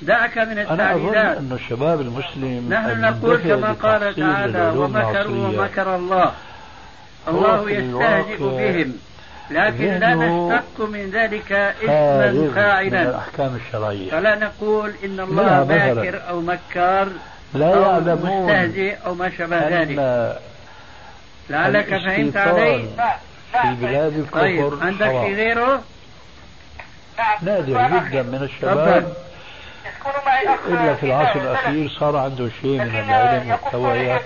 دعك 0.02 0.38
من 0.38 0.58
أنا 0.58 0.94
أظن 0.94 1.08
التعليلات 1.08 1.36
أن 1.36 1.52
الشباب 1.52 2.00
المسلم 2.00 2.68
نحن 2.70 3.00
نقول 3.00 3.36
كما 3.36 3.72
قال 3.72 4.14
تعالى 4.14 4.72
ومكروا 4.76 5.48
ومكر 5.48 5.96
الله. 5.96 6.32
الله 7.28 7.70
يستهزئ 7.70 8.38
بهم. 8.38 8.92
لكن 9.50 9.98
لا 9.98 10.14
نشتق 10.14 10.86
من 10.88 11.10
ذلك 11.10 11.52
اسما 11.52 12.22
خارج 12.22 12.34
من 12.34 12.52
فاعلا. 12.54 13.02
الأحكام 13.02 13.56
الشرعية. 13.66 14.10
فلا 14.10 14.34
نقول 14.38 14.92
إن 15.04 15.20
الله. 15.20 15.64
ماكر 15.64 16.20
أو 16.28 16.40
مكار 16.40 17.08
لا 17.54 17.74
أو 17.74 17.82
يعلمون 17.82 18.42
مستهزئ 18.42 18.96
أو 19.06 19.14
ما 19.14 19.30
شابه 19.38 19.68
ذلك. 19.68 19.98
لعلك 21.50 21.86
فهمت 21.86 22.36
علي؟ 22.36 22.88
في 23.62 23.74
بلاد 23.80 24.18
الكفر 24.18 24.40
طيب 24.40 24.72
عندك. 24.82 25.06
في 25.06 25.34
غيره؟ 25.34 25.82
نادر 27.42 27.88
جدا 27.88 28.22
من 28.22 28.42
الشباب. 28.42 29.12
إلا 30.68 30.94
في 30.94 31.06
العصر 31.06 31.40
الأخير 31.40 31.88
صار 31.88 32.16
عنده 32.16 32.48
شيء 32.62 32.78
من 32.78 32.98
العلم 32.98 33.50
والتوعية 33.50 34.20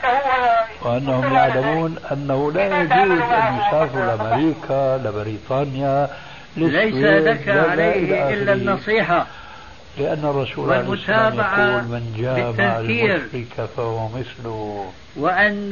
وأنهم 0.83 1.35
يعلمون 1.35 1.97
أنه 2.13 2.53
لا 2.53 2.81
يجوز 2.81 3.21
أن 3.21 3.59
يسافروا 3.59 4.05
لأمريكا 4.07 4.97
لبريطانيا 5.05 6.09
ليس 6.57 6.95
لك 6.95 7.49
عليه 7.49 8.25
آخره. 8.25 8.53
النصيحة. 8.53 9.27
لأن 9.99 10.25
الرسول 10.25 10.73
عليه 10.73 10.89
والمتابعة 10.89 11.71
يقول 11.71 11.83
من 11.83 12.15
جامع. 12.19 12.79
المشرك 12.79 13.69
فهو 13.77 14.09
مثله. 14.09 14.85
وأن 15.17 15.71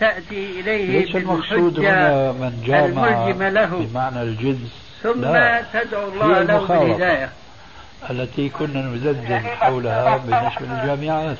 تأتي 0.00 0.60
إليه 0.60 1.00
ليس 1.00 1.16
المقصود 1.16 1.80
هنا 1.80 2.32
من 2.32 2.62
جامع 2.66 3.48
له. 3.48 3.86
بمعنى 3.92 4.22
الجنس. 4.22 4.72
ثم 5.02 5.20
لا. 5.20 5.62
تدعو 5.72 6.08
الله 6.08 6.26
له 6.42 6.56
المخالطة. 6.56 7.28
التي 8.10 8.48
كنا 8.48 8.82
ندندن 8.82 9.40
حولها 9.40 10.16
بالنسبة 10.16 10.66
للجامعات 10.66 11.36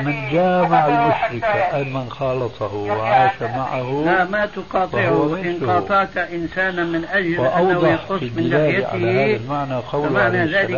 من 0.00 0.30
جامع 0.32 0.86
المشرك 0.86 1.44
أي 1.44 1.84
من 1.84 2.10
خالطه 2.10 2.74
وعاش 2.74 3.42
معه 3.42 4.02
لا 4.06 4.24
ما 4.24 4.46
تقاطعه. 4.46 5.36
إن. 5.44 5.70
قاطعت 5.70 6.16
إنسانا 6.16 6.84
من 6.84 7.04
أجل 7.04 7.40
أنه 7.46 7.88
يقص 7.88 8.22
من 8.22 8.28
الدلالة 8.38 8.86
على 8.88 9.10
هذا 9.10 9.36
لحيته 9.36 9.36
المعنى 9.36 9.74
قول 9.74 10.08
فمعنى 10.08 10.44
ذلك 10.46 10.76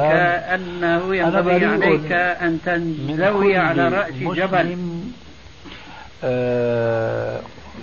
أنه 0.54 1.16
ينبغي 1.16 1.66
عليك 1.66 2.12
أن 2.12 2.58
تنزوي 2.66 3.56
على 3.56 3.88
رأس 3.88 4.14
جبل. 4.36 4.76
آه 6.24 7.40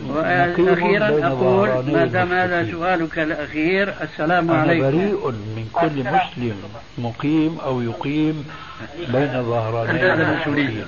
وأخيرا 0.09 1.27
أقول 1.27 1.69
ما 1.69 2.05
دام 2.05 2.33
هذا. 2.33 2.71
سؤالك 2.71 3.19
الأخير 3.19 3.93
السلام 4.01 4.51
أنا 4.51 4.61
عليكم 4.61 4.91
بريء 4.91 5.27
من 5.31 5.69
كل 5.73 6.03
مسلم 6.03 6.55
مقيم 6.97 7.57
أو 7.59 7.81
يقيم 7.81 8.45
بين 9.07 9.43
ظهراني 9.43 10.13
المشركين 10.13 10.85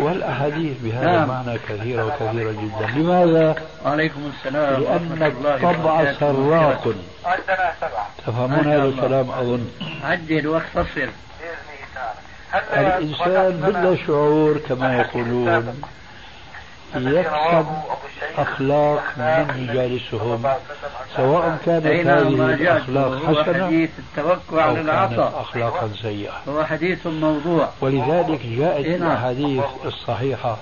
والأحاديث 0.00 0.76
بهذا 0.82 1.04
نعم. 1.04 1.22
المعنى 1.22 1.58
كثيرة 1.68 2.04
وكثيرة 2.06 2.52
جدا 2.52 3.00
لماذا؟ 3.00 3.54
وعليكم 3.84 4.30
السلام 4.36 4.82
لأن 4.82 5.22
الطبع. 5.22 6.12
سراق 6.12 6.94
تفهمون 8.26 8.66
هذا. 8.66 8.84
الكلام 8.84 9.30
أظن 9.30 9.66
عدل 10.04 10.46
واختصر 10.46 11.08
الإنسان 12.76 13.50
بلا 13.66 13.96
شعور 14.06 14.58
كما 14.68 14.96
يقولون 14.96 15.80
يكسب 16.96 17.66
أخلاق 18.38 19.02
من 19.16 19.68
يجالسهم 19.70 20.42
سواء 21.16 21.58
كانت 21.66 21.86
هذه 21.86 22.28
الأخلاق 22.28 23.24
حسنة 23.26 23.66
حديث 23.66 23.90
التوكل 23.98 24.58
على 24.58 24.80
العطاء 24.80 25.40
أخلاقا 25.40 25.90
سيئة. 26.02 26.32
هو 26.48 26.64
حديث 26.64 27.06
موضوع. 27.06 27.68
ولذلك 27.80 28.40
جاءت. 28.46 28.86
الأحاديث 28.86 29.64
الصحيحة. 29.84 30.56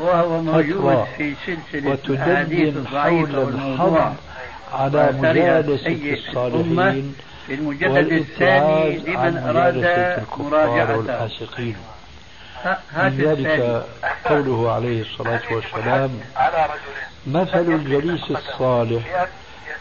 وهو 0.00 0.42
موجود 0.42 1.04
في 1.16 1.34
سلسلة 1.46 1.98
الأحاديث 2.08 2.76
الضعيفة 2.76 3.38
والموضوع. 3.38 4.12
على 4.72 5.12
مجالسة 5.20 6.12
الصالحين 6.12 7.14
في 7.46 7.54
المجلد 7.54 8.12
الثاني 8.12 8.98
لمن 8.98 9.36
أراد 9.38 10.22
مراجعته. 10.38 11.74
من 12.96 13.16
ذلك 13.18 13.84
قوله 14.24 14.72
عليه 14.72 15.02
الصلاة 15.02 15.42
والسلام 15.50 16.20
مثل 17.26 17.60
الجليس 17.60 18.30
الصالح 18.30 19.26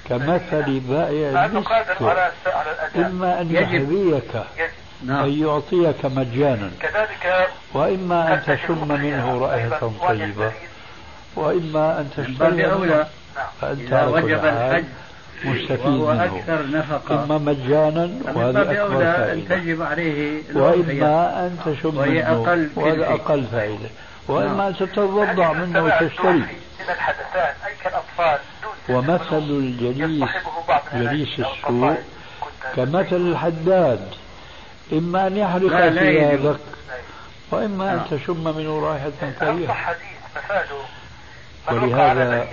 كمثل 0.10 0.80
بائع 0.80 1.46
المسك. 1.46 1.72
على 1.72 2.32
على 2.46 2.72
الأداء 2.72 3.12
إما 3.12 3.42
أن. 3.42 3.56
يهديك 3.56 4.36
يجب. 4.58 4.72
نعم. 5.06 5.24
أن 5.24 5.42
يعطيك 5.42 6.06
مجانا. 6.06 6.72
كذلك 6.80 7.50
وإما 7.74 8.34
أن 8.34 8.42
تشم 8.48 8.88
منه 8.88 9.38
رائحة 9.40 9.92
طيبة. 10.08 10.52
وإما 11.36 12.00
أن 12.00 12.10
تشتري 12.18 12.70
فأنت 13.62 13.80
إذا 13.80 13.98
على 13.98 14.12
كل 14.12 14.24
وجب 14.24 14.46
الحج. 14.46 14.84
مستفيد 15.46 15.86
وهو 15.86 16.14
منه. 16.14 16.26
أكثر 16.26 16.66
نفقة. 16.72 17.24
إما 17.24 17.38
مجانا 17.38 18.06
باب 18.36 18.58
أكبر 18.58 19.04
فائدة. 19.04 19.56
تجب 19.56 19.82
عليه 19.82 20.42
وإما 20.54 21.46
أن 21.46 21.58
تشم 21.66 21.98
وهي 21.98 22.10
منه. 22.10 22.44
أقل 22.50 22.70
وهذا. 22.76 23.10
أقل 23.14 23.44
فائدة. 23.52 23.90
وإما 24.28 24.48
نعم. 24.48 24.62
أن 24.62 24.76
تتوضع 24.76 25.54
منه 25.54 25.84
وتشتري. 25.84 26.44
الحدثان 26.90 27.54
أي 27.68 27.74
كالأطفال 27.84 28.40
ومثل 28.90 29.38
الجليس 29.50 30.30
جليس 30.94 31.40
السوء 31.40 31.98
كمثل 32.76 33.16
الحداد. 33.16 34.08
إما 34.94 35.28
أن 35.28 35.38
يحرق. 35.38 35.90
ثيابك. 35.90 36.60
وإما 37.52 37.92
أن 37.94 37.98
نعم. 37.98 38.06
تشم 38.12 38.56
منه 38.58 38.80
رائحة 38.80 39.12
كريهة 39.40 39.74
حديث 39.74 40.00
مفاده. 40.36 40.76
من 41.72 41.78
ولهذا- 41.84 42.48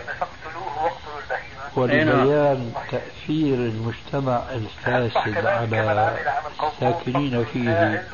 ولبيان 1.77 2.73
تأثير 2.91 3.55
المجتمع 3.55 4.43
الفاسد 4.53 5.47
على 5.47 6.17
الساكنين 6.63 7.45
فيه. 7.45 8.05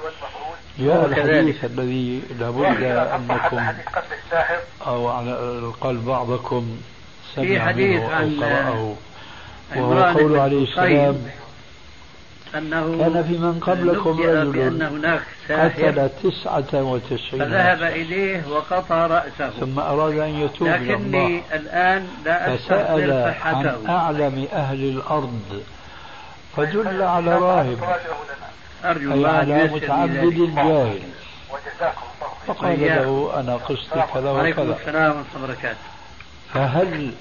جاء 0.79 1.07
الحديث 1.07 1.65
الذي 1.65 2.23
لابد 2.41 2.83
أنكم 2.83 3.75
أو 4.87 5.09
على 5.09 5.31
الأقل 5.31 5.97
بعضكم 5.97 6.81
في 7.35 7.57
سمع 7.57 7.67
حديث 7.67 8.01
منه 8.01 8.15
عن 8.15 8.43
أو 8.43 8.43
قرأه. 8.43 8.95
وهو 9.77 10.19
قول 10.19 10.39
عليه 10.39 10.65
السلام 10.65 11.27
أنه 12.55 12.99
كان 12.99 13.25
في 13.25 13.39
من 13.39 13.61
قبلكم 13.61 14.11
رجل 14.11 14.53
بأن 14.53 14.83
هناك 14.83 15.23
قتل 15.51 16.11
تسعة 16.23 16.83
وتسعين 16.83 17.39
فذهب 17.39 17.83
إليه 17.83 18.49
وقطع 18.49 19.07
رأسه. 19.07 19.51
ثم 19.51 19.79
أراد 19.79 20.19
أن 20.19 20.29
يتوب 20.29 20.69
إلى 20.69 20.95
الله. 20.95 20.95
لكني 20.95 21.43
الآن 21.55 22.09
لا 22.25 22.57
فسأل 22.57 23.35
عن 23.43 23.87
أعلم 23.89 24.49
أهل 24.53 24.85
الأرض. 24.85 25.63
فدل 26.57 27.03
على 27.03 27.39
راهب. 27.39 27.79
أرجو 28.85 29.13
أي 29.13 29.15
الله 29.15 29.43
أن 29.43 29.53
على 29.53 29.65
متعبد. 29.65 30.55
جاهل 30.55 31.01
فقال. 32.47 32.81
له 32.81 33.41
أنا 33.41 33.57
قصتي 33.57 34.03
كذا 34.15 34.31
وعليكم 34.31 34.63
وكذا. 34.63 34.77
السلام 34.81 35.11
ورحمة 35.11 35.25
الله 35.35 35.45
وبركاته. 35.45 35.77
فهل 36.55 37.13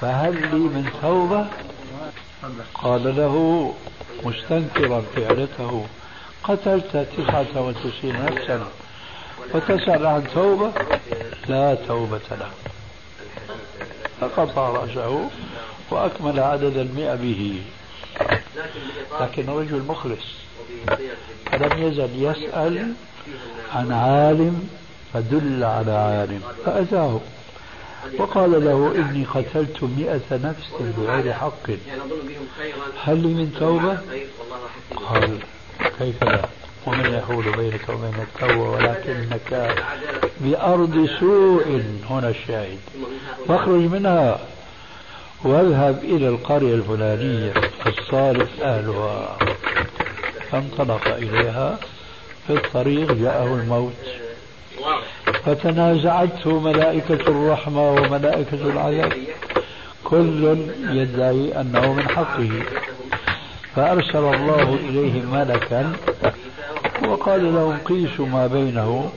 فهل 0.00 0.34
لي 0.34 0.58
من 0.58 0.90
توبة؟ 1.02 1.46
قال 2.74 3.16
له 3.16 3.74
مستنكرا 4.24 5.02
فعلته 5.16 5.86
قتلت 6.44 7.06
تسعة 7.16 7.46
وتسعين 7.56 8.24
نفسا 8.24 8.66
وتسأل 9.54 10.06
عن 10.06 10.24
توبة 10.34 10.72
لا 11.48 11.74
توبة 11.74 12.20
له. 12.30 12.50
فقطع 14.20 14.68
رأسه 14.68 15.30
وأكمل 15.90 16.40
عدد 16.40 16.76
المئة 16.76 17.14
به. 17.14 17.62
لكن 19.20 19.50
رجل 19.50 19.82
مخلص 19.88 20.24
فلم 21.46 21.82
يزل 21.82 22.10
يسأل 22.14 22.94
عن 23.74 23.92
عالم 23.92 24.68
فدل 25.12 25.64
على 25.64 25.92
عالم 25.92 26.42
فأتاه. 26.64 27.20
وقال 28.18 28.64
له 28.64 28.92
إني 28.96 29.24
قتلت 29.24 29.82
مئة 29.82 30.36
نفس 30.44 30.96
بغير 30.98 31.32
حق. 31.32 31.70
هل 33.04 33.18
لي 33.22 33.28
من 33.28 33.54
توبة؟ 33.58 33.98
قال 34.96 35.38
كيف 35.98 36.24
لا؟ 36.24 36.48
ومن 36.86 37.14
يحول 37.14 37.44
بينك 37.56 37.88
وبين 37.88 38.14
التوبة 38.20 38.70
ولكنك 38.70 39.74
بأرض 40.40 41.08
سوء. 41.20 41.82
هنا 42.10 42.28
الشاهد. 42.28 42.78
فاخرج 43.48 43.80
منها 43.80 44.40
واذهب 45.44 46.04
إلى 46.04 46.28
القرية 46.28 46.74
الفلانية 46.74 47.52
الصالح 47.86 48.48
أهلها. 48.62 49.38
فانطلق 50.50 51.06
إليها 51.08 51.78
في 52.46 52.52
الطريق 52.52 53.12
جاءه 53.12 53.54
الموت. 53.54 53.92
فتنازعته 55.44 56.60
ملائكة 56.60 57.14
الرحمة 57.28 57.90
وملائكة 57.90 58.62
العذاب. 58.64 59.12
كل 60.04 60.56
يدعي 60.90 61.60
أنه 61.60 61.92
من 61.92 62.08
حقه. 62.08 62.50
فأرسل 63.76 64.18
الله 64.34 64.78
إليه 64.88 65.22
ملكا 65.22 65.92
وقال 67.08 67.54
لهم 67.54 67.78
قيسوا 67.84 68.26
ما 68.26 68.46
بينه 68.46 69.10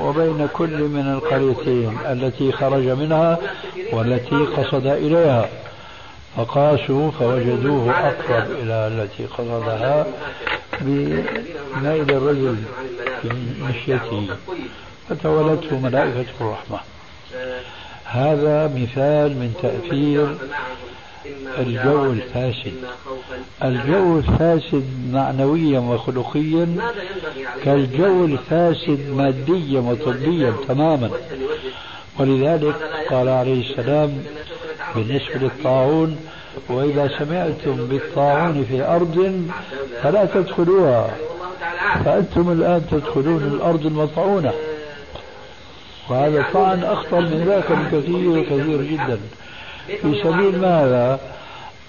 وبين 0.00 0.48
كل 0.52 0.78
من 0.78 1.12
القريتين 1.12 1.98
التي 2.10 2.52
خرج 2.52 2.88
منها 2.88 3.38
والتي 3.92 4.36
قصد 4.36 4.86
إليها. 4.86 5.48
فقاسوا 6.36 7.10
فوجدوه 7.10 7.90
أقرب 7.90 8.50
إلى 8.50 8.72
التي 8.86 9.26
قصدها 9.26 10.06
بميل 10.80 12.10
الرجل 12.10 12.56
مشيته 13.60 14.26
فتولته 15.08 15.78
ملائكة 15.78 16.24
الرحمة. 16.40 16.78
هذا 18.04 18.66
مثال 18.66 19.30
من 19.30 19.54
تأثير 19.62 20.36
الجو 21.58 22.12
الفاسد. 22.12 22.74
الجو 23.64 24.18
الفاسد 24.18 24.84
معنويا 25.12 25.80
وخلقيا 25.80 26.76
كالجو 27.64 28.24
الفاسد 28.24 29.10
ماديا 29.16 29.80
وطبيا 29.80 30.54
تماما. 30.68 31.10
ولذلك 32.18 32.74
قال 33.10 33.28
عليه 33.28 33.70
السلام 33.70 34.24
بالنسبة 34.94 35.34
للطاعون 35.34 36.16
وإذا 36.68 37.10
سمعتم 37.18 37.86
بالطاعون 37.86 38.64
في 38.64 38.82
أرض 38.82 39.46
فلا 40.02 40.24
تدخلوها. 40.24 41.10
فأنتم 42.04 42.52
الآن 42.52 42.86
تدخلون 42.90 43.42
الأرض 43.42 43.86
المطعونة. 43.86 44.52
وهذا 46.08 46.46
طعن 46.52 46.84
أخطر 46.84 47.20
من 47.20 47.44
ذاك 47.46 47.72
بكثير 47.72 48.42
كثير 48.42 48.82
جدا. 48.82 49.20
في 49.86 50.22
سبيل 50.22 50.60
ماذا؟ 50.60 51.20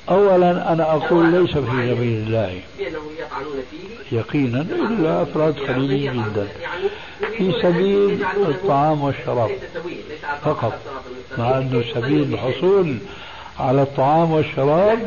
أولا 0.10 0.74
أنا 0.74 0.96
أقول 0.96 1.32
ليس 1.32 1.52
في 1.52 1.96
سبيل 1.96 2.28
الله 2.28 2.62
يقينا 4.12 4.62
إلا 4.62 5.22
أفراد 5.22 5.60
قليلين 5.60 6.14
جدا. 6.14 6.48
في 7.38 7.54
سبيل 7.62 8.26
الطعام 8.36 9.04
والشراب 9.04 9.52
فقط 10.44 10.74
مع 11.38 11.58
أنه 11.58 11.84
سبيل 11.94 12.34
الحصول 12.34 12.98
على 13.60 13.82
الطعام 13.82 14.32
والشراب. 14.32 15.00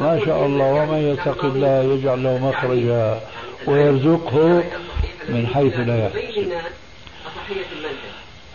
ما 0.00 0.20
شاء 0.26 0.46
الله 0.46 0.72
ومن 0.72 0.98
يتق 0.98 1.44
الله 1.44 1.82
يجعل 1.82 2.22
له 2.22 2.38
مخرجا 2.48 3.20
ويرزقه 3.66 4.62
من 5.28 5.46
حيث 5.54 5.74
لا 5.78 6.06
يحتسب 6.06 6.52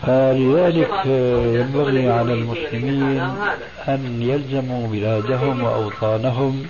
فلذلك 0.02 1.06
ينبغي 1.60 2.10
على 2.10 2.32
المسلمين 2.32 3.20
أن 3.88 4.22
يلزموا 4.22 4.88
بلادهم 4.88 5.64
وأوطانهم 5.64 6.66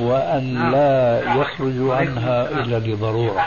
وأن 0.00 0.70
لا 0.72 1.22
يخرجوا 1.40 1.94
عنها 1.94 2.50
إلا 2.50 2.78
لضرورة 2.78 3.44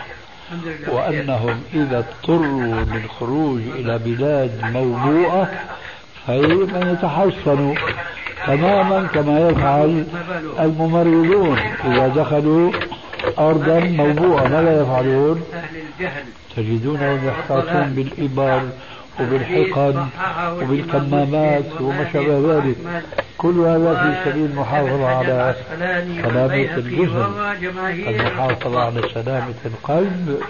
وأنهم 0.87 1.63
إذا 1.73 1.97
اضطروا 1.97 2.75
للخروج 2.93 3.61
إلى 3.75 3.97
بلاد 3.97 4.61
موبوءة 4.63 5.49
فإن 6.29 6.91
يتحصنوا 6.93 7.75
تماما 8.47 9.07
كما 9.13 9.49
يفعل 9.49 10.05
الممرضون 10.59 11.57
إذا 11.85 12.07
دخلوا 12.07 12.71
أرضا 13.39 13.79
موبوءة 13.79 14.47
ماذا 14.47 14.81
يفعلون؟ 14.81 15.43
تجدونهم 16.55 17.27
يحتاطون 17.27 17.93
بالإبر 17.95 18.61
وبالحقن 19.19 20.07
وبالكمامات 20.61 21.81
وما 21.81 22.09
شابه 22.13 22.53
ذلك. 22.53 22.75
كل 23.37 23.59
هذا 23.59 23.93
في 23.95 24.29
سبيل 24.29 24.45
المحافظة 24.45 25.07
على 25.07 25.55
سلامة 26.23 26.77
الجسم. 26.77 27.33
المحافظة 28.07 28.79
على 28.79 29.01
سلامة 29.13 29.53
القلب 29.65 30.41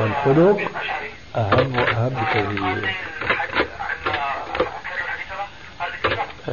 والخلق 0.00 0.60
أهم 1.36 1.76
وأهم 1.76 2.08
بكثير 2.08 2.94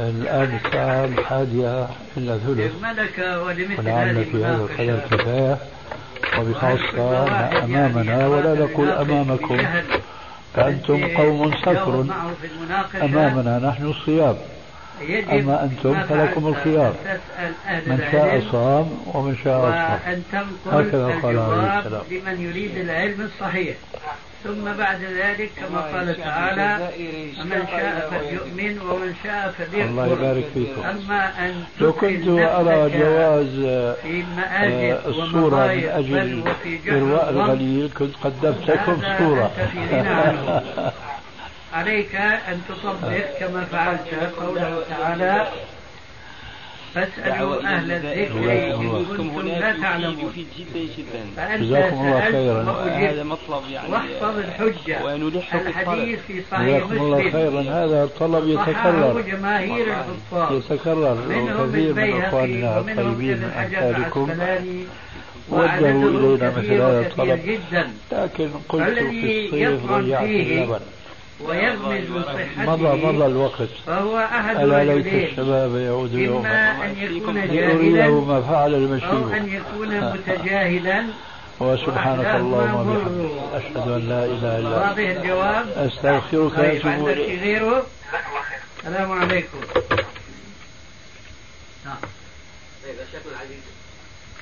الآن 0.08 0.58
الساعة 0.64 1.04
الحادية 1.04 1.86
إلا 2.16 2.38
ثلث 2.38 2.72
ولعل 3.78 4.24
في 4.24 4.44
هذا 4.44 4.68
القدر 4.70 5.00
كفاية. 5.10 5.56
وبخاصة 6.38 7.24
ما 7.24 7.64
أمامنا 7.64 8.26
ولا 8.26 8.54
نقول 8.54 8.90
أمامكم. 8.90 9.58
فأنتم 10.54 11.16
قوم 11.16 11.54
سفر. 11.54 12.06
أمامنا 13.02 13.58
نحن 13.58 13.86
الصيام. 13.86 14.36
أما 15.32 15.64
أنتم 15.64 16.02
فلكم 16.02 16.46
الخيار. 16.46 16.94
من 17.86 18.08
شاء 18.12 18.42
صام 18.52 18.90
ومن 19.14 19.36
شاء 19.44 19.60
تنقل 20.32 20.88
هكذا 20.88 21.06
قال 21.22 21.38
عليه 21.38 21.78
السلام. 21.78 22.02
لمن 22.10 22.40
يريد 22.40 22.76
العلم 22.76 23.20
الصحيح. 23.20 23.76
ثم 24.44 24.64
بعد 24.78 25.00
ذلك 25.02 25.50
كما 25.56 25.80
قال 25.80 26.16
تعالى 26.16 26.88
من 27.44 27.62
شاء 27.70 28.10
فليؤمن 28.10 28.80
ومن 28.80 29.14
شاء 29.24 29.54
فليكفر. 29.58 29.88
الله 29.90 30.06
يبارك 30.06 30.44
فيكم. 30.54 30.82
أما 30.82 31.32
أن 31.38 31.64
لو 31.80 31.92
كنت 31.92 32.28
أرى 32.28 32.90
جواز 32.98 33.54
في 34.02 34.24
آه، 34.54 35.08
الصورة 35.08 35.66
من 35.66 35.88
أجل 35.88 36.42
إرواء 36.96 37.30
الغليل 37.30 37.90
كنت 37.98 38.14
قدمت 38.24 38.70
لكم 38.70 39.02
صورة. 39.18 39.50
عليك 41.74 42.14
أن 42.48 42.60
تطبق 42.68 43.38
كما 43.40 43.64
فعلت 43.64 44.32
قوله 44.40 44.82
تعالى 44.90 45.46
فاسألوا 46.94 47.62
أهل 47.62 47.92
الذكر 47.92 48.74
إن 48.74 49.04
كنتم 49.04 49.40
لا 49.48 49.80
تعلمون 49.82 50.28
يفيد 50.28 50.46
جدا 50.58 50.80
جدا 50.98 51.22
فأنت 51.36 51.62
جزاكم 51.62 51.96
الله 51.96 52.20
خيرا. 52.20 52.62
هذا 53.10 53.22
مطلب 53.22 53.62
يعني. 53.72 53.92
واحفظ 53.92 54.38
الحجة. 54.38 55.04
ونلح 55.04 55.54
الحديث 55.54 56.18
في 56.26 56.42
صحيح 56.50 56.66
جزاكم 56.66 56.92
الله 56.92 57.18
مسلم. 57.18 57.32
خيرا. 57.32 57.60
هذا 57.60 58.04
الطلب 58.04 58.48
يتكرر. 58.48 59.20
جماهير 59.20 59.86
الحفاظ 59.86 60.56
يتكرر. 60.56 61.18
وكثير 61.28 61.94
من 61.94 62.12
ومنهم 62.12 62.88
الطيبين 62.88 63.38
من 63.38 63.74
العسقلاني. 63.74 64.84
وجهوا 65.50 66.10
إلينا 66.10 66.50
مثل 66.50 66.72
هذا 66.72 67.00
الطلب. 67.00 67.60
لكن 68.12 68.48
قلت 68.68 68.98
في 68.98 69.46
الصيف 69.46 69.86
ضيعت 69.92 70.24
اللبن 70.24 70.80
ويغمز 71.44 72.10
من 72.10 72.22
صحته 72.22 72.70
مضى 72.70 73.06
مضى 73.06 73.26
الوقت. 73.26 73.68
فهو 73.86 74.18
أحد 74.18 74.56
ألا 74.56 74.84
ليت 74.84 75.30
الشباب 75.30 75.76
يعود 75.76 76.14
يوما 76.14 76.38
إما 76.40 76.84
أن 76.86 77.16
يكون 77.16 77.34
جاهلا 77.34 78.08
ما 78.10 78.40
فعل 78.42 78.74
أو 78.74 78.80
المشيب 78.80 79.32
أن 79.32 79.48
يكون 79.48 80.00
متجاهلا. 80.12 81.04
وسبحانك 81.60 82.26
اللهم. 82.26 82.88
وبحمدك. 82.88 83.54
أشهد 83.54 83.88
أن 83.88 84.08
لا 84.08 84.24
إله 84.24 84.58
إلا 84.58 84.58
أنت. 84.58 85.00
واضح 85.00 85.08
الجواب؟ 85.18 85.68
أستغفرك 85.68 86.56
طيب 86.56 86.86
عندك 86.86 87.08
إليك. 87.08 87.40
غيره؟ 87.40 87.86
السلام 88.78 89.12
عليكم. 89.12 89.58
نعم. 91.84 91.96
طيب 92.84 92.94
يا 92.98 93.04
شيخنا 93.12 93.32
العزيز 93.32 93.62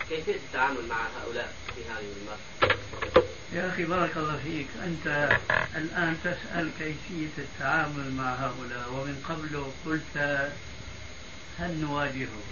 كيفية 0.09 0.32
التعامل 0.32 0.88
مع 0.90 0.96
هؤلاء 0.96 1.49
في 1.74 1.80
هذه 1.80 2.09
المرحلة؟ 2.20 2.88
يا 3.53 3.68
أخي 3.68 3.84
بارك 3.84 4.16
الله 4.16 4.38
فيك. 4.44 4.66
أنت 4.84 5.38
الآن 5.76 6.16
تسأل 6.24 6.70
كيفية 6.78 7.28
التعامل 7.38 8.12
مع 8.12 8.34
هؤلاء؟ 8.34 8.88
ومن 8.92 9.22
قبل 9.28 9.64
قلت 9.86 10.51
هل 11.59 11.80
نواجههم؟ 11.80 12.42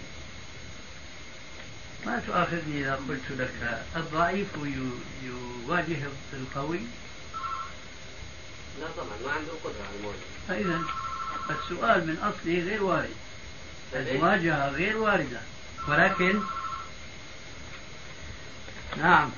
ما 2.07 2.23
تؤاخذني 2.27 2.81
إذا 2.81 2.95
قلت 3.09 3.31
لك 3.31 3.85
الضعيف 3.97 4.47
يو- 4.57 5.31
يواجه 5.67 5.99
القوي؟ 6.33 6.81
لا 8.81 8.87
طبعا 8.97 9.17
ما 9.27 9.33
عنده 9.33 9.53
قدرة 9.65 9.83
على 9.89 9.97
المواجهة. 9.99 10.21
فإذا 10.49 10.83
السؤال 11.51 12.07
من 12.07 12.17
أصله 12.19 12.61
غير 12.63 12.83
وارد. 12.83 13.11
المواجهة 13.95 14.69
غير 14.69 14.97
واردة. 14.99 15.41
ولكن 15.89 16.41
نعم. 18.97 19.31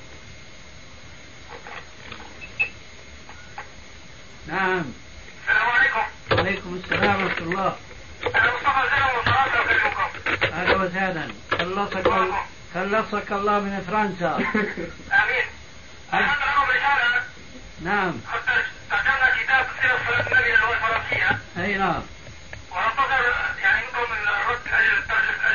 نعم. 4.51 4.85
السلام 5.47 5.69
عليكم. 5.69 5.99
وعليكم 6.31 6.81
السلام 6.83 7.23
ورحمة 7.23 7.37
الله. 7.37 7.75
أنا 8.35 8.53
مصطفى 8.53 8.81
زينب 8.89 9.11
من 9.15 9.23
فرنسا 9.23 9.61
أكلمكم 9.61 10.07
أهلا 10.53 10.75
وسهلا. 10.77 11.27
خلصك 11.51 12.07
خلصك 12.73 13.31
الله 13.31 13.59
من 13.59 13.85
فرنسا. 13.87 14.35
آمين. 14.35 15.45
أرسلت 16.13 16.41
لكم 16.41 16.63
رسالة 16.69 17.21
نعم. 17.81 18.13
حتى 18.31 18.63
ترجمنا 18.89 19.29
كتاب 19.43 19.65
سيرة 19.81 19.97
صلاة 20.07 20.27
النبي 20.31 20.53
اللي 20.53 20.65
هو 20.65 20.73
الفرنسية. 20.73 21.39
أي 21.57 21.77
نعم. 21.77 22.01
وننتظر 22.71 23.33
يعني 23.61 23.81
منكم 23.85 24.13
الرد 24.13 24.59
أجل 24.73 24.97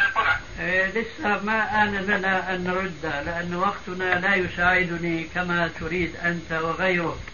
الطبع 0.09 0.37
إيه، 0.61 0.87
لسه 0.87 1.43
ما 1.43 1.83
آن 1.83 1.95
لنا 1.95 2.55
أن 2.55 2.65
نرد 2.65 3.07
لأن 3.27 3.55
وقتنا 3.55 4.21
لا 4.21 4.35
يساعدني 4.35 5.25
كما 5.35 5.71
تريد 5.81 6.17
أنت 6.17 6.53
وغيرك. 6.53 7.34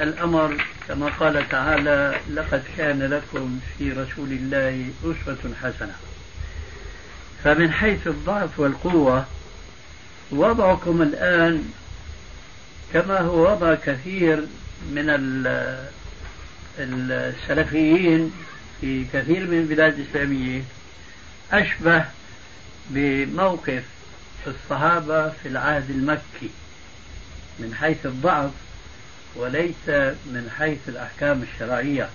الأمر 0.00 0.64
كما 0.88 1.06
قال 1.20 1.48
تعالى 1.48 2.20
لقد 2.34 2.62
كان 2.76 3.02
لكم 3.02 3.60
في 3.78 3.92
رسول 3.92 4.28
الله 4.32 4.86
أسوة 5.04 5.52
حسنة. 5.62 5.94
فمن 7.44 7.72
حيث 7.72 8.06
الضعف 8.06 8.60
والقوة 8.60 9.26
وضعكم 10.30 11.02
الآن 11.02 11.72
كما 12.92 13.20
هو 13.20 13.52
وضع 13.52 13.74
كثير 13.74 14.46
من 14.90 15.10
ال- 15.10 15.88
السلفيين 16.78 18.32
في 18.80 19.04
كثير 19.12 19.40
من 19.46 19.58
البلاد 19.58 19.98
الإسلامية 19.98 20.62
أشبه 21.52 22.04
بموقف 22.90 23.82
الصحابة 24.46 25.28
في 25.28 25.48
العهد 25.48 25.90
المكي 25.90 26.50
من 27.58 27.74
حيث 27.74 28.06
الضعف 28.06 28.50
وليس 29.36 29.88
من 30.26 30.50
حيث 30.58 30.78
الأحكام 30.88 31.42
الشرعية. 31.42 32.08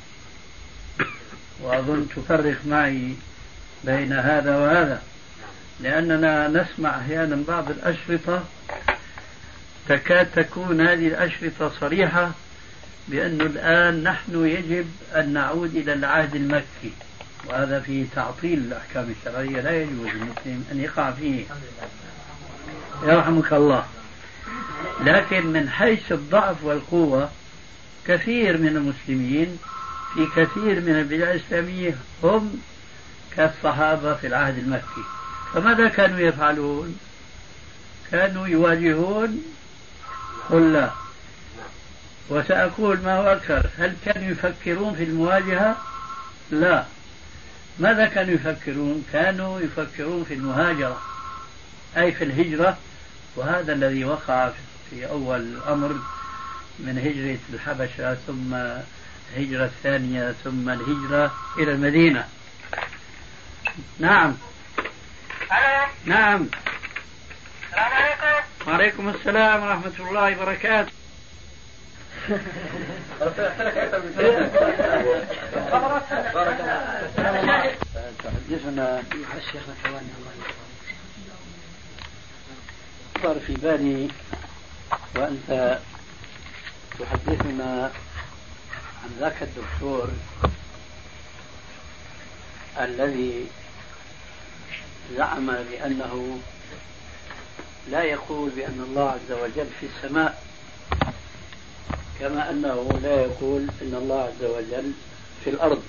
وأظن 1.61 2.07
تفرق 2.15 2.57
معي 2.65 3.13
بين 3.83 4.13
هذا 4.13 4.57
وهذا 4.57 5.01
لأننا 5.79 6.47
نسمع 6.47 6.99
أحيانا 6.99 7.43
بعض 7.47 7.69
الأشرطة 7.69 8.43
تكاد 9.89 10.31
تكون 10.35 10.81
هذه 10.87 11.07
الأشرطة 11.07 11.71
صريحة 11.79 12.31
بأنه 13.07 13.43
الآن 13.43 14.03
نحن 14.03 14.45
يجب 14.45 14.87
أن 15.15 15.33
نعود 15.33 15.75
إلى 15.75 15.93
العهد 15.93 16.35
المكي. 16.35 16.93
وهذا 17.45 17.79
فيه 17.79 18.05
تعطيل 18.15 18.59
الأحكام 18.59 19.13
الشرعية 19.19 19.61
لا 19.61 19.81
يجوز 19.81 20.07
للمسلم 20.07 20.65
أن 20.71 20.79
يقع 20.79 21.11
فيه. 21.11 21.45
يرحمك 23.03 23.53
الله. 23.53 23.85
لكن 25.01 25.47
من 25.47 25.69
حيث 25.69 26.11
الضعف 26.11 26.63
والقوة 26.63 27.29
كثير 28.07 28.57
من 28.57 28.67
المسلمين 28.67 29.57
في 30.13 30.25
كثير 30.35 30.81
من 30.81 30.95
البلاد 30.99 31.35
الإسلامية 31.35 31.95
هم 32.23 32.61
كالصحابة 33.35 34.13
في 34.13 34.27
العهد 34.27 34.57
المكي. 34.57 35.03
فماذا 35.53 35.87
كانوا 35.87 36.19
يفعلون؟ 36.19 36.99
كانوا 38.11 38.47
يواجهون 38.47 39.43
قل 40.49 40.89
وسأقول 42.29 42.99
ما 43.01 43.17
هو 43.17 43.23
أكثر 43.23 43.69
هل 43.77 43.95
كانوا 44.05 44.31
يفكرون 44.31 44.95
في 44.95 45.03
المواجهة؟ 45.03 45.75
لا. 46.51 46.85
ماذا 47.79 48.05
كانوا 48.05 48.33
يفكرون؟ 48.33 49.05
كانوا 49.13 49.59
يفكرون 49.61 50.23
في 50.23 50.33
المهاجرة. 50.33 51.01
أي 51.97 52.11
في 52.11 52.23
الهجرة 52.23 52.77
وهذا 53.35 53.73
الذي 53.73 54.05
وقع 54.05 54.51
في 54.89 55.09
أول 55.09 55.39
الأمر 55.39 55.95
من 56.79 56.97
هجرة 56.97 57.39
الحبشة 57.53 58.17
ثم 58.27 58.55
الهجرة 59.35 59.65
الثانية 59.65 60.35
ثم 60.43 60.69
الهجرة 60.69 61.31
إلى 61.57 61.71
المدينة. 61.71 62.27
نعم. 63.99 64.37
نعم. 66.05 66.47
السلام 67.67 67.91
عليكم 67.93 68.71
وعليكم 68.71 69.09
السلام 69.09 69.63
ورحمة 69.63 69.91
الله 69.99 70.41
وبركاته. 70.41 70.91
تحدثنا 78.23 79.03
مع 79.13 79.39
شيخنا. 79.51 79.73
ثواني 79.83 80.11
الله. 80.17 80.66
صار 83.23 83.39
في 83.39 83.53
بالي 83.53 84.07
وأنت 85.15 85.79
تحدثنا 86.99 87.91
عن 89.03 89.09
ذاك 89.19 89.43
الدكتور 89.43 90.09
الذي 92.79 93.47
زعم 95.17 95.45
بأنه 95.45 96.39
لا 97.89 98.03
يقول 98.03 98.49
بأن 98.49 98.85
الله 98.89 99.09
عز 99.09 99.31
وجل 99.31 99.67
في 99.79 99.85
السماء 99.85 100.43
كما 102.19 102.49
أنه 102.49 102.99
لا 103.03 103.21
يقول 103.21 103.61
أن 103.81 103.93
الله 103.95 104.21
عز 104.21 104.43
وجل 104.43 104.91
في 105.43 105.49
الأرض. 105.49 105.83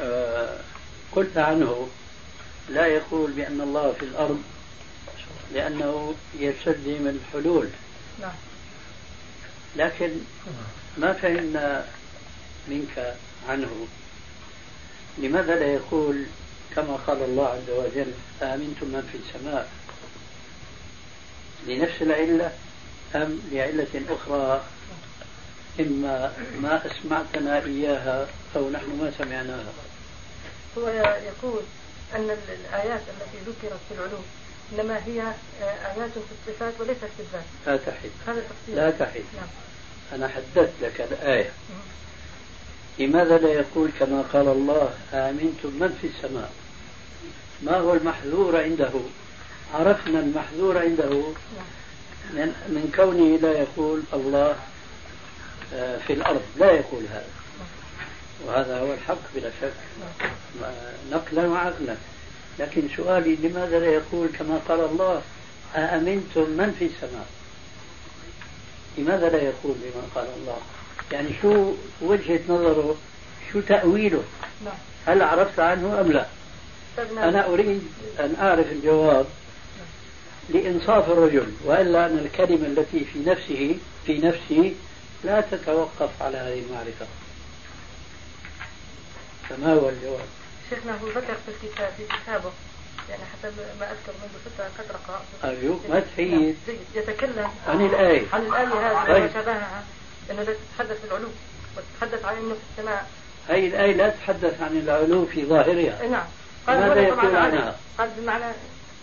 آه 0.00 0.60
قلت 1.12 1.38
عنه 1.38 1.88
لا 2.68 2.86
يقول 2.86 3.30
بأن 3.32 3.60
الله 3.60 3.92
في 3.92 4.02
الأرض 4.02 4.42
لأنه 5.54 6.14
يستلزم 6.38 7.08
الحلول 7.08 7.68
نعم. 8.20 8.34
لكن 9.76 10.10
ما 10.98 11.12
فهمنا 11.12 11.86
منك 12.68 13.14
عنه. 13.48 13.86
لماذا 15.18 15.54
لا 15.54 15.66
يقول 15.66 16.24
كما 16.76 16.96
قال 16.96 17.22
الله 17.22 17.46
عز 17.46 17.70
وجل 17.70 18.12
آمنتم 18.42 18.86
من 18.86 19.08
في 19.12 19.18
السماء؟ 19.18 19.68
لنفس 21.66 22.02
العلة 22.02 22.52
أم 23.14 23.40
لعلة 23.52 24.02
أخرى؟ 24.08 24.64
إما 25.80 26.32
ما 26.60 26.82
أسمعتنا 26.86 27.64
إياها 27.64 28.28
أو 28.56 28.70
نحن 28.70 28.86
ما 28.86 29.12
سمعناها. 29.18 29.72
هو 30.78 30.88
يقول 30.88 31.62
أن 32.14 32.30
الآيات 32.30 33.00
التي 33.00 33.38
ذكرت 33.46 33.80
في 33.88 33.94
العلوم 33.94 34.24
إنما 34.72 35.00
هي 35.06 35.22
آيات 35.62 36.10
في 36.10 36.48
الصفات 36.48 36.72
وليست 36.80 37.04
في 37.16 37.20
الذات. 37.22 37.44
لا 37.66 37.76
تحد 37.76 38.10
هذا 38.26 38.40
تفسير 38.40 38.76
لا 38.76 38.90
تحد 38.90 39.22
نعم. 39.36 39.46
أنا 40.12 40.28
حددت 40.28 40.72
لك 40.82 41.00
الآية. 41.00 41.50
لماذا 42.98 43.38
لا 43.38 43.48
يقول 43.48 43.90
كما 44.00 44.24
قال 44.32 44.48
الله 44.48 44.94
آمنتم 45.12 45.68
من 45.68 45.98
في 46.00 46.06
السماء؟ 46.06 46.52
ما 47.62 47.76
هو 47.76 47.94
المحذور 47.94 48.62
عنده؟ 48.62 48.90
عرفنا 49.74 50.18
المحذور 50.20 50.78
عنده 50.78 51.10
من, 52.30 52.52
من 52.68 52.92
كونه 52.96 53.38
لا 53.38 53.58
يقول 53.58 54.02
الله 54.12 54.56
آه، 55.74 55.98
في 56.06 56.12
الأرض. 56.12 56.42
لا 56.56 56.70
يقول 56.70 57.04
هذا. 57.10 57.28
وهذا 58.46 58.78
هو 58.78 58.92
الحق 58.92 59.18
بلا 59.34 59.50
شك. 59.60 59.72
نقلا 61.12 61.46
وعقلا. 61.46 61.96
لكن 62.58 62.82
سؤالي 62.96 63.36
لماذا 63.36 63.78
لا 63.78 63.86
يقول 63.86 64.28
كما 64.38 64.60
قال 64.68 64.80
الله 64.80 65.22
أأمنتم 65.76 66.50
من 66.50 66.76
في 66.78 66.84
السماء؟ 66.84 67.26
لماذا 68.98 69.28
لا 69.28 69.42
يقول 69.42 69.74
بما 69.74 70.02
قال 70.14 70.26
الله؟ 70.40 70.58
يعني 71.12 71.28
شو 71.42 71.72
وجهة 72.00 72.40
نظره؟ 72.48 72.96
شو 73.52 73.60
تأويله. 73.60 74.22
هل 75.06 75.22
عرفت 75.22 75.60
عنه 75.60 76.00
أم 76.00 76.12
لا؟ 76.12 76.26
أنا 77.28 77.46
أريد 77.46 77.82
أن 78.20 78.36
أعرف 78.40 78.72
الجواب 78.72 79.26
لإنصاف 80.48 81.10
الرجل 81.10 81.46
وإلا 81.64 82.06
أن 82.06 82.18
الكلمة 82.18 82.66
التي 82.66 83.04
في 83.04 83.18
نفسه 83.26 83.76
في 84.06 84.18
نفسي 84.18 84.74
لا 85.24 85.40
تتوقف 85.40 86.10
على 86.22 86.36
هذه 86.36 86.62
المعرفة. 86.68 87.06
فما 89.48 89.72
هو 89.72 89.88
الجواب؟ 89.88 90.26
شيخنا 90.70 90.92
هو 90.92 91.08
ذكر 91.08 91.34
في 91.46 91.48
الكتاب 91.48 91.92
في 91.96 92.04
كتابه. 92.22 92.52
يعني 93.10 93.22
حسب 93.22 93.52
ما 93.80 93.86
أذكر 93.86 94.12
منذ 94.22 94.30
فترة 94.44 94.64
قد 94.78 94.96
قرات 95.08 95.54
ارجوك 95.54 95.80
ما 95.90 96.00
تحيد 96.00 96.56
يتكلم 96.94 97.50
عن 97.68 97.86
الآية. 97.86 98.22
عن 98.32 98.46
الآية 98.46 98.66
هذه 98.66 99.06
طيب. 99.06 99.24
وشبهها 99.24 99.84
إنه 100.30 100.42
لا 100.42 100.54
تتحدث 100.54 101.00
في 101.00 101.04
العلوم 101.04 101.34
وتتحدث 101.76 102.24
عن 102.24 102.36
إنه 102.36 102.54
في 102.54 102.60
السماء. 102.78 103.10
هذه 103.48 103.66
الآية 103.66 103.94
لا 103.94 104.08
تتحدث 104.08 104.62
عن 104.62 104.78
العلو 104.78 105.26
في 105.26 105.46
ظاهرها. 105.46 106.00
إيه 106.02 106.08
نعم. 106.08 106.26
قال 106.66 106.80
ماذا 106.80 107.00
يقول 107.00 107.36
عنها؟ 107.36 107.76
قال 107.98 108.10
بمعنى 108.18 108.44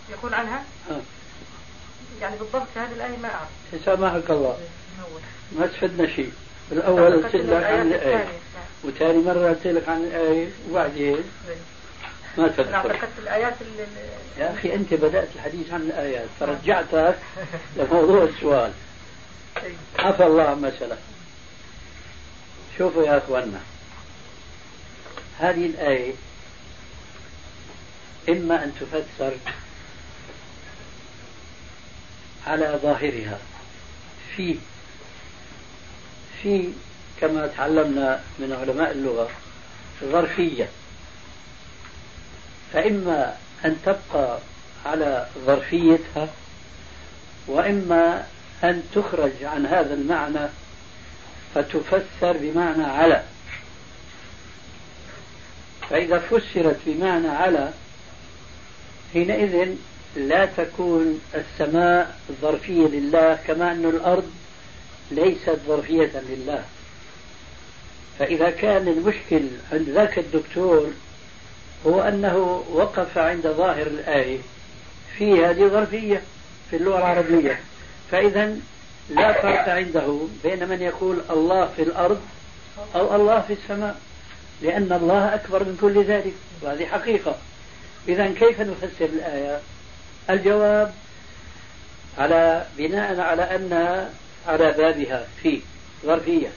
يقول 0.10 0.34
عنها؟ 0.34 0.64
ها. 0.90 1.02
يعني 2.22 2.36
بالضبط 2.38 2.68
هذه 2.76 2.92
الآية 2.92 3.18
ما 3.18 3.30
أعرف. 3.30 3.86
سامحك 3.86 4.30
الله. 4.30 4.58
هو. 5.02 5.20
ما 5.60 5.68
تفدنا 5.68 6.08
شيء. 6.08 6.32
بالأول 6.70 7.24
قلت 7.24 7.36
لك 7.36 7.64
عن 7.64 7.88
الآية. 7.88 8.28
وثاني 8.84 9.18
مرة 9.18 9.50
قلت 9.50 9.68
لك 9.68 9.90
عن 9.90 10.04
الآية 10.04 10.50
وبعدين 10.70 11.24
ما 12.38 12.48
تذكر. 12.48 12.94
ذكرت 12.94 13.10
الآيات 13.18 13.54
اللي 13.62 13.88
يا 14.38 14.54
أخي 14.54 14.74
أنت 14.74 14.94
بدأت 14.94 15.28
الحديث 15.36 15.74
عن 15.74 15.82
الآيات 15.82 16.28
فرجعتك 16.40 17.18
لموضوع 17.78 18.24
السؤال. 18.24 18.72
عفى 20.00 20.26
الله 20.26 20.44
عما 20.44 20.72
سلف. 20.80 21.00
شوفوا 22.78 23.04
يا 23.04 23.18
أخوانا 23.18 23.60
هذه 25.40 25.66
الآية 25.66 26.14
إما 28.30 28.64
أن 28.64 28.72
تفسر 28.80 29.34
على 32.48 32.80
ظاهرها 32.84 33.40
في 34.36 34.58
في 36.42 36.70
كما 37.22 37.48
تعلمنا 37.48 38.22
من 38.40 38.54
علماء 38.62 38.92
اللغة 38.92 39.30
ظرفية. 40.04 40.70
فإما 42.74 43.38
أن 43.66 43.78
تبقى 43.86 44.40
على 44.86 45.28
ظرفيتها 45.46 46.28
وإما 47.48 48.28
أن 48.64 48.84
تخرج 48.96 49.44
عن 49.44 49.66
هذا 49.66 49.94
المعنى 49.94 50.50
فتفسر 51.56 52.38
بمعنى 52.38 52.84
على. 52.84 53.24
فإذا 55.90 56.20
فسرت 56.20 56.80
بمعنى 56.86 57.28
على 57.28 57.70
حينئذ 59.14 59.76
لا 60.16 60.46
تكون 60.46 61.22
السماء 61.36 62.18
ظرفية 62.42 62.88
لله 62.88 63.40
كما 63.48 63.72
أن 63.72 63.86
الأرض 63.86 64.32
ليست 65.12 65.60
ظرفية 65.68 66.22
لله. 66.30 66.64
فإذا 68.20 68.50
كان 68.50 68.88
المشكل 68.88 69.48
عند 69.72 69.90
ذاك 69.90 70.20
الدكتور 70.20 70.94
هو 71.88 72.02
أنه 72.02 72.64
وقف 72.72 73.18
عند 73.18 73.48
ظاهر 73.48 73.88
الآية 73.88 74.38
في 75.18 75.46
هذه 75.46 75.68
ظرفية 75.68 76.22
في 76.70 76.76
اللغة 76.76 76.98
العربية. 76.98 77.60
فإذا 78.12 78.56
لا 79.10 79.34
فرق 79.34 79.70
عنده 79.70 80.18
بين 80.44 80.68
من 80.70 80.82
يقول 80.82 81.22
الله 81.30 81.70
في 81.76 81.84
الأرض 81.84 82.22
أو 82.96 83.16
الله 83.16 83.42
في 83.42 83.54
السماء 83.54 83.96
لأن 84.62 84.94
الله 85.02 85.36
أكبر 85.36 85.64
من 85.64 85.78
كل 85.82 86.04
ذلك 86.04 86.34
وهذه 86.62 86.86
حقيقة. 86.86 87.36
إذا 88.08 88.28
كيف 88.28 88.62
نفسر 88.62 89.06
الآية؟ 89.06 89.60
الجواب 90.30 90.94
على 92.18 92.66
بناء 92.78 93.20
على 93.20 93.56
أنها 93.56 94.10
على 94.48 94.72
بابها 94.72 95.28
في 95.44 95.62
ظرفية. 96.06 96.48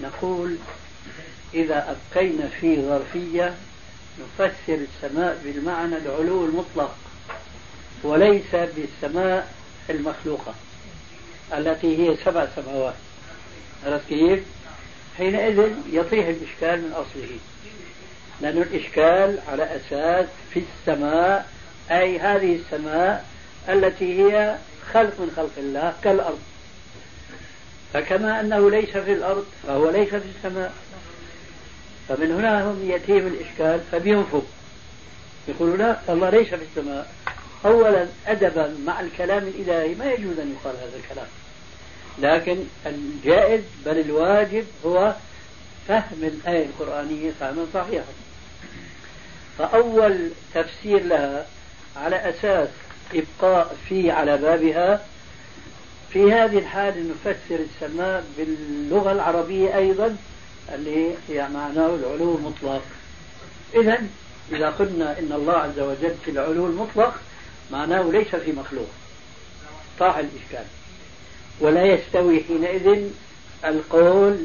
نقول 0.00 0.56
إذا 1.54 1.96
أبقينا 1.96 2.48
في 2.60 2.82
ظرفية 2.82 3.54
نفسر 4.20 4.52
السماء 4.68 5.40
بالمعنى 5.44 5.96
العلو 5.96 6.44
المطلق 6.44 6.96
وليس 8.02 8.54
بالسماء 8.54 9.54
المخلوقة 9.90 10.54
التي 11.52 11.98
هي 11.98 12.16
سبع 12.24 12.46
سماوات. 12.56 12.94
عرفت 13.86 14.08
كيف؟ 14.08 14.42
حينئذ 15.18 15.72
يطيح 15.92 16.26
الإشكال 16.26 16.82
من 16.82 16.92
أصله. 16.92 17.38
لأن 18.40 18.58
الإشكال 18.58 19.38
على 19.48 19.76
أساس 19.76 20.26
في 20.54 20.60
السماء 20.60 21.48
أي 21.90 22.18
هذه 22.18 22.56
السماء 22.56 23.26
التي 23.68 24.22
هي 24.22 24.56
خلق 24.92 25.20
من 25.20 25.32
خلق 25.36 25.52
الله 25.58 25.94
كالأرض. 26.04 26.38
فكما 27.98 28.40
أنه 28.40 28.70
ليس 28.70 28.90
في 28.90 29.12
الأرض 29.12 29.46
فهو 29.66 29.90
ليس 29.90 30.08
في 30.08 30.28
السماء. 30.36 30.72
فمن 32.08 32.32
هنا 32.32 32.70
هم 32.70 32.90
يأتيهم 32.90 33.26
الإشكال 33.26 33.80
فبينفوا. 33.92 34.40
يقولوا 35.48 35.76
لا 35.76 35.98
الله 36.08 36.30
ليس 36.30 36.48
في 36.48 36.64
السماء. 36.70 37.12
أولا 37.64 38.06
أدبا 38.26 38.76
مع 38.86 39.00
الكلام 39.00 39.42
الإلهي 39.42 39.94
ما 39.94 40.12
يجوز 40.12 40.38
أن 40.38 40.56
يقال 40.60 40.76
هذا 40.76 40.96
الكلام. 40.96 41.26
لكن 42.18 42.64
الجائز 42.86 43.62
بل 43.86 43.98
الواجب 43.98 44.64
هو 44.86 45.14
فهم 45.88 46.22
الآية 46.22 46.66
القرآنية 46.66 47.30
فهما 47.40 47.66
صحيحا. 47.74 48.12
فأول 49.58 50.30
تفسير 50.54 51.04
لها 51.04 51.46
على 51.96 52.16
أساس 52.16 52.68
إبقاء 53.14 53.76
في 53.88 54.10
على 54.10 54.36
بابها 54.36 55.04
في 56.12 56.32
هذه 56.32 56.58
الحال 56.58 57.10
نفسر 57.10 57.60
السماء 57.64 58.24
باللغة 58.38 59.12
العربية 59.12 59.76
أيضا 59.76 60.16
اللي 60.74 61.14
هي 61.28 61.48
معناه 61.48 61.94
العلو 61.94 62.36
المطلق. 62.36 62.82
إذا 63.74 64.02
إذا 64.52 64.70
قلنا 64.70 65.18
إن 65.18 65.32
الله 65.32 65.52
عز 65.52 65.80
وجل 65.80 66.14
في 66.24 66.30
العلو 66.30 66.66
المطلق 66.66 67.14
معناه 67.70 68.02
ليس 68.02 68.36
في 68.36 68.52
مخلوق. 68.52 68.88
طاح 69.98 70.16
الإشكال. 70.16 70.64
ولا 71.60 71.84
يستوي 71.84 72.44
حينئذ 72.44 73.10
القول 73.64 74.36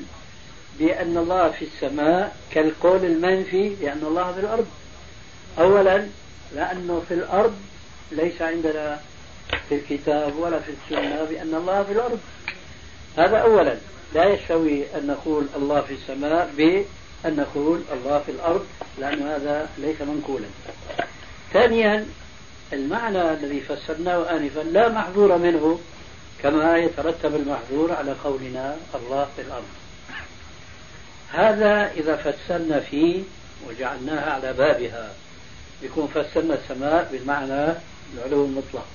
بأن 0.79 1.17
الله 1.17 1.51
في 1.51 1.65
السماء 1.65 2.37
كالقول 2.51 3.05
المنفي 3.05 3.69
بأن 3.69 4.01
الله 4.03 4.33
في 4.33 4.39
الأرض. 4.39 4.67
أولا 5.59 6.07
لأنه 6.55 7.03
في 7.07 7.13
الأرض 7.13 7.55
ليس 8.11 8.41
عندنا 8.41 9.01
في 9.69 9.75
الكتاب 9.75 10.35
ولا 10.39 10.59
في 10.59 10.71
السنة 10.71 11.23
بأن 11.23 11.55
الله 11.55 11.83
في 11.83 11.91
الأرض. 11.91 12.19
هذا 13.17 13.37
أولا. 13.37 13.75
لا 14.13 14.25
يستوي 14.33 14.97
أن 14.97 15.07
نقول 15.07 15.45
الله 15.55 15.81
في 15.81 15.93
السماء 15.93 16.53
بأن 16.57 17.35
نقول 17.35 17.81
الله 17.93 18.19
في 18.19 18.31
الأرض 18.31 18.65
لأن 18.99 19.21
هذا 19.21 19.69
ليس 19.77 20.01
منقولا. 20.01 20.47
ثانيا 21.53 22.05
المعنى 22.73 23.31
الذي 23.31 23.61
فسرناه 23.61 24.37
آنفا 24.37 24.59
لا 24.59 24.89
محظور 24.89 25.37
منه 25.37 25.79
كما 26.43 26.77
يترتب 26.77 27.35
المحظور 27.35 27.91
على 27.91 28.15
قولنا 28.23 28.77
الله 28.95 29.27
في 29.35 29.41
الأرض. 29.41 29.67
هذا 31.31 31.91
إذا 31.91 32.15
فسرنا 32.15 32.79
فيه 32.79 33.23
وجعلناها 33.67 34.31
على 34.31 34.53
بابها 34.53 35.13
يكون 35.81 36.07
فسرنا 36.07 36.53
السماء 36.53 37.09
بالمعنى 37.11 37.73
العلو 38.13 38.45
المطلق. 38.45 38.85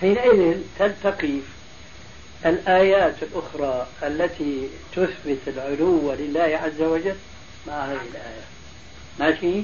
حينئذ 0.00 0.56
تلتقي 0.78 1.38
الآيات 2.46 3.14
الأخرى 3.22 3.86
التي 4.02 4.68
تثبت 4.92 5.38
العلو 5.46 6.12
لله 6.12 6.60
عز 6.62 6.82
وجل 6.82 7.16
مع 7.66 7.84
هذه 7.84 8.00
الآية. 8.10 8.44
ماشي؟ 9.20 9.62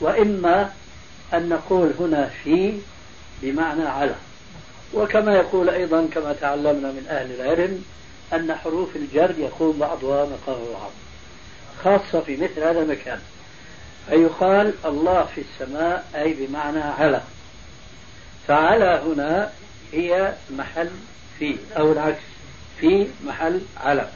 وإما 0.00 0.72
أن 1.34 1.48
نقول 1.48 1.92
هنا 2.00 2.30
في 2.44 2.78
بمعنى 3.42 3.82
على. 3.82 4.14
وكما 4.94 5.34
يقول 5.34 5.68
أيضا 5.70 6.08
كما 6.14 6.32
تعلمنا 6.32 6.92
من 6.92 7.06
أهل 7.08 7.40
العلم 7.40 7.84
أن 8.32 8.54
حروف 8.54 8.96
الجر 8.96 9.34
يقوم 9.38 9.78
بعضها 9.78 10.24
مقام 10.24 10.60
بعض. 10.72 10.90
خاصة 11.84 12.20
في 12.20 12.36
مثل 12.36 12.62
هذا 12.62 12.80
المكان. 12.80 13.18
فيقال 14.08 14.74
الله 14.84 15.28
في 15.34 15.40
السماء 15.40 16.10
أي 16.14 16.32
بمعنى 16.34 16.80
على. 16.80 17.22
فعلى 18.48 19.02
هنا 19.06 19.52
هي 19.92 20.34
محل 20.50 20.90
في 21.38 21.56
أو 21.76 21.92
العكس 21.92 22.22
في 22.80 23.06
محل 23.24 23.60
على 23.76 24.08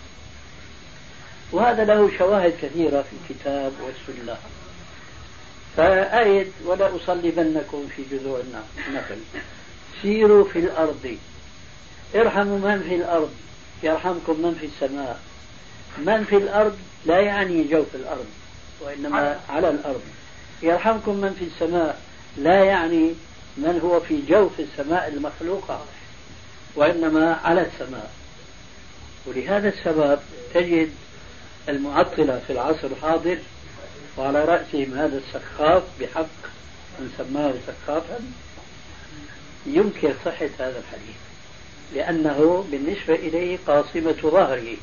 وهذا 1.53 1.85
له 1.85 2.11
شواهد 2.19 2.55
كثيرة 2.63 3.03
في 3.03 3.33
الكتاب 3.33 3.73
والسنة. 3.83 4.37
فآية 5.77 6.47
ولا 6.65 6.97
أصلبنكم 6.97 7.89
في 7.97 8.03
جذوع 8.11 8.41
النخل. 8.89 9.19
سيروا 10.03 10.45
في 10.45 10.59
الأرض. 10.59 11.17
ارحموا 12.15 12.59
من 12.59 12.85
في 12.89 12.95
الأرض. 12.95 13.31
يرحمكم 13.83 14.43
من 14.43 14.57
في 14.61 14.67
السماء. 14.67 15.21
من 15.99 16.25
في 16.25 16.37
الأرض 16.37 16.79
لا 17.07 17.21
يعني 17.21 17.65
جوف 17.65 17.95
الأرض 17.95 18.27
وإنما 18.81 19.41
على 19.49 19.71
الأرض. 19.71 20.03
يرحمكم 20.63 21.17
من 21.17 21.37
في 21.39 21.45
السماء 21.45 22.01
لا 22.37 22.65
يعني 22.65 23.15
من 23.59 23.81
هو 23.85 24.01
في 24.01 24.23
جوف 24.29 24.61
السماء 24.61 25.09
المخلوقة 25.09 25.85
وإنما 26.77 27.35
على 27.45 27.61
السماء. 27.61 28.11
ولهذا 29.27 29.69
السبب 29.69 30.19
تجد 30.55 30.91
المعطلة 31.69 32.43
في 32.47 32.53
العصر 32.53 32.87
الحاضر 32.87 33.39
وعلى 34.17 34.45
رأسهم 34.45 34.95
هذا 34.95 35.19
السخاف 35.19 35.83
بحق 36.01 36.39
من 36.99 37.11
سماه 37.19 37.55
سخافا. 37.67 38.19
ينكر 39.67 40.15
صحة 40.25 40.51
هذا 40.59 40.79
الحديث 40.79 41.17
لأنه 41.95 42.67
بالنسبة 42.71 43.15
إليه 43.15 43.59
قاصمة 43.67 44.13
ظهره 44.23 44.77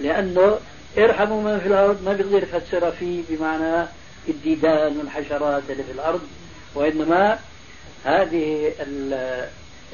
لأنه 0.00 0.58
ارحموا 0.98 1.42
من 1.42 1.60
في 1.60 1.66
الأرض 1.66 2.02
ما 2.02 2.12
بيقدر 2.12 2.42
يفسر 2.42 2.92
فيه 2.92 3.22
بمعنى 3.28 3.86
الديدان 4.28 4.96
والحشرات 4.96 5.62
اللي 5.70 5.82
في 5.82 5.92
الأرض 5.92 6.20
وإنما 6.74 7.38
هذه 8.04 8.72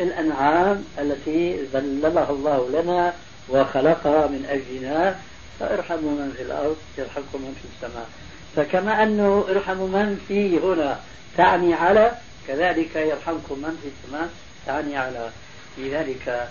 الأنعام 0.00 0.84
التي 0.98 1.56
ذللها 1.72 2.30
الله 2.30 2.68
لنا 2.82 3.14
وخلقها 3.48 4.26
من 4.26 4.46
أجلنا 4.50 5.18
فارحموا 5.60 6.10
من 6.10 6.32
في 6.36 6.42
الأرض 6.42 6.76
يرحمكم 6.98 7.38
من 7.42 7.54
في 7.62 7.86
السماء. 7.86 8.08
فكما 8.56 9.02
أنه 9.02 9.44
ارحموا 9.50 9.88
من 9.88 10.24
في 10.28 10.58
هنا 10.58 11.00
تعني 11.36 11.74
على 11.74 12.12
كذلك 12.48 12.96
يرحمكم 12.96 13.58
من 13.58 13.78
في 13.82 13.88
السماء 13.88 14.28
تعني 14.66 14.96
على. 14.96 15.30
لذلك 15.78 16.48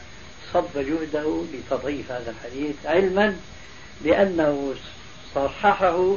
صب 0.54 0.66
جهده 0.76 1.44
لتضعيف 1.54 2.12
هذا 2.12 2.32
الحديث 2.32 2.76
علما 2.86 3.36
بأنه 4.02 4.74
صححه 5.36 6.16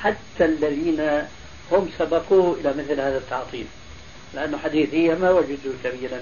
حتى 0.00 0.44
الذين 0.44 1.00
هم 1.72 1.88
سبقوه 1.98 2.56
إلى 2.60 2.68
مثل 2.68 3.00
هذا 3.00 3.18
التعطيل. 3.18 3.66
لأنه 4.34 4.58
حديثيا 4.58 5.14
ما 5.14 5.30
وجدوا 5.30 5.72
كبيرا 5.84 6.20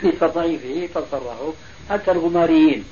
في 0.00 0.12
تضعيفه 0.20 0.86
فصرحوا 0.94 1.52
حتى 1.90 2.10
الغماريين 2.10 2.84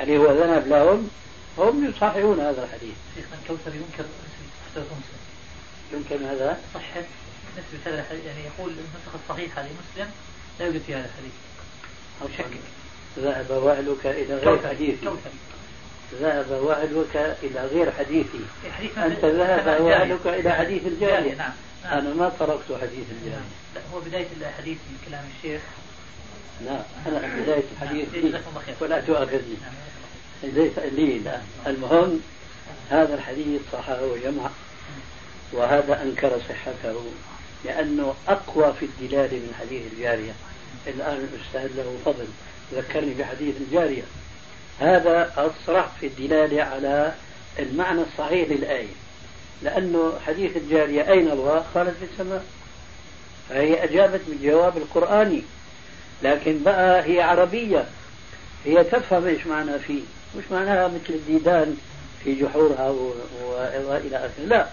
اللي 0.00 0.18
هو 0.18 0.32
ذنب 0.32 0.66
لهم 0.66 1.10
هم 1.58 1.90
يصححون 1.90 2.40
هذا 2.40 2.64
الحديث. 2.64 2.94
شيخنا 3.14 3.38
الكوثري 3.42 3.76
ينكر 3.76 4.04
يمكن 5.92 6.24
هذا 6.24 6.58
صحة 6.74 7.02
نسبة 7.58 7.90
هذا 7.92 8.00
الحديث 8.00 8.24
يعني 8.24 8.40
يقول 8.40 8.70
النسخة 8.70 9.18
الصحيحة 9.24 9.62
لمسلم 9.62 10.10
لا 10.60 10.66
يوجد 10.66 10.80
في 10.86 10.94
هذا 10.94 11.04
الحديث. 11.04 11.32
أو 12.22 12.28
شك. 12.38 12.58
ذهب 13.18 13.62
وعلك 13.64 14.06
إلى 14.06 14.34
غير 14.34 14.68
حديثي. 14.68 15.08
ذهب 16.20 16.50
وعلك 16.50 17.36
إلى 17.42 17.60
غير 17.66 17.92
حديثي. 17.92 18.40
أنت 18.96 19.24
ذهب 19.24 19.80
وعلك 19.80 20.26
إلى 20.26 20.52
حديث 20.52 20.86
الجارية 20.86 21.34
نعم. 21.34 21.52
نعم. 21.88 21.98
أنا 21.98 22.14
ما 22.14 22.32
تركت 22.38 22.80
حديث 22.80 23.04
الجارية 23.10 23.44
لا 23.74 23.80
هو 23.94 24.00
بداية 24.00 24.26
الحديث 24.40 24.78
من 24.90 24.98
كلام 25.08 25.24
الشيخ. 25.36 25.62
لا 26.64 26.82
أنا 27.06 27.42
بداية 27.42 27.64
الحديث 27.72 28.08
لي 28.14 28.40
ولا 28.80 29.00
تؤاخذني. 29.00 29.56
ليس 30.42 30.78
لي 30.78 31.18
لا. 31.18 31.40
المهم 31.66 32.20
هذا 32.90 33.14
الحديث 33.14 33.60
صححه 33.72 34.16
جمع 34.24 34.50
وهذا 35.52 36.02
أنكر 36.02 36.40
صحته 36.48 37.04
لأنه 37.64 38.14
أقوى 38.28 38.74
في 38.80 38.84
الدلالة 38.84 39.36
من 39.36 39.54
حديث 39.60 39.82
الجارية. 39.92 40.32
الآن 40.86 41.28
الأستاذ 41.32 41.76
له 41.76 41.98
فضل 42.04 42.26
ذكرني 42.72 43.14
بحديث 43.14 43.54
الجارية. 43.60 44.02
هذا 44.80 45.32
أصرح 45.36 45.88
في 46.00 46.06
الدلالة 46.06 46.62
على 46.62 47.14
المعنى 47.58 48.00
الصحيح 48.02 48.48
للآية. 48.48 49.07
لأنه 49.62 50.12
حديث 50.26 50.56
الجارية 50.56 51.10
أين 51.12 51.30
الله؟ 51.30 51.64
قالت 51.74 51.96
في 51.98 52.04
السماء. 52.12 52.44
فهي 53.48 53.84
أجابت 53.84 54.20
بالجواب 54.28 54.76
القرآني. 54.76 55.42
لكن 56.22 56.62
بقى 56.62 57.02
هي 57.04 57.20
عربية. 57.22 57.84
هي 58.64 58.84
تفهم 58.84 59.26
إيش 59.26 59.46
معنى 59.46 59.78
فيه. 59.78 60.02
مش 60.38 60.44
معناها 60.50 60.88
مثل 60.88 61.14
الديدان 61.14 61.76
في 62.24 62.34
جحورها 62.34 62.88
وإلى 63.86 64.16
آخره. 64.16 64.44
لا. 64.46 64.66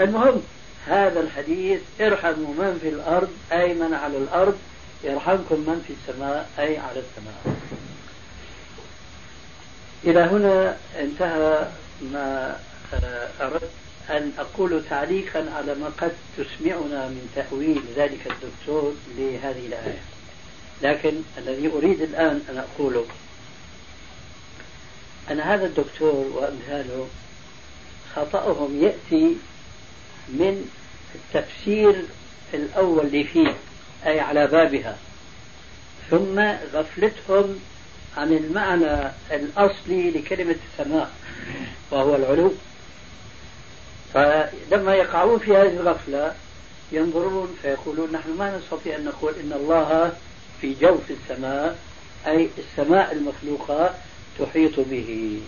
المهم 0.00 0.42
هذا 0.86 1.20
الحديث 1.20 1.80
ارحموا 2.00 2.54
من 2.54 2.78
في 2.82 2.88
الأرض 2.88 3.28
أي 3.52 3.74
من 3.74 3.94
على 3.94 4.16
الأرض 4.18 4.58
يرحمكم 5.04 5.56
من 5.60 5.84
في 5.86 5.92
السماء 5.92 6.50
أي 6.58 6.78
على 6.78 7.00
السماء. 7.00 7.56
إلى 10.04 10.20
هنا 10.20 10.76
انتهى 11.00 11.68
ما 12.02 12.56
أردت 13.40 13.70
أن 14.10 14.32
أقول 14.38 14.82
تعليقا 14.90 15.50
على 15.56 15.74
ما 15.74 15.90
قد 15.98 16.12
تسمعنا 16.38 17.08
من 17.08 17.30
تأويل 17.34 17.82
ذلك 17.96 18.26
الدكتور 18.26 18.94
لهذه 19.18 19.66
الآية. 19.66 19.98
لكن 20.82 21.22
الذي 21.38 21.72
أريد 21.72 22.02
الآن 22.02 22.42
أن 22.50 22.58
أقوله 22.58 23.06
أن 25.30 25.40
هذا 25.40 25.66
الدكتور 25.66 26.14
وأمثاله 26.14 27.08
خطأهم 28.16 28.82
يأتي 28.82 29.36
من 30.28 30.70
التفسير 31.14 32.04
الأول 32.54 33.06
اللي 33.06 33.24
فيه 33.24 33.54
أي 34.06 34.20
على 34.20 34.46
بابها 34.46 34.98
ثم 36.10 36.40
غفلتهم 36.74 37.60
عن 38.16 38.32
المعنى 38.32 39.10
الأصلي 39.30 40.10
لكلمة 40.10 40.56
السماء 40.72 41.10
وهو 41.90 42.16
العلو. 42.16 42.52
فلما 44.16 44.94
يقعون 44.94 45.38
في 45.38 45.56
هذه 45.56 45.66
الغفلة 45.80 46.34
ينظرون 46.92 47.56
فيقولون 47.62 48.12
نحن 48.12 48.30
ما 48.38 48.58
نستطيع 48.58 48.96
أن 48.96 49.04
نقول 49.04 49.34
إن 49.34 49.52
الله 49.52 50.12
في 50.60 50.74
جوف 50.80 51.10
السماء 51.10 51.78
أي 52.26 52.48
السماء 52.58 53.12
المخلوقة 53.12 53.94
تحيط 54.38 54.80
به. 54.80 55.40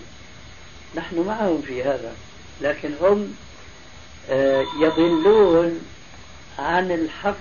نحن 0.97 1.19
معهم 1.19 1.63
في 1.63 1.83
هذا 1.83 2.13
لكن 2.61 2.91
هم 3.01 3.37
آه، 4.31 4.65
يضلون 4.81 5.81
عن 6.59 6.93
الحق 6.93 7.35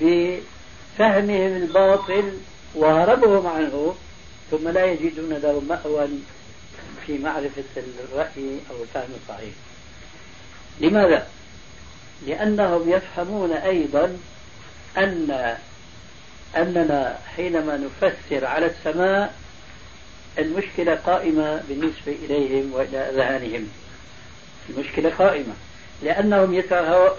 بفهمهم 0.00 1.56
الباطل 1.56 2.32
وهربهم 2.74 3.46
عنه 3.46 3.94
ثم 4.50 4.68
لا 4.68 4.84
يجدون 4.84 5.32
له 5.32 5.62
مأوى 5.68 6.08
في 7.06 7.18
معرفة 7.18 7.64
الرأي 7.76 8.58
أو 8.70 8.82
الفهم 8.82 9.10
الصحيح. 9.22 9.54
لماذا؟ 10.80 11.26
لأنهم 12.26 12.90
يفهمون 12.90 13.52
أيضا 13.52 14.18
أن 14.98 15.56
أننا 16.56 17.18
حينما 17.36 17.76
نفسر 17.76 18.46
على 18.46 18.66
السماء 18.66 19.34
المشكلة 20.38 20.94
قائمة 20.94 21.62
بالنسبة 21.68 22.12
إليهم 22.24 22.72
وإلى 22.74 22.98
أذهانهم. 22.98 23.68
المشكلة 24.70 25.10
قائمة. 25.10 25.54
لأنهم 26.02 26.62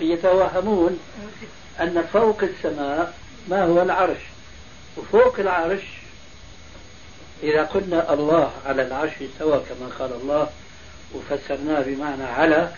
يتوهمون 0.01 0.99
أن 1.80 2.06
فوق 2.14 2.43
السماء 2.43 3.14
ما 3.49 3.64
هو 3.64 3.82
العرش. 3.82 4.22
وفوق 4.97 5.39
العرش 5.39 5.84
إذا 7.43 7.64
قلنا 7.64 8.14
الله 8.14 8.51
على 8.66 8.82
العرش 8.82 9.12
استوى 9.22 9.64
كما 9.70 9.89
قال 9.99 10.14
الله 10.22 10.49
وفسرناه 11.16 11.82
بمعنى 11.82 12.24
على 12.24 12.72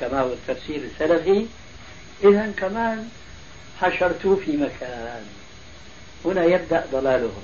كما 0.00 0.20
هو 0.20 0.32
التفسير 0.32 0.80
السلفي 0.84 1.46
إذا 2.24 2.52
كمان 2.56 3.08
حشرتوه 3.80 4.36
في 4.36 4.56
مكان. 4.56 5.22
هنا 6.24 6.44
يبدأ 6.44 6.84
ضلالهم. 6.92 7.42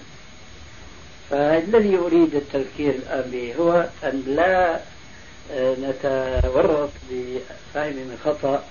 فالذي 1.31 1.99
أريد 1.99 2.35
التذكير 2.35 2.95
الآن 2.95 3.31
به 3.31 3.55
هو 3.55 3.89
أن 4.05 4.23
لا 4.27 4.81
آه، 5.53 5.75
نتورط 5.75 6.91
بفهم 7.11 8.17
خطأ 8.25 8.65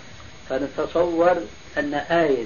فنتصور 0.49 1.35
أن 1.77 1.93
آية 1.93 2.45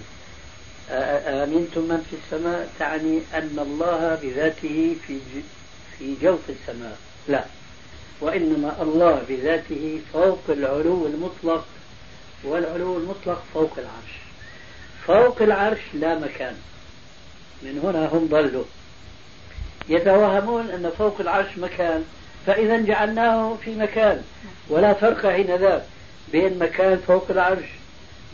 آمنتم 0.90 1.82
من 1.82 2.06
في 2.10 2.16
السماء 2.24 2.70
تعني 2.80 3.22
أن 3.34 3.60
الله 3.60 4.20
بذاته 4.22 4.96
في 5.08 5.18
في 6.00 6.16
جوف 6.22 6.40
السماء. 6.50 6.98
لا. 7.28 7.46
وإنما 8.24 8.82
الله 8.82 9.22
بذاته 9.30 10.00
فوق 10.14 10.40
العلو 10.50 11.08
المطلق 11.08 11.66
والعلو 12.44 12.98
المطلق 12.98 13.44
فوق 13.54 13.72
العرش. 13.78 14.14
فوق 15.08 15.42
العرش 15.42 15.80
لا 15.94 16.20
مكان. 16.20 16.56
من 17.62 17.80
هنا 17.84 18.06
هم 18.14 18.28
ضلوا. 18.32 18.64
يتوهمون 19.90 20.70
أن 20.70 20.92
فوق 20.98 21.16
العرش 21.20 21.58
مكان 21.58 22.04
فإذا 22.46 22.78
جعلناه 22.78 23.56
في 23.56 23.76
مكان. 23.76 24.24
ولا 24.70 24.94
فرق 24.94 25.32
حين 25.32 25.56
ذاك 25.56 25.84
بين 26.32 26.60
مكان 26.60 26.98
فوق 27.08 27.26
العرش 27.30 27.70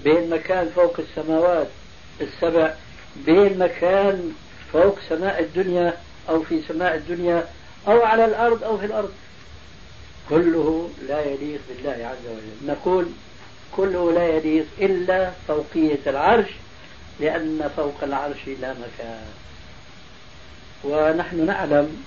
بين 0.03 0.29
مكان 0.29 0.69
فوق 0.75 0.99
السماوات 0.99 1.67
السبع 2.21 2.73
بين 3.25 3.59
مكان 3.59 4.33
فوق 4.73 4.99
سماء 5.09 5.39
الدنيا 5.39 5.93
أو 6.29 6.43
في 6.43 6.61
سماء 6.67 6.95
الدنيا 6.95 7.47
أو 7.87 8.01
على 8.01 8.25
الأرض 8.25 8.63
أو 8.63 8.77
في 8.77 8.85
الأرض. 8.85 9.11
كله 10.29 10.89
لا 11.07 11.21
يليق 11.21 11.61
بالله 11.69 12.07
عز 12.07 12.25
وجل. 12.27 12.71
نقول 12.71 13.07
كله 13.75 14.13
لا 14.13 14.27
يليق 14.27 14.65
إلا 14.79 15.31
فوقية 15.47 15.99
العرش 16.07 16.49
لأن 17.19 17.69
فوق 17.75 18.03
العرش 18.03 18.47
لا 18.61 18.73
مكان. 18.73 19.25
ونحن 20.83 21.45
نعلم 21.45 22.03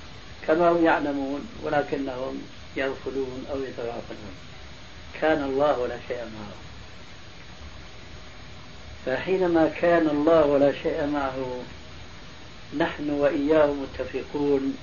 كما 0.46 0.70
هم 0.70 0.84
يعلمون 0.84 1.48
ولكنهم 1.62 2.42
يغفلون 2.76 3.46
أو 3.50 3.62
يتغافلون. 3.62 4.34
كان 5.20 5.44
الله 5.44 5.78
ولا 5.78 5.96
شيء 6.08 6.16
معه. 6.16 6.56
فحينما 9.06 9.68
كان 9.80 10.08
الله 10.08 10.46
ولا 10.46 10.72
شيء 10.72 11.06
معه 11.06 11.60
نحن 12.78 13.10
وإياه 13.10 13.72
متفقون 13.72 14.76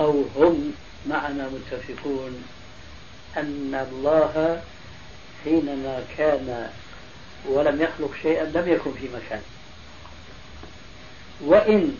أو 0.00 0.22
هم 0.36 0.72
معنا 1.06 1.48
متفقون. 1.48 2.44
أن 3.36 3.86
الله 3.92 4.62
حينما 5.44 6.02
كان 6.18 6.68
ولم 7.48 7.82
يخلق 7.82 8.10
شيئا 8.22 8.44
لم 8.44 8.68
يكن 8.68 8.92
في 8.92 9.08
مكان. 9.08 9.42
وإن 11.40 11.96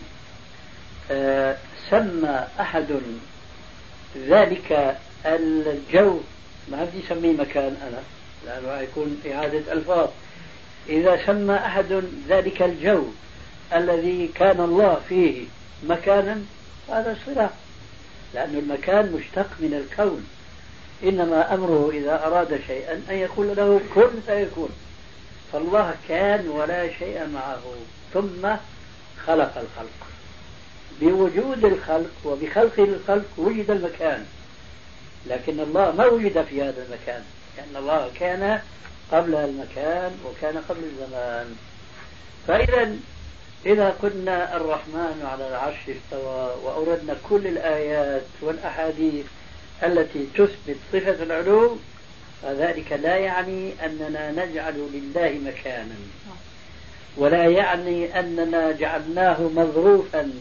آه، 1.11 1.57
سمى 1.89 2.47
أحد 2.59 3.01
ذلك 4.17 4.97
الجو 5.25 6.19
ما 6.71 6.83
بدي 6.83 7.05
أسميه 7.07 7.33
مكان 7.33 7.77
أنا 7.87 8.01
لأنه 8.45 8.81
يكون 8.81 9.21
إعادة 9.31 9.73
ألفاظ. 9.73 10.09
إذا 10.89 11.25
سمى 11.25 11.55
أحد 11.55 12.03
ذلك 12.29 12.61
الجو 12.61 13.03
الذي 13.73 14.27
كان 14.35 14.59
الله 14.59 15.01
فيه 15.09 15.45
مكانا 15.83 16.41
هذا 16.89 17.17
صلاح 17.25 17.49
لأن 18.33 18.55
المكان 18.55 19.11
مشتق 19.11 19.49
من 19.59 19.73
الكون. 19.73 20.27
إنما 21.03 21.53
أمره 21.53 21.91
إذا 21.93 22.25
أراد 22.25 22.61
شيئا 22.67 23.01
أن 23.09 23.15
يقول 23.15 23.55
له 23.55 23.81
كن 23.95 24.09
فيكون 24.27 24.69
فالله 25.53 25.95
كان 26.09 26.47
ولا 26.47 26.89
شيء 26.99 27.27
معه 27.33 27.61
ثم 28.13 28.47
خلق 29.27 29.57
الخلق. 29.57 30.07
بوجود 31.01 31.65
الخلق 31.65 32.11
وبخلق 32.25 32.79
الخلق 32.79 33.25
وجد 33.37 33.71
المكان. 33.71 34.25
لكن 35.27 35.59
الله 35.59 35.91
ما 35.91 36.05
وجد 36.05 36.45
في 36.49 36.61
هذا 36.63 36.85
المكان. 36.87 37.23
لأن 37.57 37.75
الله 37.75 38.11
كان 38.19 38.61
قبل 39.11 39.35
المكان 39.35 40.11
وكان 40.25 40.57
قبل 40.69 40.83
الزمان. 40.83 41.55
فإذا 42.47 42.95
إذا 43.65 43.89
قلنا 43.89 44.57
الرحمن 44.57 45.27
على 45.31 45.47
العرش 45.47 45.77
استوى 45.89 46.55
وأوردنا 46.63 47.15
كل 47.29 47.47
الآيات 47.47 48.25
والأحاديث 48.41 49.25
التي 49.83 50.27
تثبت 50.35 50.77
صفة 50.93 51.23
العلو 51.23 51.77
فذلك 52.41 52.91
لا 52.91 53.17
يعني 53.17 53.73
أننا 53.85 54.45
نجعل 54.45 54.89
لله 54.93 55.39
مكانا. 55.45 55.95
ولا 57.17 57.45
يعني 57.45 58.19
أننا 58.19 58.71
جعلناه 58.71 59.41
مظروفا 59.41 60.31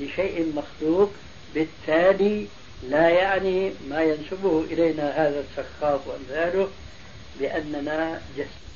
لشيء 0.00 0.52
مخلوق 0.56 1.10
بالتالي 1.54 2.46
لا 2.88 3.08
يعني 3.08 3.72
ما 3.88 4.02
ينسبه 4.02 4.64
إلينا 4.70 5.10
هذا 5.10 5.44
السخاف 5.50 6.00
وأمثاله 6.06 6.68
بأننا 7.40 8.20
جسد 8.36 8.69